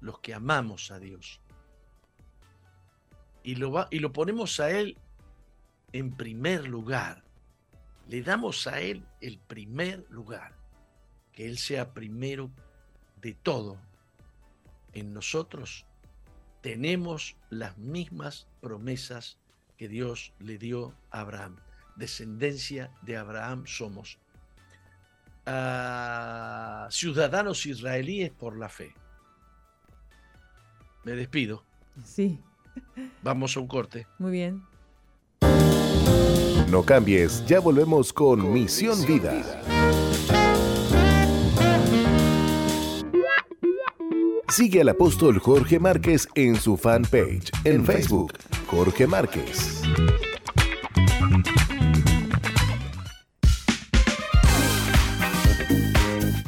los 0.00 0.18
que 0.20 0.34
amamos 0.34 0.90
a 0.90 0.98
Dios, 0.98 1.40
y 3.42 3.56
lo, 3.56 3.72
va- 3.72 3.88
y 3.90 3.98
lo 3.98 4.12
ponemos 4.12 4.60
a 4.60 4.70
Él 4.70 4.96
en 5.92 6.16
primer 6.16 6.66
lugar, 6.68 7.22
le 8.08 8.22
damos 8.22 8.66
a 8.66 8.80
Él 8.80 9.04
el 9.20 9.38
primer 9.38 10.06
lugar, 10.10 10.54
que 11.32 11.46
Él 11.46 11.58
sea 11.58 11.92
primero 11.94 12.50
de 13.20 13.34
todo 13.34 13.78
en 14.92 15.12
nosotros, 15.12 15.86
tenemos 16.60 17.36
las 17.50 17.76
mismas 17.78 18.46
promesas 18.60 19.38
que 19.76 19.88
Dios 19.88 20.32
le 20.38 20.56
dio 20.56 20.94
a 21.10 21.20
Abraham. 21.20 21.56
Descendencia 21.96 22.90
de 23.02 23.16
Abraham 23.16 23.66
somos. 23.66 24.18
Ah, 25.46 26.88
ciudadanos 26.90 27.66
israelíes 27.66 28.30
por 28.30 28.56
la 28.56 28.68
fe. 28.68 28.94
Me 31.04 31.12
despido. 31.12 31.64
Sí, 32.04 32.40
Vamos 33.22 33.56
a 33.56 33.60
un 33.60 33.68
corte. 33.68 34.06
muy 34.18 34.32
bien. 34.32 34.62
No 36.68 36.82
cambies, 36.82 37.44
ya 37.46 37.60
volvemos 37.60 38.12
con 38.12 38.52
Misión 38.52 39.04
Vida. 39.06 39.60
Sigue 44.48 44.80
al 44.80 44.88
apóstol 44.88 45.38
Jorge 45.38 45.78
Márquez 45.78 46.28
en 46.34 46.56
su 46.56 46.76
fanpage 46.76 47.50
en 47.64 47.84
Facebook, 47.84 48.32
Jorge 48.68 49.06
Márquez. 49.06 49.82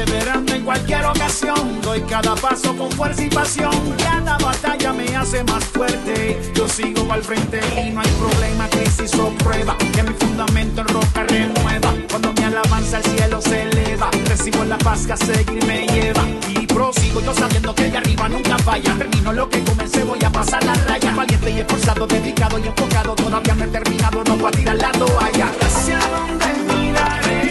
Perseverando 0.00 0.54
en 0.54 0.64
cualquier 0.64 1.04
ocasión. 1.04 1.80
Doy 1.82 2.00
cada 2.02 2.34
paso 2.34 2.76
con 2.76 2.90
fuerza 2.92 3.22
y 3.22 3.28
pasión. 3.28 3.72
Cada 3.98 4.38
batalla 4.38 4.92
me 4.92 5.14
hace 5.16 5.44
más 5.44 5.64
fuerte. 5.64 6.40
Yo 6.54 6.68
sigo 6.68 7.10
al 7.12 7.22
frente 7.22 7.60
y 7.76 7.90
no 7.90 8.00
hay 8.00 8.10
problema, 8.18 8.68
crisis 8.68 9.14
o 9.14 9.30
prueba. 9.38 9.76
Que 9.94 10.02
mi 10.02 10.14
fundamento 10.14 10.80
en 10.82 10.88
roca 10.88 11.24
renueva. 11.24 11.94
Cuando 12.08 12.32
mi 12.32 12.42
alabanza 12.44 12.98
al 12.98 13.04
cielo 13.04 13.40
se 13.40 13.62
eleva, 13.62 14.10
recibo 14.26 14.64
la 14.64 14.78
paz 14.78 15.06
que 15.06 15.12
a 15.12 15.16
seguir 15.16 15.64
me 15.66 15.86
lleva. 15.86 16.24
Y 16.48 16.66
prosigo 16.66 17.20
yo 17.20 17.34
sabiendo 17.34 17.74
que 17.74 17.90
de 17.90 17.98
arriba 17.98 18.28
nunca 18.28 18.58
falla. 18.58 18.94
Termino 18.96 19.32
lo 19.32 19.48
que 19.48 19.62
comencé, 19.64 20.04
voy 20.04 20.22
a 20.24 20.30
pasar 20.30 20.64
la 20.64 20.74
raya. 20.74 21.14
Valiente 21.14 21.50
y 21.50 21.60
esforzado, 21.60 22.06
dedicado 22.06 22.58
y 22.58 22.68
enfocado. 22.68 23.14
Todavía 23.14 23.54
no 23.54 23.64
he 23.64 23.68
terminado, 23.68 24.24
no 24.24 24.36
voy 24.36 24.48
a 24.48 24.50
tirar 24.50 24.76
la 24.76 24.92
toalla. 24.92 25.48
Hacia 25.60 25.98
donde 25.98 26.46
miraré, 26.72 27.49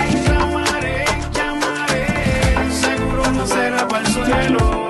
No 3.34 3.46
será 3.46 3.88
para 3.88 4.06
el 4.06 4.08
suelo. 4.12 4.89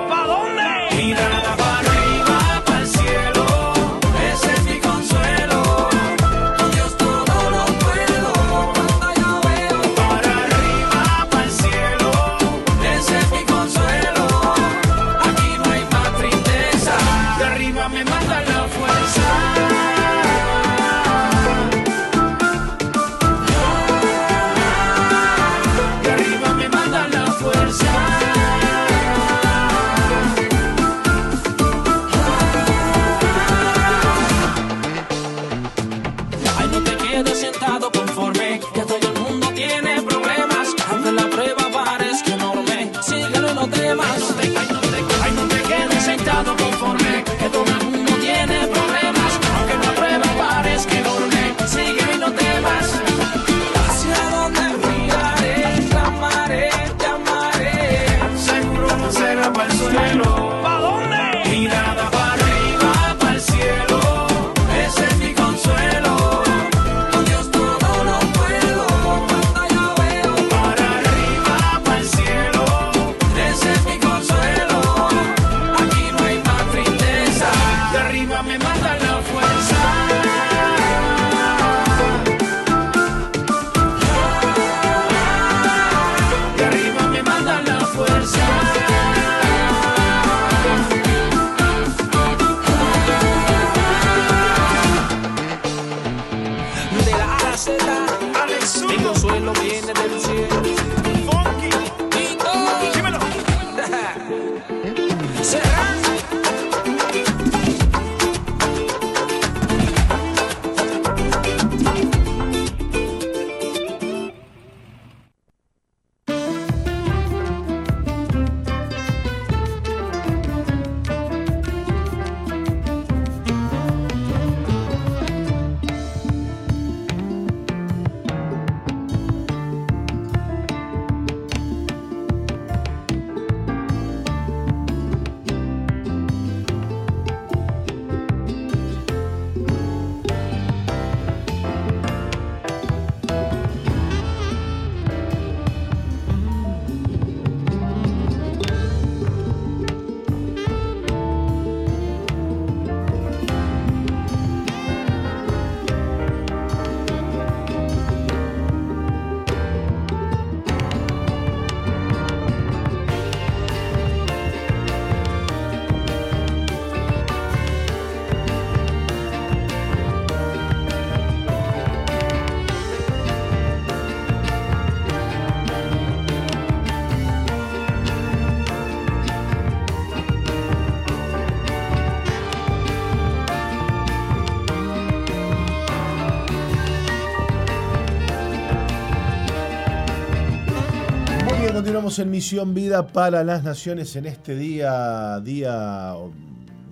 En 192.20 192.30
Misión 192.30 192.74
Vida 192.74 193.06
para 193.06 193.42
las 193.44 193.64
Naciones 193.64 194.14
en 194.14 194.26
este 194.26 194.54
día, 194.54 195.40
día 195.40 196.14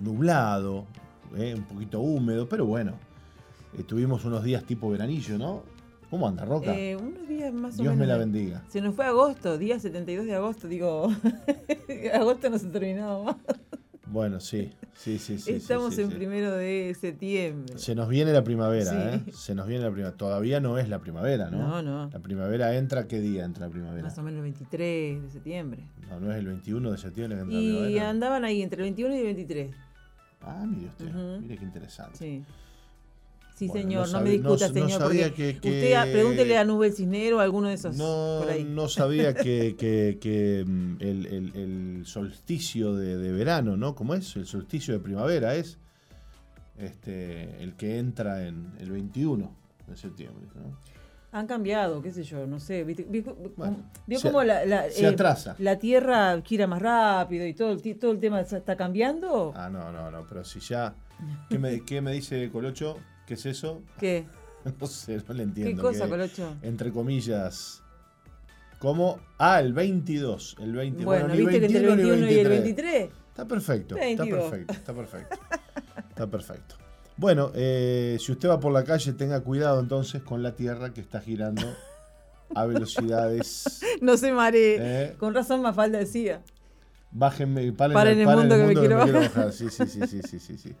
nublado, 0.01 0.87
eh, 1.37 1.53
un 1.55 1.63
poquito 1.63 1.99
húmedo, 1.99 2.49
pero 2.49 2.65
bueno, 2.65 2.93
eh, 3.77 3.83
tuvimos 3.83 4.25
unos 4.25 4.43
días 4.43 4.63
tipo 4.63 4.89
veranillo, 4.89 5.37
¿no? 5.37 5.63
¿Cómo 6.09 6.27
anda, 6.27 6.45
Roca? 6.45 6.75
Eh, 6.75 6.95
unos 6.95 7.27
días 7.27 7.53
más 7.53 7.75
o 7.75 7.83
Dios 7.83 7.93
menos. 7.93 7.97
me 7.97 8.07
la 8.07 8.17
bendiga. 8.17 8.63
Se 8.69 8.81
nos 8.81 8.95
fue 8.95 9.05
agosto, 9.05 9.59
día 9.59 9.79
72 9.79 10.25
de 10.25 10.35
agosto, 10.35 10.67
digo. 10.67 11.09
agosto 12.13 12.49
no 12.49 12.57
se 12.57 12.67
ha 12.67 12.71
terminado 12.71 13.23
más. 13.25 13.35
Bueno, 14.11 14.39
sí, 14.39 14.71
sí, 14.93 15.19
sí, 15.19 15.37
sí. 15.37 15.51
Estamos 15.51 15.95
sí, 15.95 16.01
en 16.01 16.09
primero 16.09 16.51
de 16.51 16.95
septiembre. 16.99 17.77
Se 17.77 17.93
nos 17.93 18.09
viene 18.09 18.33
la 18.33 18.43
primavera. 18.43 19.15
¿eh? 19.15 19.23
Se 19.31 19.53
nos 19.53 19.67
viene 19.67 19.83
la 19.83 19.91
primavera. 19.91 20.17
Todavía 20.17 20.59
no 20.59 20.79
es 20.79 20.89
la 20.89 20.99
primavera, 20.99 21.49
¿no? 21.51 21.59
No, 21.59 21.81
no. 21.83 22.09
La 22.11 22.19
primavera 22.19 22.75
entra, 22.75 23.07
¿qué 23.07 23.19
día 23.19 23.45
entra 23.45 23.67
la 23.67 23.71
primavera? 23.71 24.03
Más 24.03 24.17
o 24.17 24.23
menos 24.23 24.37
el 24.37 24.43
23 24.43 25.23
de 25.23 25.29
septiembre. 25.29 25.83
No, 26.09 26.19
no 26.19 26.31
es 26.31 26.37
el 26.37 26.47
21 26.47 26.91
de 26.91 26.97
septiembre 26.97 27.37
que 27.37 27.41
entra 27.43 27.59
la 27.59 27.89
Y 27.89 27.99
andaban 27.99 28.43
ahí 28.45 28.61
entre 28.63 28.77
el 28.77 28.83
21 28.83 29.15
y 29.15 29.17
el 29.19 29.25
23. 29.25 29.71
Ah, 30.41 30.65
mire 30.65 30.87
usted, 30.87 31.11
mire 31.41 31.57
qué 31.57 31.65
interesante. 31.65 32.17
Sí. 32.17 32.43
Sí, 33.59 33.67
Bueno, 33.67 33.81
señor, 33.81 34.07
no 34.07 34.19
no, 34.19 34.23
me 34.23 34.29
discuta, 34.31 34.67
no 34.69 34.73
señor. 34.73 34.91
sabía 35.01 35.27
porque 35.27 35.53
que- 35.55 35.59
que- 35.59 35.69
Usted 35.69 36.11
pregúntele 36.13 36.57
a 36.57 36.63
Nube 36.63 36.87
el 36.87 36.93
Cisnero 36.93 37.37
o 37.37 37.39
a 37.41 37.43
alguno 37.43 37.67
de 37.67 37.73
esos 37.73 37.97
No, 37.97 38.37
por 38.39 38.49
ahí. 38.51 38.63
no 38.63 38.87
sabía 38.87 39.33
que, 39.35 40.63
mm, 40.65 40.95
el, 41.01 41.25
el- 41.25 41.51
el 41.55 42.05
solsticio 42.05 42.95
de, 42.95 43.17
de 43.17 43.31
verano, 43.33 43.75
¿no? 43.75 43.95
¿Cómo 43.95 44.13
es? 44.15 44.33
El 44.37 44.45
solsticio 44.45 44.93
de 44.93 45.01
primavera 45.01 45.55
es 45.55 45.77
este, 46.77 47.61
el 47.61 47.75
que 47.75 47.97
entra 47.99 48.47
en 48.47 48.71
el 48.79 48.91
21 48.91 49.51
de 49.87 49.97
septiembre, 49.97 50.47
¿no? 50.55 50.77
Han 51.31 51.45
cambiado, 51.45 52.01
qué 52.01 52.11
sé 52.11 52.23
yo, 52.23 52.47
no 52.47 52.59
sé. 52.59 52.83
¿Viste? 52.85 53.05
Vi- 53.07 53.23
¿Vio 54.07 54.21
cómo 54.21 54.41
la, 54.43 54.65
la, 54.65 54.87
eh, 54.87 55.05
atrasa. 55.05 55.55
la 55.59 55.77
Tierra 55.77 56.41
gira 56.43 56.65
más 56.65 56.81
rápido 56.81 57.45
y 57.45 57.53
todo 57.53 57.71
el, 57.73 57.99
todo 57.99 58.11
el 58.13 58.19
tema 58.19 58.39
está 58.39 58.75
cambiando? 58.75 59.51
Ah, 59.55 59.69
no, 59.69 59.91
no, 59.91 60.09
no, 60.09 60.25
pero 60.27 60.43
si 60.43 60.59
ya... 60.61 60.95
¿Qué 61.49 61.59
me, 61.59 61.83
qué 61.83 61.99
me 62.01 62.13
dice 62.13 62.49
Colocho? 62.49 62.97
¿Qué 63.29 63.35
es 63.35 63.45
eso? 63.45 63.83
¿Qué? 63.99 64.25
No 64.79 64.87
sé, 64.87 65.21
no 65.27 65.33
le 65.35 65.43
entiendo. 65.43 65.83
cosa, 65.83 66.05
que, 66.05 66.09
Colocho? 66.09 66.55
Entre 66.63 66.91
comillas... 66.91 67.83
¿Cómo? 68.79 69.19
Ah, 69.37 69.59
el 69.59 69.71
22. 69.71 70.57
El 70.59 70.73
20, 70.73 71.05
Bueno, 71.05 71.27
¿viste 71.27 71.59
que 71.59 71.65
entre 71.67 71.77
el 71.79 71.85
21 71.85 71.95
ni 71.95 72.09
21 72.09 72.31
y 72.31 72.39
el 72.39 72.49
23? 72.49 73.09
Está 73.29 73.47
perfecto, 73.47 73.95
está 73.95 74.23
22. 74.23 74.41
perfecto, 74.41 74.73
está 74.73 74.93
perfecto. 74.93 75.37
Está 76.09 76.27
perfecto. 76.27 76.75
Bueno, 77.17 77.51
eh, 77.53 78.17
si 78.19 78.31
usted 78.31 78.49
va 78.49 78.59
por 78.59 78.73
la 78.73 78.83
calle, 78.83 79.13
tenga 79.13 79.41
cuidado 79.41 79.79
entonces 79.79 80.23
con 80.23 80.41
la 80.41 80.55
Tierra 80.55 80.91
que 80.93 81.01
está 81.01 81.21
girando 81.21 81.71
a 82.55 82.65
velocidades. 82.65 83.81
No 84.01 84.17
se 84.17 84.31
maree. 84.31 84.77
Eh. 84.79 85.15
Con 85.19 85.35
razón 85.35 85.61
Mafalda 85.61 85.99
decía. 85.99 86.41
Bájenme, 87.11 87.71
paren, 87.73 87.93
Paren 87.93 88.19
el 88.19 88.25
paren 88.25 88.39
mundo 88.39 88.55
que 88.55 88.63
me 88.63 88.73
quiero 88.73 88.97
bajar. 88.97 89.51
Sí, 89.51 89.69
sí, 89.69 89.85
sí, 89.87 90.01
sí, 90.07 90.21
sí, 90.21 90.39
sí, 90.39 90.57
sí. 90.57 90.75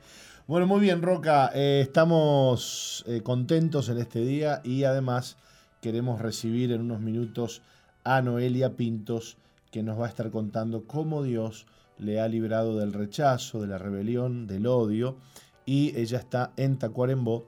Bueno, 0.49 0.65
muy 0.65 0.79
bien, 0.79 1.03
Roca. 1.03 1.51
eh, 1.53 1.79
estamos 1.81 3.05
eh, 3.07 3.21
contentos 3.21 3.87
en 3.89 3.99
este 3.99 4.21
día 4.25 4.61
y 4.63 4.83
además 4.83 5.37
queremos 5.79 6.19
recibir 6.19 6.71
en 6.71 6.81
unos 6.81 7.01
minutos 7.01 7.61
a 8.03 8.23
Noelia 8.23 8.75
Pintos, 8.75 9.37
que 9.69 9.83
nos 9.83 9.99
va 9.99 10.07
a 10.07 10.09
estar 10.09 10.31
contando 10.31 10.87
cómo 10.87 11.21
Dios 11.21 11.67
le 11.99 12.19
ha 12.19 12.27
librado 12.27 12.79
del 12.79 12.93
rechazo, 12.93 13.61
de 13.61 13.67
la 13.67 13.77
rebelión, 13.77 14.47
del 14.47 14.65
odio. 14.65 15.17
Y 15.67 15.95
ella 15.95 16.17
está 16.17 16.51
en 16.57 16.79
Tacuarembó 16.79 17.45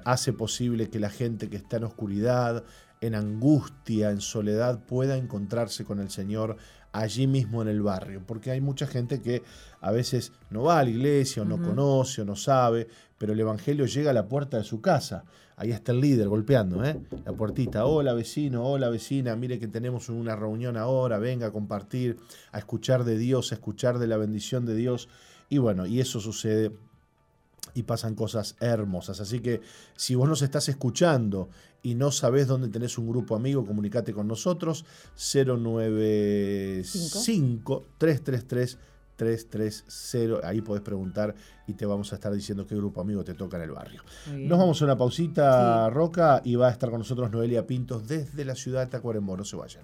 hace 0.03 0.33
posible 0.33 0.89
que 0.89 0.99
la 0.99 1.09
gente 1.09 1.49
que 1.49 1.55
está 1.55 1.77
en 1.77 1.85
oscuridad, 1.85 2.65
en 2.99 3.15
angustia, 3.15 4.11
en 4.11 4.19
soledad, 4.19 4.83
pueda 4.85 5.15
encontrarse 5.15 5.85
con 5.85 6.01
el 6.01 6.09
Señor 6.09 6.57
allí 6.93 7.27
mismo 7.27 7.61
en 7.61 7.67
el 7.67 7.81
barrio. 7.81 8.21
Porque 8.25 8.51
hay 8.51 8.61
mucha 8.61 8.87
gente 8.87 9.21
que 9.21 9.43
a 9.81 9.91
veces 9.91 10.31
no 10.49 10.63
va 10.63 10.79
a 10.79 10.83
la 10.83 10.91
iglesia 10.91 11.41
o 11.41 11.45
no 11.45 11.61
conoce 11.61 12.21
o 12.21 12.25
no 12.25 12.37
sabe, 12.37 12.87
pero 13.17 13.33
el 13.33 13.39
Evangelio 13.39 13.85
llega 13.85 14.11
a 14.11 14.13
la 14.13 14.27
puerta 14.27 14.57
de 14.57 14.63
su 14.63 14.79
casa. 14.79 15.25
Ahí 15.57 15.71
está 15.71 15.91
el 15.91 15.99
líder 15.99 16.29
golpeando, 16.29 16.83
¿eh? 16.83 16.99
La 17.25 17.33
puertita. 17.33 17.85
Hola 17.85 18.13
vecino, 18.13 18.65
hola 18.65 18.89
vecina, 18.89 19.35
mire 19.35 19.59
que 19.59 19.67
tenemos 19.67 20.09
una 20.09 20.35
reunión 20.35 20.77
ahora, 20.77 21.19
venga 21.19 21.47
a 21.47 21.51
compartir, 21.51 22.17
a 22.51 22.59
escuchar 22.59 23.03
de 23.03 23.17
Dios, 23.17 23.51
a 23.51 23.55
escuchar 23.55 23.99
de 23.99 24.07
la 24.07 24.17
bendición 24.17 24.65
de 24.65 24.75
Dios. 24.75 25.09
Y 25.49 25.57
bueno, 25.57 25.85
y 25.85 25.99
eso 25.99 26.19
sucede 26.19 26.71
y 27.73 27.83
pasan 27.83 28.15
cosas 28.15 28.55
hermosas. 28.59 29.19
Así 29.19 29.39
que 29.39 29.61
si 29.95 30.15
vos 30.15 30.27
nos 30.27 30.41
estás 30.41 30.67
escuchando 30.69 31.49
y 31.81 31.95
no 31.95 32.11
sabés 32.11 32.47
dónde 32.47 32.69
tenés 32.69 32.97
un 32.97 33.07
grupo 33.07 33.35
amigo, 33.35 33.65
comunicate 33.65 34.13
con 34.13 34.27
nosotros 34.27 34.85
095 35.15 37.85
333 37.97 38.77
330. 39.15 40.47
Ahí 40.47 40.61
podés 40.61 40.81
preguntar 40.81 41.35
y 41.67 41.73
te 41.73 41.85
vamos 41.85 42.11
a 42.11 42.15
estar 42.15 42.33
diciendo 42.33 42.65
qué 42.65 42.75
grupo 42.75 43.01
amigo 43.01 43.23
te 43.23 43.33
toca 43.33 43.57
en 43.57 43.63
el 43.63 43.71
barrio. 43.71 44.03
Nos 44.31 44.57
vamos 44.57 44.81
a 44.81 44.85
una 44.85 44.97
pausita, 44.97 45.89
Roca, 45.89 46.41
y 46.43 46.55
va 46.55 46.67
a 46.67 46.71
estar 46.71 46.89
con 46.89 46.99
nosotros 46.99 47.31
Noelia 47.31 47.67
Pintos 47.67 48.07
desde 48.07 48.45
la 48.45 48.55
ciudad 48.55 48.81
de 48.81 48.87
Tacuarembó. 48.87 49.37
No 49.37 49.43
se 49.43 49.55
vayan. 49.55 49.83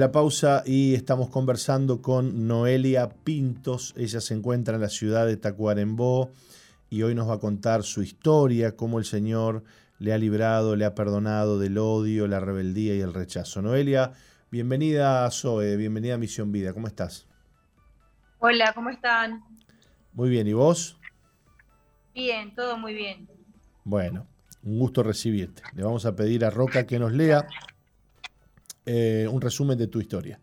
La 0.00 0.12
pausa 0.12 0.62
y 0.64 0.94
estamos 0.94 1.28
conversando 1.28 2.00
con 2.00 2.48
Noelia 2.48 3.10
Pintos. 3.10 3.92
Ella 3.98 4.22
se 4.22 4.32
encuentra 4.32 4.76
en 4.76 4.80
la 4.80 4.88
ciudad 4.88 5.26
de 5.26 5.36
Tacuarembó 5.36 6.30
y 6.88 7.02
hoy 7.02 7.14
nos 7.14 7.28
va 7.28 7.34
a 7.34 7.38
contar 7.38 7.82
su 7.82 8.02
historia, 8.02 8.76
cómo 8.76 8.98
el 8.98 9.04
Señor 9.04 9.62
le 9.98 10.14
ha 10.14 10.18
librado, 10.18 10.74
le 10.74 10.86
ha 10.86 10.94
perdonado 10.94 11.58
del 11.58 11.76
odio, 11.76 12.26
la 12.28 12.40
rebeldía 12.40 12.94
y 12.94 13.00
el 13.00 13.12
rechazo. 13.12 13.60
Noelia, 13.60 14.12
bienvenida 14.50 15.26
a 15.26 15.30
Zoe, 15.30 15.76
bienvenida 15.76 16.14
a 16.14 16.18
Misión 16.18 16.50
Vida. 16.50 16.72
¿Cómo 16.72 16.86
estás? 16.86 17.28
Hola, 18.38 18.72
¿cómo 18.74 18.88
están? 18.88 19.44
Muy 20.14 20.30
bien, 20.30 20.46
¿y 20.46 20.54
vos? 20.54 20.98
Bien, 22.14 22.54
todo 22.54 22.78
muy 22.78 22.94
bien. 22.94 23.28
Bueno, 23.84 24.26
un 24.62 24.78
gusto 24.78 25.02
recibirte. 25.02 25.62
Le 25.74 25.82
vamos 25.82 26.06
a 26.06 26.16
pedir 26.16 26.46
a 26.46 26.48
Roca 26.48 26.86
que 26.86 26.98
nos 26.98 27.12
lea 27.12 27.46
eh, 28.92 29.28
un 29.28 29.40
resumen 29.40 29.78
de 29.78 29.86
tu 29.86 30.00
historia. 30.00 30.40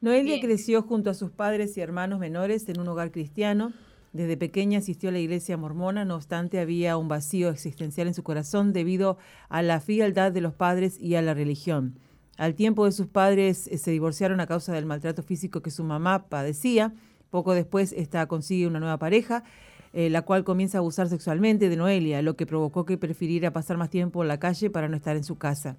Noelia 0.00 0.40
creció 0.40 0.82
junto 0.82 1.08
a 1.08 1.14
sus 1.14 1.30
padres 1.30 1.76
y 1.76 1.80
hermanos 1.80 2.18
menores 2.18 2.68
en 2.68 2.80
un 2.80 2.88
hogar 2.88 3.12
cristiano. 3.12 3.72
Desde 4.12 4.36
pequeña 4.36 4.80
asistió 4.80 5.10
a 5.10 5.12
la 5.12 5.20
iglesia 5.20 5.56
mormona, 5.56 6.04
no 6.04 6.16
obstante 6.16 6.58
había 6.58 6.96
un 6.96 7.06
vacío 7.06 7.50
existencial 7.50 8.08
en 8.08 8.14
su 8.14 8.24
corazón 8.24 8.72
debido 8.72 9.18
a 9.48 9.62
la 9.62 9.78
frialdad 9.78 10.32
de 10.32 10.40
los 10.40 10.52
padres 10.52 10.98
y 10.98 11.14
a 11.14 11.22
la 11.22 11.32
religión. 11.32 12.00
Al 12.38 12.56
tiempo 12.56 12.86
de 12.86 12.92
sus 12.92 13.06
padres 13.06 13.68
eh, 13.68 13.78
se 13.78 13.92
divorciaron 13.92 14.40
a 14.40 14.48
causa 14.48 14.72
del 14.72 14.86
maltrato 14.86 15.22
físico 15.22 15.62
que 15.62 15.70
su 15.70 15.84
mamá 15.84 16.28
padecía. 16.28 16.92
Poco 17.30 17.54
después 17.54 17.92
esta 17.92 18.26
consigue 18.26 18.66
una 18.66 18.80
nueva 18.80 18.98
pareja, 18.98 19.44
eh, 19.92 20.10
la 20.10 20.22
cual 20.22 20.42
comienza 20.42 20.78
a 20.78 20.80
abusar 20.80 21.08
sexualmente 21.08 21.68
de 21.68 21.76
Noelia, 21.76 22.20
lo 22.22 22.34
que 22.34 22.46
provocó 22.46 22.84
que 22.84 22.98
prefiriera 22.98 23.52
pasar 23.52 23.76
más 23.76 23.90
tiempo 23.90 24.22
en 24.22 24.28
la 24.28 24.40
calle 24.40 24.70
para 24.70 24.88
no 24.88 24.96
estar 24.96 25.16
en 25.16 25.22
su 25.22 25.38
casa. 25.38 25.76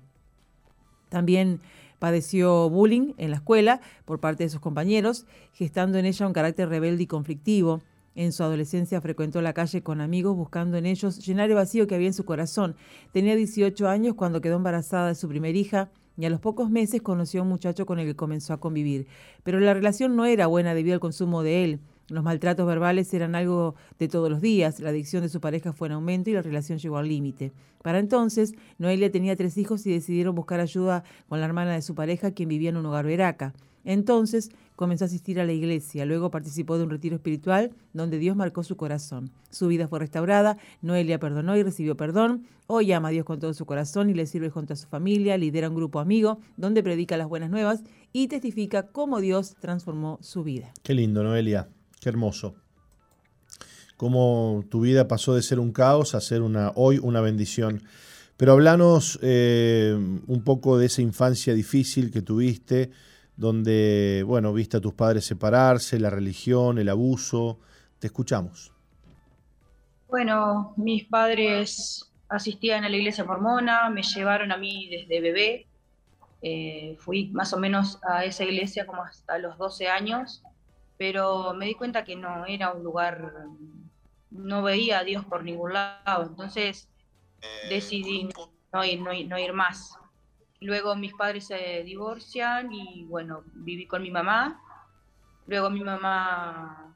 También 1.09 1.59
padeció 1.99 2.69
bullying 2.69 3.13
en 3.17 3.31
la 3.31 3.37
escuela 3.37 3.81
por 4.05 4.19
parte 4.19 4.43
de 4.43 4.49
sus 4.49 4.61
compañeros, 4.61 5.25
gestando 5.53 5.97
en 5.97 6.05
ella 6.05 6.27
un 6.27 6.33
carácter 6.33 6.69
rebelde 6.69 7.03
y 7.03 7.07
conflictivo. 7.07 7.81
En 8.15 8.31
su 8.31 8.43
adolescencia 8.43 9.01
frecuentó 9.01 9.41
la 9.41 9.53
calle 9.53 9.83
con 9.83 10.01
amigos 10.01 10.35
buscando 10.35 10.77
en 10.77 10.85
ellos 10.85 11.25
llenar 11.25 11.49
el 11.49 11.55
vacío 11.55 11.87
que 11.87 11.95
había 11.95 12.07
en 12.07 12.13
su 12.13 12.25
corazón. 12.25 12.75
Tenía 13.11 13.35
18 13.35 13.87
años 13.87 14.15
cuando 14.15 14.41
quedó 14.41 14.55
embarazada 14.55 15.09
de 15.09 15.15
su 15.15 15.27
primera 15.27 15.57
hija 15.57 15.89
y 16.17 16.25
a 16.25 16.29
los 16.29 16.41
pocos 16.41 16.69
meses 16.69 17.01
conoció 17.01 17.39
a 17.39 17.43
un 17.43 17.49
muchacho 17.49 17.85
con 17.85 17.99
el 17.99 18.05
que 18.05 18.15
comenzó 18.15 18.53
a 18.53 18.59
convivir. 18.59 19.07
Pero 19.43 19.59
la 19.59 19.73
relación 19.73 20.15
no 20.15 20.25
era 20.25 20.47
buena 20.47 20.73
debido 20.73 20.95
al 20.95 20.99
consumo 20.99 21.43
de 21.43 21.63
él. 21.63 21.79
Los 22.09 22.23
maltratos 22.23 22.65
verbales 22.65 23.13
eran 23.13 23.35
algo 23.35 23.75
de 23.97 24.07
todos 24.07 24.29
los 24.29 24.41
días, 24.41 24.79
la 24.79 24.89
adicción 24.89 25.23
de 25.23 25.29
su 25.29 25.39
pareja 25.39 25.73
fue 25.73 25.87
en 25.87 25.93
aumento 25.93 26.29
y 26.29 26.33
la 26.33 26.41
relación 26.41 26.79
llegó 26.79 26.97
al 26.97 27.07
límite. 27.07 27.51
Para 27.83 27.99
entonces, 27.99 28.53
Noelia 28.77 29.11
tenía 29.11 29.35
tres 29.35 29.57
hijos 29.57 29.85
y 29.85 29.91
decidieron 29.91 30.35
buscar 30.35 30.59
ayuda 30.59 31.03
con 31.27 31.39
la 31.39 31.45
hermana 31.45 31.73
de 31.73 31.81
su 31.81 31.95
pareja, 31.95 32.31
quien 32.31 32.49
vivía 32.49 32.69
en 32.69 32.77
un 32.77 32.85
hogar 32.85 33.05
veraca. 33.05 33.53
Entonces 33.85 34.49
comenzó 34.75 35.05
a 35.05 35.07
asistir 35.07 35.39
a 35.39 35.45
la 35.45 35.51
iglesia, 35.51 36.05
luego 36.05 36.31
participó 36.31 36.77
de 36.77 36.83
un 36.83 36.89
retiro 36.89 37.15
espiritual 37.15 37.71
donde 37.93 38.17
Dios 38.17 38.35
marcó 38.35 38.63
su 38.63 38.77
corazón. 38.77 39.31
Su 39.49 39.67
vida 39.67 39.87
fue 39.87 39.99
restaurada, 39.99 40.57
Noelia 40.81 41.19
perdonó 41.19 41.57
y 41.57 41.63
recibió 41.63 41.97
perdón, 41.97 42.45
hoy 42.67 42.91
ama 42.91 43.09
a 43.09 43.11
Dios 43.11 43.25
con 43.25 43.39
todo 43.39 43.53
su 43.53 43.65
corazón 43.65 44.09
y 44.09 44.13
le 44.13 44.25
sirve 44.25 44.49
junto 44.49 44.73
a 44.73 44.77
su 44.77 44.87
familia, 44.87 45.37
lidera 45.37 45.69
un 45.69 45.75
grupo 45.75 45.99
amigo 45.99 46.39
donde 46.55 46.83
predica 46.83 47.17
las 47.17 47.27
buenas 47.27 47.49
nuevas 47.49 47.83
y 48.13 48.27
testifica 48.27 48.87
cómo 48.87 49.19
Dios 49.19 49.55
transformó 49.59 50.17
su 50.21 50.43
vida. 50.43 50.71
Qué 50.83 50.93
lindo, 50.93 51.23
Noelia. 51.23 51.67
Qué 51.99 52.09
hermoso. 52.09 52.55
Cómo 53.97 54.63
tu 54.69 54.81
vida 54.81 55.07
pasó 55.07 55.35
de 55.35 55.41
ser 55.41 55.59
un 55.59 55.73
caos 55.73 56.15
a 56.15 56.21
ser 56.21 56.41
una, 56.41 56.71
hoy 56.75 56.99
una 56.99 57.19
bendición. 57.19 57.83
Pero 58.37 58.53
hablanos 58.53 59.19
eh, 59.21 59.93
un 59.93 60.43
poco 60.45 60.77
de 60.77 60.85
esa 60.85 61.01
infancia 61.01 61.53
difícil 61.53 62.09
que 62.09 62.21
tuviste, 62.21 62.91
donde, 63.35 64.23
bueno, 64.25 64.53
viste 64.53 64.77
a 64.77 64.81
tus 64.81 64.93
padres 64.93 65.25
separarse, 65.25 65.99
la 65.99 66.09
religión, 66.09 66.77
el 66.77 66.87
abuso. 66.87 67.59
Te 67.99 68.07
escuchamos. 68.07 68.71
Bueno, 70.07 70.73
mis 70.77 71.03
padres 71.03 72.09
asistían 72.29 72.85
a 72.85 72.89
la 72.89 72.95
iglesia 72.95 73.25
mormona, 73.25 73.89
me 73.89 74.03
llevaron 74.03 74.53
a 74.53 74.57
mí 74.57 74.87
desde 74.89 75.19
bebé. 75.19 75.67
Eh, 76.41 76.95
fui 76.99 77.27
más 77.31 77.51
o 77.51 77.59
menos 77.59 77.99
a 78.09 78.23
esa 78.23 78.45
iglesia 78.45 78.85
como 78.85 79.03
hasta 79.03 79.37
los 79.37 79.57
12 79.57 79.89
años 79.89 80.41
pero 80.99 81.53
me 81.53 81.65
di 81.65 81.75
cuenta 81.75 82.03
que 82.03 82.17
no 82.17 82.45
era 82.45 82.73
un 82.73 82.83
lugar, 82.83 83.31
no 84.31 84.61
veía 84.61 84.99
a 84.99 85.03
Dios 85.05 85.23
por 85.23 85.45
ningún 85.45 85.71
lado, 85.71 86.23
entonces 86.23 86.89
decidí 87.69 88.27
no 88.73 88.83
ir, 88.83 88.99
no 88.99 89.11
no 89.13 89.39
ir 89.39 89.53
más. 89.53 89.97
Luego 90.59 90.97
mis 90.97 91.13
padres 91.13 91.47
se 91.47 91.83
divorcian 91.85 92.73
y 92.73 93.05
bueno, 93.05 93.43
viví 93.53 93.87
con 93.87 94.01
mi 94.01 94.11
mamá. 94.11 94.61
Luego 95.47 95.69
mi 95.69 95.85
mamá 95.85 96.93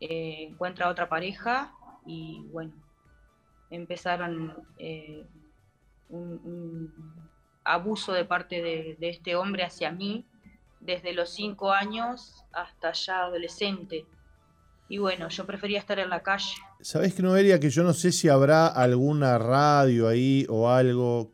eh, 0.00 0.46
encuentra 0.48 0.88
otra 0.88 1.06
pareja 1.10 1.74
y 2.06 2.46
bueno, 2.50 2.72
empezaron 3.68 4.56
eh, 4.78 5.26
un, 6.08 6.90
abuso 7.62 8.14
de 8.14 8.24
parte 8.24 8.62
de, 8.62 8.96
de, 8.98 9.10
este 9.10 9.36
hombre 9.36 9.64
hacia 9.64 9.90
mí 9.92 10.24
desde 10.88 11.12
los 11.12 11.28
cinco 11.28 11.70
años 11.70 12.44
hasta 12.52 12.92
ya 12.92 13.24
adolescente. 13.24 14.06
Y 14.88 14.96
bueno, 14.96 15.28
yo 15.28 15.44
prefería 15.44 15.78
estar 15.78 15.98
en 15.98 16.08
la 16.08 16.22
calle. 16.22 16.54
¿Sabés 16.80 17.12
que 17.12 17.22
Noelia? 17.22 17.60
Que 17.60 17.68
yo 17.68 17.82
no 17.82 17.92
sé 17.92 18.10
si 18.10 18.30
habrá 18.30 18.66
alguna 18.68 19.36
radio 19.36 20.08
ahí 20.08 20.46
o 20.48 20.70
algo 20.70 21.30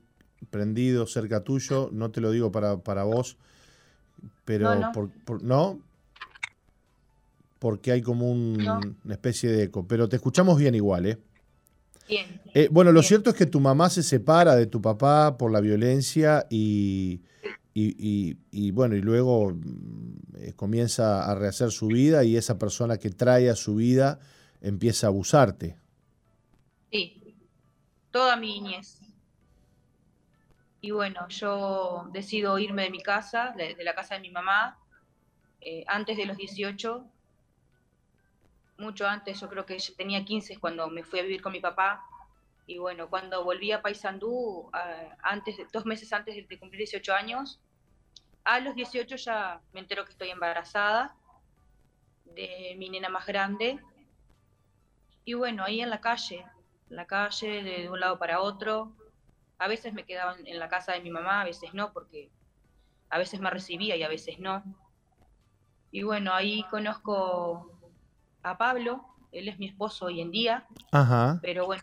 prendido 0.51 1.07
cerca 1.07 1.45
tuyo, 1.45 1.89
no 1.93 2.11
te 2.11 2.21
lo 2.21 2.33
digo 2.33 2.51
para, 2.51 2.79
para 2.79 3.05
vos, 3.05 3.37
pero 4.45 4.75
No, 4.75 4.81
no. 4.81 4.93
Por, 5.25 5.43
¿no? 5.45 5.79
Porque 7.61 7.93
hay 7.93 8.03
como 8.03 8.29
un- 8.31 8.97
una 9.05 9.15
especie 9.15 9.51
de 9.51 9.63
eco, 9.65 9.87
pero 9.87 10.09
te 10.09 10.17
escuchamos 10.17 10.59
bien 10.59 10.75
igual, 10.75 11.07
¿eh? 11.07 11.19
Bien. 12.09 12.41
Eh, 12.55 12.69
bueno, 12.73 12.91
lo 12.93 13.03
cierto 13.03 13.31
es 13.31 13.37
que 13.37 13.47
tu 13.47 13.61
mamá 13.61 13.89
se 13.89 14.03
separa 14.03 14.57
de 14.57 14.67
tu 14.67 14.83
papá 14.83 15.39
por 15.39 15.51
la 15.53 15.61
violencia 15.61 16.45
y, 16.51 17.21
y- 17.75 17.95
y- 17.99 18.39
y, 18.53 18.71
bueno, 18.71 18.97
y 18.97 19.01
luego 19.03 19.51
mm, 19.53 20.51
comienza 20.57 21.31
a 21.31 21.35
rehacer 21.35 21.71
su 21.73 21.89
vida 21.91 22.25
y 22.25 22.37
esa 22.37 22.59
persona 22.59 22.99
que 22.99 23.11
trae 23.11 23.51
a 23.51 23.57
su 23.57 23.77
vida 23.77 24.21
empieza 24.61 25.07
a 25.07 25.11
abusarte. 25.11 25.77
Sí, 26.91 27.37
toda 28.11 28.37
mi 28.37 28.61
niñez. 28.61 29.01
Y 30.81 30.91
bueno, 30.93 31.27
yo 31.29 32.09
decido 32.13 32.59
irme 32.59 32.83
de 32.85 32.91
mi 32.91 33.03
casa, 33.03 33.55
de, 33.57 33.75
la 33.83 33.95
casa 33.95 34.15
de 34.15 34.21
mi 34.21 34.31
mamá, 34.31 34.79
eh, 35.61 35.85
antes 35.89 36.17
de 36.17 36.27
los 36.27 36.37
18, 36.37 37.05
mucho 38.79 39.07
antes, 39.07 39.41
yo 39.41 39.49
creo 39.49 39.65
que 39.67 39.79
tenía 39.97 40.25
15 40.25 40.59
cuando 40.59 40.89
me 40.89 41.03
fui 41.05 41.19
a 41.21 41.23
vivir 41.23 41.43
con 41.43 41.53
mi 41.53 41.61
papá. 41.61 42.05
Y 42.67 42.79
bueno, 42.79 43.11
cuando 43.11 43.45
volví 43.45 43.73
a 43.73 43.83
Paysandú, 43.83 44.71
ah, 44.73 45.17
antes 45.23 45.57
de, 45.57 45.67
dos 45.73 45.85
meses 45.85 46.13
antes 46.13 46.35
de, 46.35 46.59
cumplir 46.59 46.79
18 46.79 47.15
años, 47.15 47.61
a 48.45 48.61
los 48.61 48.75
18 48.75 49.17
ya 49.17 49.61
me 49.73 49.81
entero 49.81 50.05
que 50.05 50.13
estoy 50.13 50.31
embarazada 50.31 51.17
de 52.25 52.75
mi 52.79 52.89
nena 52.89 53.09
más 53.09 53.27
grande. 53.27 53.79
Y 55.25 55.35
bueno, 55.35 55.65
ahí 55.65 55.81
en 55.81 55.91
la 55.91 56.01
calle, 56.01 56.45
en 56.91 56.97
la 56.97 57.07
calle, 57.07 57.63
de 57.63 57.89
un 57.91 58.01
lado 58.01 58.19
para 58.19 58.41
otro. 58.41 58.93
A 59.59 59.69
veces 59.69 59.93
me 59.93 60.05
quedaba 60.05 60.37
en 60.45 60.59
la 60.59 60.69
casa 60.69 60.93
de 60.93 61.01
mi 61.01 61.11
mamá, 61.11 61.41
a 61.41 61.45
veces 61.45 61.73
no, 61.75 61.93
porque 61.93 62.31
a 63.09 63.19
veces 63.19 63.41
me 63.41 63.51
recibía 63.51 63.97
y 63.97 64.03
a 64.03 64.09
veces 64.09 64.39
no. 64.39 64.63
Y 65.91 66.03
bueno, 66.03 66.35
ahí 66.35 66.65
conozco 66.71 67.71
a 68.43 68.59
Pablo, 68.59 69.07
él 69.31 69.49
es 69.49 69.59
mi 69.59 69.67
esposo 69.67 70.07
hoy 70.07 70.21
en 70.21 70.31
día, 70.31 70.67
Ajá. 70.93 71.39
pero 71.41 71.67
bueno, 71.67 71.83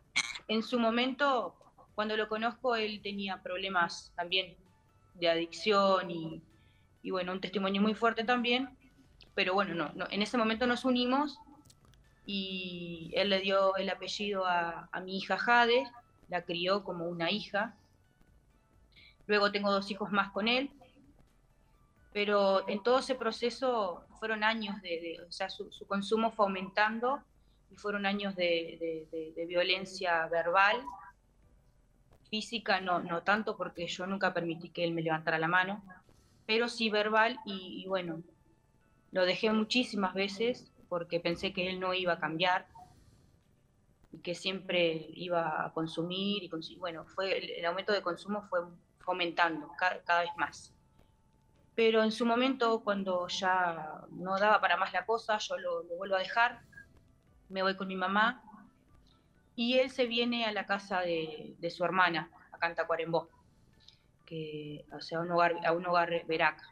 en 0.53 0.63
su 0.63 0.79
momento, 0.79 1.55
cuando 1.95 2.17
lo 2.17 2.27
conozco, 2.27 2.75
él 2.75 3.01
tenía 3.01 3.41
problemas 3.41 4.11
también 4.15 4.55
de 5.13 5.29
adicción 5.29 6.11
y, 6.11 6.41
bueno, 7.09 7.31
un 7.31 7.39
testimonio 7.41 7.81
muy 7.81 7.93
fuerte 7.93 8.23
también, 8.23 8.69
pero 9.33 9.53
bueno, 9.53 9.91
no, 9.93 10.07
en 10.09 10.21
ese 10.21 10.37
momento 10.37 10.67
nos 10.67 10.83
unimos 10.83 11.39
y 12.25 13.11
él 13.15 13.29
le 13.29 13.39
dio 13.39 13.75
el 13.77 13.89
apellido 13.89 14.45
a, 14.45 14.89
a 14.91 14.99
mi 14.99 15.17
hija 15.17 15.37
Jade, 15.37 15.85
la 16.27 16.43
crió 16.43 16.83
como 16.83 17.05
una 17.05 17.31
hija. 17.31 17.75
Luego 19.27 19.51
tengo 19.51 19.71
dos 19.71 19.89
hijos 19.89 20.11
más 20.11 20.31
con 20.31 20.47
él, 20.47 20.69
pero 22.13 22.67
en 22.67 22.83
todo 22.83 22.99
ese 22.99 23.15
proceso 23.15 24.03
fueron 24.19 24.43
años 24.43 24.81
de, 24.81 24.89
de- 25.01 25.21
o 25.27 25.31
sea, 25.31 25.49
su, 25.49 25.71
su 25.71 25.85
consumo 25.87 26.31
fue 26.31 26.45
aumentando 26.45 27.21
fueron 27.75 28.05
años 28.05 28.35
de, 28.35 29.07
violencia 29.47 30.27
verbal, 30.27 30.81
física 32.29 32.79
no, 32.79 32.99
no 32.99 33.23
tanto 33.23 33.57
porque 33.57 33.87
yo 33.87 34.07
nunca 34.07 34.33
permití 34.33 34.69
que 34.69 34.83
él 34.83 34.93
me 34.93 35.01
levantara 35.01 35.37
la 35.37 35.47
mano, 35.47 35.83
pero 36.45 36.69
sí 36.69 36.89
verbal 36.89 37.37
y, 37.45 37.85
bueno, 37.87 38.23
lo 39.11 39.25
dejé 39.25 39.51
muchísimas 39.51 40.13
veces 40.13 40.71
porque 40.89 41.19
pensé 41.19 41.53
que 41.53 41.69
él 41.69 41.79
no 41.79 41.93
iba 41.93 42.13
a 42.13 42.19
cambiar 42.19 42.67
y 44.11 44.19
que 44.19 44.35
siempre 44.35 45.07
iba 45.13 45.65
a 45.65 45.73
consumir 45.73 46.43
y 46.43 46.49
consu- 46.49 46.77
bueno, 46.77 47.05
fue 47.05 47.57
el, 47.59 47.65
aumento 47.65 47.93
de 47.93 48.01
consumo 48.01 48.43
fue 48.43 48.59
aumentando 49.05 49.69
cada, 49.77 50.01
cada 50.03 50.21
vez 50.21 50.31
más. 50.37 50.73
Pero 51.75 52.03
en 52.03 52.11
su 52.11 52.25
momento, 52.25 52.81
cuando 52.83 53.27
ya 53.27 54.03
no 54.11 54.37
daba 54.37 54.59
para 54.59 54.77
más 54.77 54.91
la 54.93 55.05
cosa, 55.05 55.37
yo 55.37 55.57
lo, 55.57 55.83
lo 55.83 55.95
vuelvo 55.95 56.15
a 56.15 56.19
dejar, 56.19 56.61
me 57.51 57.61
voy 57.63 57.75
con 57.75 57.87
mi 57.87 57.95
mamá 57.95 58.41
y 59.55 59.77
él 59.79 59.89
se 59.91 60.05
viene 60.07 60.45
a 60.45 60.51
la 60.51 60.65
casa 60.65 61.01
de, 61.01 61.55
de 61.59 61.69
su 61.69 61.83
hermana, 61.83 62.29
acá 62.51 62.67
en 62.67 62.75
Tacuarembó, 62.75 63.29
que, 64.25 64.85
o 64.93 65.01
sea, 65.01 65.19
a 65.19 65.21
un 65.21 65.31
hogar, 65.31 65.55
a 65.65 65.73
un 65.73 65.85
hogar 65.85 66.25
veraca. 66.25 66.63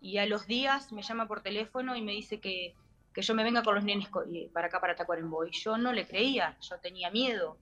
Y 0.00 0.16
a 0.18 0.26
los 0.26 0.46
días 0.46 0.92
me 0.92 1.02
llama 1.02 1.28
por 1.28 1.42
teléfono 1.42 1.94
y 1.94 2.02
me 2.02 2.12
dice 2.12 2.40
que, 2.40 2.74
que 3.12 3.20
yo 3.22 3.34
me 3.34 3.44
venga 3.44 3.62
con 3.62 3.74
los 3.74 3.84
nenes 3.84 4.08
para 4.52 4.66
acá, 4.68 4.80
para 4.80 4.94
Tacuarembó. 4.94 5.44
Y 5.44 5.50
yo 5.52 5.76
no 5.76 5.92
le 5.92 6.06
creía, 6.06 6.56
yo 6.62 6.78
tenía 6.78 7.10
miedo 7.10 7.58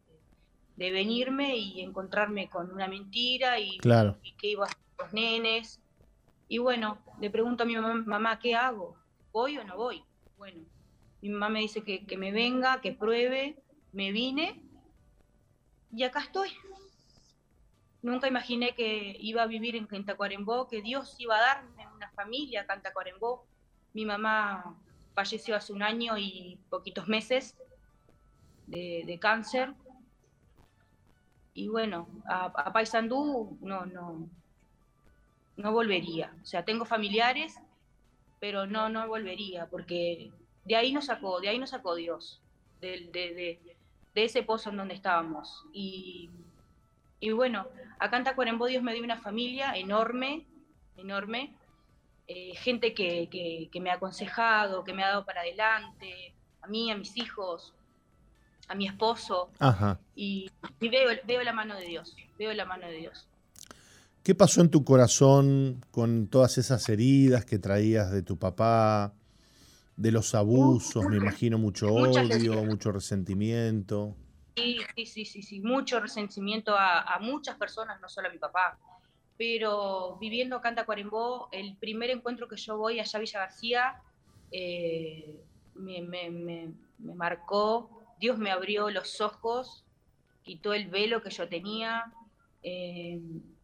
de 0.77 0.93
venirme 0.93 1.57
y 1.57 1.81
encontrarme 1.81 2.49
con 2.49 2.71
una 2.71 2.87
mentira 2.87 3.59
y, 3.59 3.79
Claro. 3.79 4.17
y 4.23 4.35
que 4.35 4.47
iba 4.51 4.65
a 4.65 4.69
hacer 4.69 4.79
los 5.01 5.13
nenes. 5.13 5.81
Y 6.47 6.59
bueno, 6.59 6.99
le 7.21 7.31
pregunto 7.31 7.65
a 7.65 7.67
mi 7.67 7.75
mamá, 7.77 7.95
mamá, 8.07 8.39
¿qué 8.39 8.55
hago? 8.55 8.97
¿Voy 9.33 9.59
o 9.59 9.65
no 9.65 9.77
voy? 9.77 10.05
Bueno, 10.37 10.65
mi 11.21 11.31
mamá 11.31 11.49
me 11.49 11.61
dice 11.61 11.83
que, 11.83 12.07
que 12.07 12.17
me 12.17 12.33
venga, 12.33 12.81
que 12.81 12.93
pruebe, 12.93 13.57
me 13.93 14.13
vine 14.13 14.63
y 15.93 16.05
acá 16.05 16.21
estoy. 16.21 16.51
Nunca 18.03 18.29
imaginé 18.29 18.75
que 18.75 19.17
iba 19.19 19.43
a 19.43 19.47
vivir 19.47 19.75
en 19.75 19.89
en 19.91 20.05
Tacuarembó, 20.05 20.69
que 20.69 20.83
Dios 20.83 21.17
iba 21.19 21.37
a 21.37 21.41
darme 21.41 21.89
una 21.95 22.11
familia 22.11 22.63
acá 22.63 22.75
en 22.75 22.83
Tacuarembó. 22.83 23.45
Mi 23.93 24.05
mamá 24.05 24.77
falleció 25.15 25.57
hace 25.57 25.73
un 25.73 25.83
año 25.83 26.17
y 26.17 26.59
poquitos 26.71 27.09
meses 27.09 27.57
de, 28.67 29.03
de 29.05 29.19
cáncer. 29.19 29.75
Y 31.55 31.69
bueno, 31.69 32.07
a, 32.27 32.45
a 32.45 32.73
Paysandú 32.73 33.59
no, 33.61 33.85
no, 33.87 34.29
no 35.57 35.73
volvería. 35.73 36.33
O 36.41 36.47
sea, 36.47 36.65
tengo 36.65 36.85
familiares, 36.85 37.59
pero 38.39 38.67
no, 38.67 38.89
no 38.89 39.09
volvería, 39.09 39.67
porque 39.67 40.31
de 40.69 40.77
ahí 40.77 40.93
nos 40.93 41.07
sacó, 41.07 41.41
de 41.41 41.49
ahí 41.49 41.59
nos 41.59 41.71
sacó 41.71 41.95
Dios, 41.95 42.41
de, 42.81 43.09
de- 43.13 43.77
de 44.15 44.25
ese 44.25 44.43
pozo 44.43 44.71
en 44.71 44.77
donde 44.77 44.95
estábamos. 44.95 45.65
Y, 45.73 46.31
y 47.21 47.31
bueno, 47.31 47.67
acá 47.99 48.17
en 48.19 48.25
Tacuarembó 48.25 48.67
Dios 48.67 48.83
me 48.83 48.93
dio 48.93 49.03
una 49.05 49.17
familia 49.21 49.77
enorme, 49.77 50.45
enorme, 50.97 51.55
eh, 52.27 52.55
gente 52.57 52.93
que, 52.95 53.29
que- 53.31 53.69
que 53.73 53.81
me 53.81 53.91
ha 53.91 53.95
aconsejado, 53.95 54.85
que 54.85 54.93
me 54.93 55.03
ha 55.05 55.09
dado 55.09 55.25
para 55.25 55.41
adelante, 55.41 56.35
a 56.63 56.67
mí, 56.67 56.91
a 56.91 56.97
mis 56.97 57.17
hijos, 57.17 57.73
a 58.69 58.75
mi 58.75 58.87
esposo, 58.87 59.51
Ajá. 59.59 59.99
y, 60.15 60.51
y 60.81 60.89
veo, 60.89 61.09
veo 61.27 61.43
la 61.43 61.53
mano 61.55 61.75
de 61.77 61.87
Dios, 61.87 62.15
veo 62.39 62.53
la 62.53 62.67
mano 62.67 62.87
de 62.87 62.97
Dios. 62.97 63.27
¿Qué 64.23 64.35
pasó 64.35 64.61
en 64.61 64.71
tu 64.71 64.85
corazón 64.85 65.83
con 65.91 66.27
todas 66.27 66.59
esas 66.59 66.87
heridas 66.91 67.47
que 67.47 67.59
traías 67.59 68.11
de 68.11 68.21
tu 68.23 68.37
papá, 68.37 69.15
de 69.99 70.13
los 70.13 70.35
abusos, 70.35 71.05
me 71.09 71.17
imagino 71.17 71.59
mucho 71.59 71.93
odio, 71.93 72.55
mucho 72.65 72.93
resentimiento? 72.93 74.15
Sí, 74.57 74.79
sí, 74.97 75.07
sí, 75.07 75.25
sí, 75.25 75.43
sí, 75.43 75.61
mucho 75.61 76.01
resentimiento 76.01 76.75
a, 76.77 77.03
a 77.03 77.19
muchas 77.19 77.57
personas, 77.57 78.01
no 78.01 78.09
solo 78.09 78.29
a 78.29 78.33
mi 78.33 78.39
papá. 78.39 78.79
Pero 79.37 80.17
viviendo 80.21 80.57
acá 80.57 80.69
en 80.69 80.77
Tacuarembó, 80.77 81.49
el 81.53 81.77
primer 81.79 82.11
encuentro 82.11 82.49
que 82.49 82.57
yo 82.57 82.77
voy 82.77 83.01
allá 83.01 83.19
a 83.19 83.21
Villa 83.21 83.41
García 83.41 83.97
eh, 84.51 85.45
me, 85.75 86.01
me- 86.01 86.31
me- 86.31 86.73
me 86.99 87.15
marcó, 87.15 87.91
Dios 88.19 88.39
me 88.39 88.51
abrió 88.51 88.91
los 88.91 89.21
ojos, 89.21 89.85
quitó 90.43 90.73
el 90.75 90.89
velo 90.89 91.23
que 91.23 91.31
yo 91.31 91.49
tenía. 91.49 92.13
eh, 92.63 93.21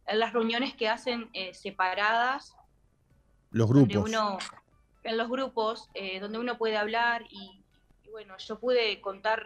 en 0.07 0.19
las 0.19 0.33
reuniones 0.33 0.75
que 0.75 0.87
hacen 0.87 1.29
eh, 1.33 1.53
separadas, 1.53 2.55
Los 3.51 3.67
donde 3.69 3.95
grupos. 3.97 4.09
uno, 4.09 4.37
en 5.05 5.17
los 5.17 5.29
grupos, 5.29 5.89
eh, 5.93 6.19
donde 6.19 6.39
uno 6.39 6.57
puede 6.57 6.77
hablar 6.77 7.23
y, 7.29 7.63
bueno, 8.11 8.35
yo 8.37 8.59
pude 8.59 8.99
contar 9.01 9.45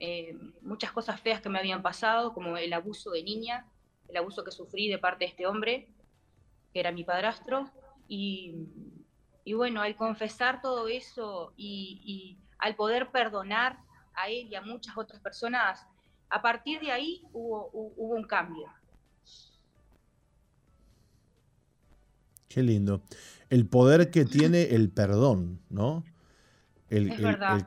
eh, 0.00 0.34
muchas 0.62 0.92
cosas 0.92 1.20
feas 1.20 1.40
que 1.40 1.48
me 1.48 1.58
habían 1.58 1.82
pasado, 1.82 2.32
como 2.32 2.56
el 2.56 2.72
abuso 2.72 3.10
de 3.10 3.22
niña, 3.22 3.70
el 4.08 4.16
abuso 4.16 4.42
que 4.44 4.50
sufrí 4.50 4.88
de 4.88 4.98
parte 4.98 5.24
de 5.24 5.30
este 5.30 5.46
hombre, 5.46 5.88
que 6.72 6.80
era 6.80 6.90
mi 6.90 7.04
padrastro, 7.04 7.70
y, 8.08 8.54
bueno, 9.54 9.82
al 9.82 9.96
confesar 9.96 10.60
todo 10.60 10.88
eso 10.88 11.52
y, 11.56 12.38
al 12.58 12.76
poder 12.76 13.10
perdonar 13.10 13.78
a 14.14 14.28
él 14.28 14.48
y 14.50 14.54
a 14.54 14.62
muchas 14.62 14.96
otras 14.96 15.20
personas, 15.20 15.86
a 16.30 16.40
partir 16.40 16.80
de 16.80 16.90
ahí 16.90 17.22
hubo, 17.32 17.70
hu- 17.72 17.94
hubo 17.96 18.14
un 18.14 18.26
cambio. 18.26 18.72
Qué 22.54 22.62
lindo. 22.62 23.02
El 23.50 23.66
poder 23.66 24.12
que 24.12 24.24
tiene 24.24 24.76
el 24.76 24.88
perdón, 24.88 25.58
¿no? 25.70 26.04
El, 26.88 27.12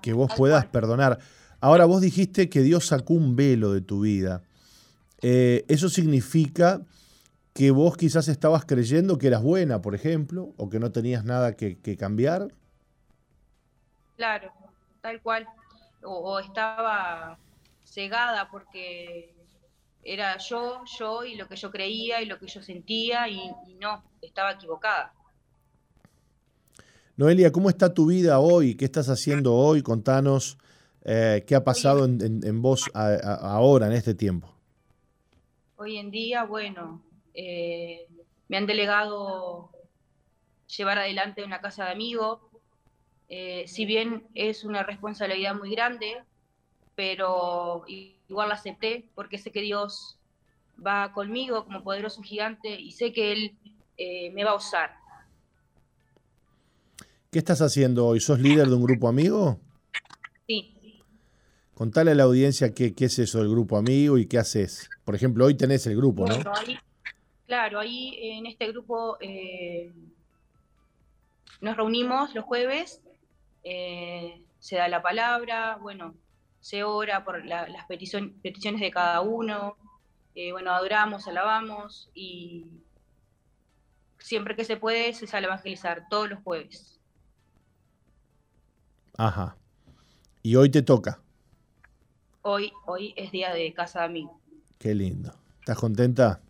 que 0.01 0.13
vos 0.13 0.31
puedas 0.37 0.65
perdonar. 0.67 1.19
Ahora, 1.59 1.83
vos 1.83 1.99
dijiste 1.99 2.47
que 2.49 2.61
Dios 2.61 2.87
sacó 2.87 3.13
un 3.13 3.35
velo 3.35 3.73
de 3.73 3.81
tu 3.81 3.99
vida. 3.99 4.43
Eh, 5.21 5.65
¿Eso 5.67 5.89
significa 5.89 6.79
que 7.53 7.71
vos 7.71 7.97
quizás 7.97 8.29
estabas 8.29 8.63
creyendo 8.63 9.17
que 9.17 9.27
eras 9.27 9.43
buena, 9.43 9.81
por 9.81 9.93
ejemplo, 9.93 10.53
o 10.55 10.69
que 10.69 10.79
no 10.79 10.93
tenías 10.93 11.25
nada 11.25 11.57
que, 11.57 11.77
que 11.79 11.97
cambiar? 11.97 12.47
Claro, 14.15 14.53
tal 15.01 15.21
cual. 15.21 15.49
O, 16.01 16.13
o 16.13 16.39
estaba 16.39 17.37
cegada 17.83 18.49
porque 18.49 19.35
era 20.07 20.37
yo, 20.37 20.83
yo 20.97 21.25
y 21.25 21.35
lo 21.35 21.47
que 21.49 21.57
yo 21.57 21.69
creía 21.69 22.21
y 22.21 22.25
lo 22.25 22.39
que 22.39 22.47
yo 22.47 22.61
sentía 22.61 23.27
y, 23.27 23.39
y 23.67 23.75
no, 23.75 24.03
estaba 24.21 24.51
equivocada. 24.53 25.13
Noelia, 27.17 27.51
¿cómo 27.51 27.69
está 27.69 27.93
tu 27.93 28.05
vida 28.07 28.39
hoy? 28.39 28.75
¿Qué 28.75 28.85
estás 28.85 29.09
haciendo 29.09 29.53
hoy? 29.55 29.81
Contanos 29.81 30.57
eh, 31.03 31.43
qué 31.47 31.55
ha 31.55 31.63
pasado 31.63 32.05
en, 32.05 32.21
en- 32.21 32.45
en 32.45 32.61
vos 32.61 32.89
a- 32.93 33.07
a- 33.07 33.51
ahora, 33.55 33.87
en 33.87 33.93
este 33.93 34.13
tiempo. 34.13 34.53
Hoy 35.77 35.97
en 35.97 36.11
día, 36.11 36.43
bueno, 36.43 37.01
eh, 37.33 38.07
me 38.47 38.57
han 38.57 38.65
delegado 38.65 39.71
llevar 40.77 40.99
adelante 40.99 41.43
una 41.43 41.61
casa 41.61 41.85
de 41.85 41.91
amigos. 41.91 42.39
Eh, 43.29 43.65
si 43.67 43.85
bien 43.85 44.27
es 44.35 44.63
una 44.63 44.83
responsabilidad 44.83 45.55
muy 45.55 45.71
grande, 45.71 46.17
pero 46.97 47.83
igual 47.87 48.49
la 48.49 48.55
acepté 48.55 49.07
porque 49.13 49.37
sé 49.37 49.51
que 49.51 49.61
Dios 49.61 50.17
va 50.83 51.13
conmigo 51.13 51.63
como 51.63 51.83
poderoso 51.83 52.23
gigante 52.23 52.69
y 52.81 52.91
sé 52.91 53.13
que 53.13 53.31
Él 53.31 53.57
eh, 53.97 54.31
me 54.31 54.43
va 54.43 54.51
a 54.51 54.55
usar. 54.55 54.89
¿Qué 57.29 57.37
estás 57.37 57.61
haciendo 57.61 58.07
hoy? 58.07 58.19
¿Sos 58.19 58.39
líder 58.39 58.67
de 58.67 58.73
un 58.73 58.83
grupo 58.83 59.07
amigo? 59.07 59.59
Sí, 60.47 60.73
Contale 61.75 62.09
a 62.09 62.15
la 62.15 62.23
audiencia 62.23 62.73
qué, 62.73 62.95
qué 62.95 63.05
es 63.05 63.19
eso 63.19 63.37
del 63.37 63.49
grupo 63.49 63.77
amigo 63.77 64.17
y 64.17 64.25
qué 64.25 64.39
haces. 64.39 64.89
Por 65.05 65.13
ejemplo, 65.13 65.45
hoy 65.45 65.53
tenés 65.53 65.85
el 65.85 65.95
grupo, 65.95 66.25
¿no? 66.25 66.33
Ahí, 66.55 66.75
claro, 67.45 67.79
ahí 67.79 68.17
en 68.19 68.47
este 68.47 68.71
grupo 68.71 69.19
eh, 69.21 69.91
nos 71.61 71.77
reunimos 71.77 72.33
los 72.33 72.43
jueves, 72.43 73.03
eh, 73.63 74.41
se 74.57 74.77
da 74.77 74.87
la 74.87 75.03
palabra, 75.03 75.77
bueno, 75.79 76.15
se 76.59 76.83
ora 76.83 77.23
por 77.23 77.45
la- 77.45 77.67
las 77.67 77.85
petición- 77.87 78.33
peticiones 78.41 78.81
de 78.81 78.91
cada 78.91 79.21
uno, 79.21 79.75
eh, 80.35 80.51
bueno, 80.51 80.71
adoramos, 80.71 81.27
alabamos 81.27 82.09
y 82.13 82.65
siempre 84.19 84.55
que 84.55 84.63
se 84.65 84.77
puede 84.77 85.13
se 85.13 85.27
sale 85.27 85.45
a 85.47 85.49
evangelizar, 85.49 86.07
todos 86.09 86.29
los 86.29 86.43
jueves. 86.43 86.99
Ajá. 89.17 89.55
Y 90.43 90.55
hoy 90.55 90.69
te 90.69 90.81
toca. 90.81 91.19
Hoy, 92.41 92.71
hoy 92.85 93.13
es 93.17 93.31
día 93.31 93.53
de 93.53 93.73
casa 93.73 93.99
de 93.99 94.05
amigos. 94.05 94.37
Qué 94.77 94.93
lindo. 94.93 95.33
¿Estás 95.59 95.77
contenta? 95.79 96.41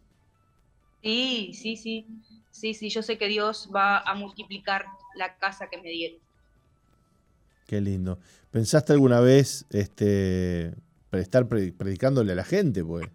Sí, 1.01 1.53
sí, 1.53 1.77
sí, 1.77 2.05
sí, 2.51 2.73
sí, 2.73 2.89
yo 2.89 3.01
sé 3.01 3.17
que 3.17 3.27
Dios 3.27 3.69
va 3.73 3.99
a 3.99 4.13
multiplicar 4.15 4.85
la 5.15 5.37
casa 5.37 5.69
que 5.69 5.77
me 5.77 5.89
dieron. 5.89 6.19
Qué 7.67 7.81
lindo. 7.81 8.17
¿Pensaste 8.49 8.93
alguna 8.93 9.19
vez 9.19 9.65
este, 9.69 10.73
estar 11.11 11.47
pre- 11.49 11.73
predicándole 11.73 12.31
a 12.31 12.35
la 12.35 12.45
gente? 12.45 12.83
Pues? 12.83 13.07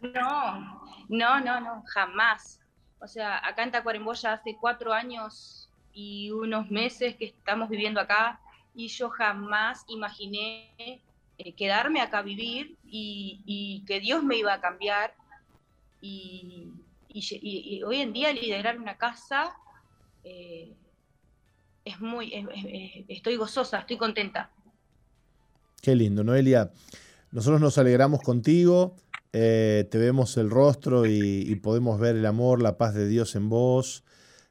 No, 0.00 0.82
no, 1.08 1.40
no, 1.40 1.60
no, 1.60 1.84
jamás. 1.86 2.60
O 2.98 3.06
sea, 3.06 3.38
acá 3.46 3.62
en 3.62 3.70
Tacuarembó 3.70 4.12
ya 4.14 4.32
hace 4.32 4.56
cuatro 4.60 4.92
años 4.92 5.70
y 5.92 6.32
unos 6.32 6.72
meses 6.72 7.14
que 7.14 7.26
estamos 7.26 7.68
viviendo 7.68 8.00
acá 8.00 8.40
y 8.74 8.88
yo 8.88 9.10
jamás 9.10 9.84
imaginé 9.86 11.00
eh, 11.38 11.54
quedarme 11.54 12.00
acá 12.00 12.18
a 12.18 12.22
vivir 12.22 12.76
y, 12.84 13.84
que 13.86 14.00
Dios 14.00 14.24
me 14.24 14.36
iba 14.36 14.54
a 14.54 14.60
cambiar 14.60 15.14
y 16.00 16.72
hoy 17.86 18.00
en 18.00 18.12
día 18.12 18.32
liderar 18.32 18.78
una 18.78 18.96
casa 18.96 19.54
eh, 20.24 20.74
es 21.84 22.00
muy, 22.00 22.32
es- 22.34 23.04
estoy 23.08 23.36
gozosa, 23.36 23.80
estoy 23.80 23.96
contenta. 23.96 24.50
Qué 25.82 25.94
lindo, 25.94 26.24
Noelia. 26.24 26.70
Nosotros 27.30 27.60
nos 27.60 27.78
alegramos 27.78 28.20
contigo. 28.22 28.96
eh, 29.36 29.88
te 29.90 29.98
vemos 29.98 30.36
el 30.36 30.48
rostro 30.48 31.06
y, 31.06 31.56
podemos 31.56 31.98
ver 31.98 32.14
el 32.14 32.24
amor, 32.24 32.62
la 32.62 32.78
paz 32.78 32.94
de 32.94 33.08
Dios 33.08 33.34
en 33.34 33.48
vos, 33.48 34.04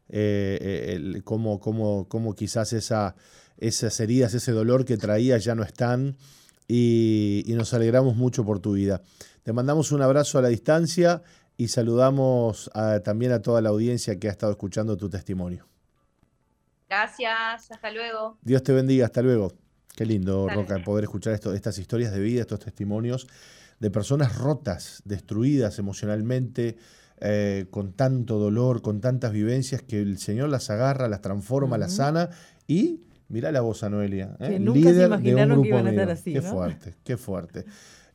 eh, 0.09 0.99
eh, 0.99 1.21
cómo, 1.23 2.35
quizás 2.35 2.73
esa, 2.73 3.15
esas 3.57 3.97
heridas, 4.01 4.33
ese 4.33 4.51
dolor 4.51 4.83
que 4.83 4.97
traías 4.97 5.45
ya 5.45 5.55
no 5.55 5.63
están 5.63 6.17
y, 6.67 7.45
nos 7.47 7.73
alegramos 7.73 8.17
mucho 8.17 8.43
por 8.43 8.59
tu 8.59 8.73
vida. 8.73 9.01
Te 9.43 9.53
mandamos 9.53 9.93
un 9.93 10.01
abrazo 10.01 10.37
a 10.37 10.41
la 10.41 10.49
distancia 10.49 11.23
y 11.55 11.69
saludamos 11.69 12.69
también 13.05 13.31
a 13.31 13.41
toda 13.41 13.61
la 13.61 13.69
audiencia 13.69 14.19
que 14.19 14.27
ha 14.27 14.31
estado 14.31 14.51
escuchando 14.51 14.97
tu 14.97 15.09
testimonio. 15.09 15.65
Gracias, 16.93 17.71
hasta 17.71 17.91
luego. 17.91 18.37
Dios 18.43 18.61
te 18.61 18.71
bendiga, 18.71 19.05
hasta 19.05 19.23
luego. 19.23 19.51
Qué 19.95 20.05
lindo, 20.05 20.47
Hasta 20.47 20.61
Roca, 20.61 20.83
poder 20.83 21.05
escuchar 21.05 21.33
esto, 21.33 21.53
estas 21.53 21.77
historias 21.79 22.11
de 22.13 22.19
vida, 22.19 22.41
estos 22.41 22.59
testimonios 22.59 23.27
de 23.79 23.89
personas 23.89 24.37
rotas, 24.37 25.01
destruidas 25.03 25.79
emocionalmente, 25.79 26.77
eh, 27.19 27.65
con 27.71 27.93
tanto 27.93 28.37
dolor, 28.37 28.83
con 28.83 29.01
tantas 29.01 29.31
vivencias, 29.31 29.81
que 29.81 30.01
el 30.01 30.19
Señor 30.19 30.49
las 30.49 30.69
agarra, 30.69 31.07
las 31.07 31.21
transforma, 31.21 31.79
las 31.79 31.95
sana 31.95 32.29
y 32.67 33.01
mira 33.27 33.51
la 33.51 33.61
voz 33.61 33.81
a 33.83 33.89
Noelia, 33.89 34.35
¿eh? 34.39 34.49
Que 34.49 34.59
nunca 34.59 34.89
se 34.89 34.93
líder 34.93 34.95
de 34.95 35.05
un 35.05 35.13
imaginaron 35.13 35.49
que 35.49 35.53
grupo 35.53 35.67
iban 35.67 35.87
a 35.87 35.89
estar 35.89 36.09
así, 36.11 36.33
Qué 36.33 36.41
fuerte, 36.41 36.95
qué 37.03 37.17
fuerte. 37.17 37.65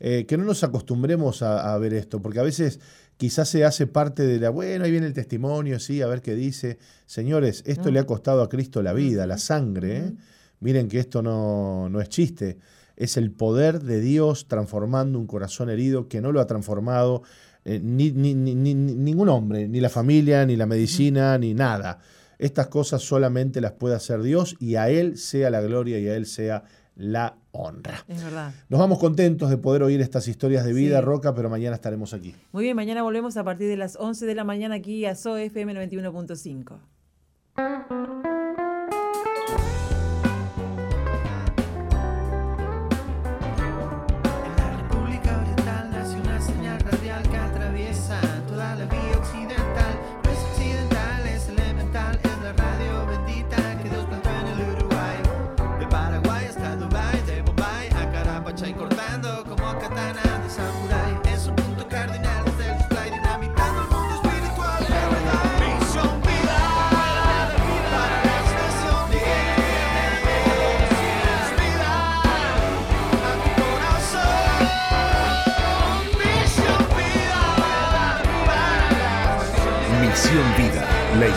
Eh, 0.01 0.27
que 0.27 0.39
no 0.39 0.45
nos 0.45 0.63
acostumbremos 0.63 1.43
a, 1.43 1.75
a 1.75 1.79
ver 1.79 1.95
esto, 1.95 2.23
porque 2.23 2.39
a 2.39 2.45
veces 2.45 2.79
quizás 3.19 3.51
se 3.51 3.65
hace 3.65 3.87
parte 3.87 4.27
de 4.27 4.39
la, 4.41 4.49
bueno, 4.49 4.85
ahí 4.85 4.91
viene 4.91 5.07
el 5.07 5.13
testimonio, 5.13 5.79
sí, 5.79 6.01
a 6.01 6.07
ver 6.07 6.23
qué 6.23 6.35
dice. 6.35 6.79
Señores, 7.05 7.63
esto 7.67 7.87
No. 7.87 7.91
le 7.91 7.99
ha 8.01 8.07
costado 8.07 8.41
a 8.43 8.49
Cristo 8.49 8.83
la 8.83 8.95
vida, 8.95 9.27
la 9.27 9.37
sangre. 9.37 9.97
¿eh? 9.99 10.13
Miren 10.61 10.89
que 10.89 10.99
esto 10.99 11.21
no, 11.23 11.89
no 11.91 12.01
es 12.01 12.09
chiste, 12.09 12.59
es 12.97 13.17
el 13.17 13.31
poder 13.31 13.81
de 13.83 14.01
Dios 14.01 14.49
transformando 14.49 15.19
un 15.19 15.27
corazón 15.27 15.69
herido 15.69 16.09
que 16.09 16.21
no 16.23 16.33
lo 16.33 16.41
ha 16.41 16.47
transformado 16.47 17.23
eh, 17.65 17.81
ni, 17.83 18.13
ni- 18.13 18.35
ni- 18.35 18.55
ni- 18.55 18.75
ni- 18.75 18.95
ningún 18.95 19.29
hombre, 19.29 19.69
ni 19.69 19.81
la 19.81 19.89
familia, 19.91 20.47
ni 20.47 20.57
la 20.57 20.65
medicina, 20.67 21.37
ni 21.39 21.53
nada. 21.55 21.99
Estas 22.39 22.69
cosas 22.69 23.03
solamente 23.03 23.61
las 23.61 23.73
puede 23.73 23.97
hacer 23.97 24.23
Dios 24.23 24.55
y 24.61 24.77
a 24.77 24.89
Él 24.91 25.19
sea 25.19 25.51
la 25.51 25.61
gloria 25.61 25.99
y 25.99 26.09
a 26.09 26.17
Él 26.17 26.25
sea 26.25 26.63
la 26.99 27.37
honra. 27.53 28.05
Es 28.09 28.23
verdad. 28.23 28.53
Nos 28.69 28.79
vamos 28.81 28.99
contentos 28.99 29.49
de 29.49 29.57
poder 29.57 29.83
oír 29.85 30.01
estas 30.01 30.27
historias 30.29 30.65
de 30.65 30.73
vida, 30.73 30.99
Sí. 30.99 31.05
Roca, 31.05 31.33
pero 31.35 31.49
mañana 31.49 31.77
estaremos 31.77 32.13
aquí. 32.13 32.35
Muy 32.53 32.65
bien, 32.65 32.77
mañana 32.77 33.03
volvemos 33.03 33.37
a 33.37 33.45
partir 33.45 33.69
de 33.69 33.77
las 33.77 33.97
11 33.97 34.27
de 34.27 34.35
la 34.35 34.45
mañana 34.45 34.75
aquí 34.75 35.07
a 35.07 35.15
SOE 35.15 35.47
FM 35.47 35.75
91.5. 35.75 36.79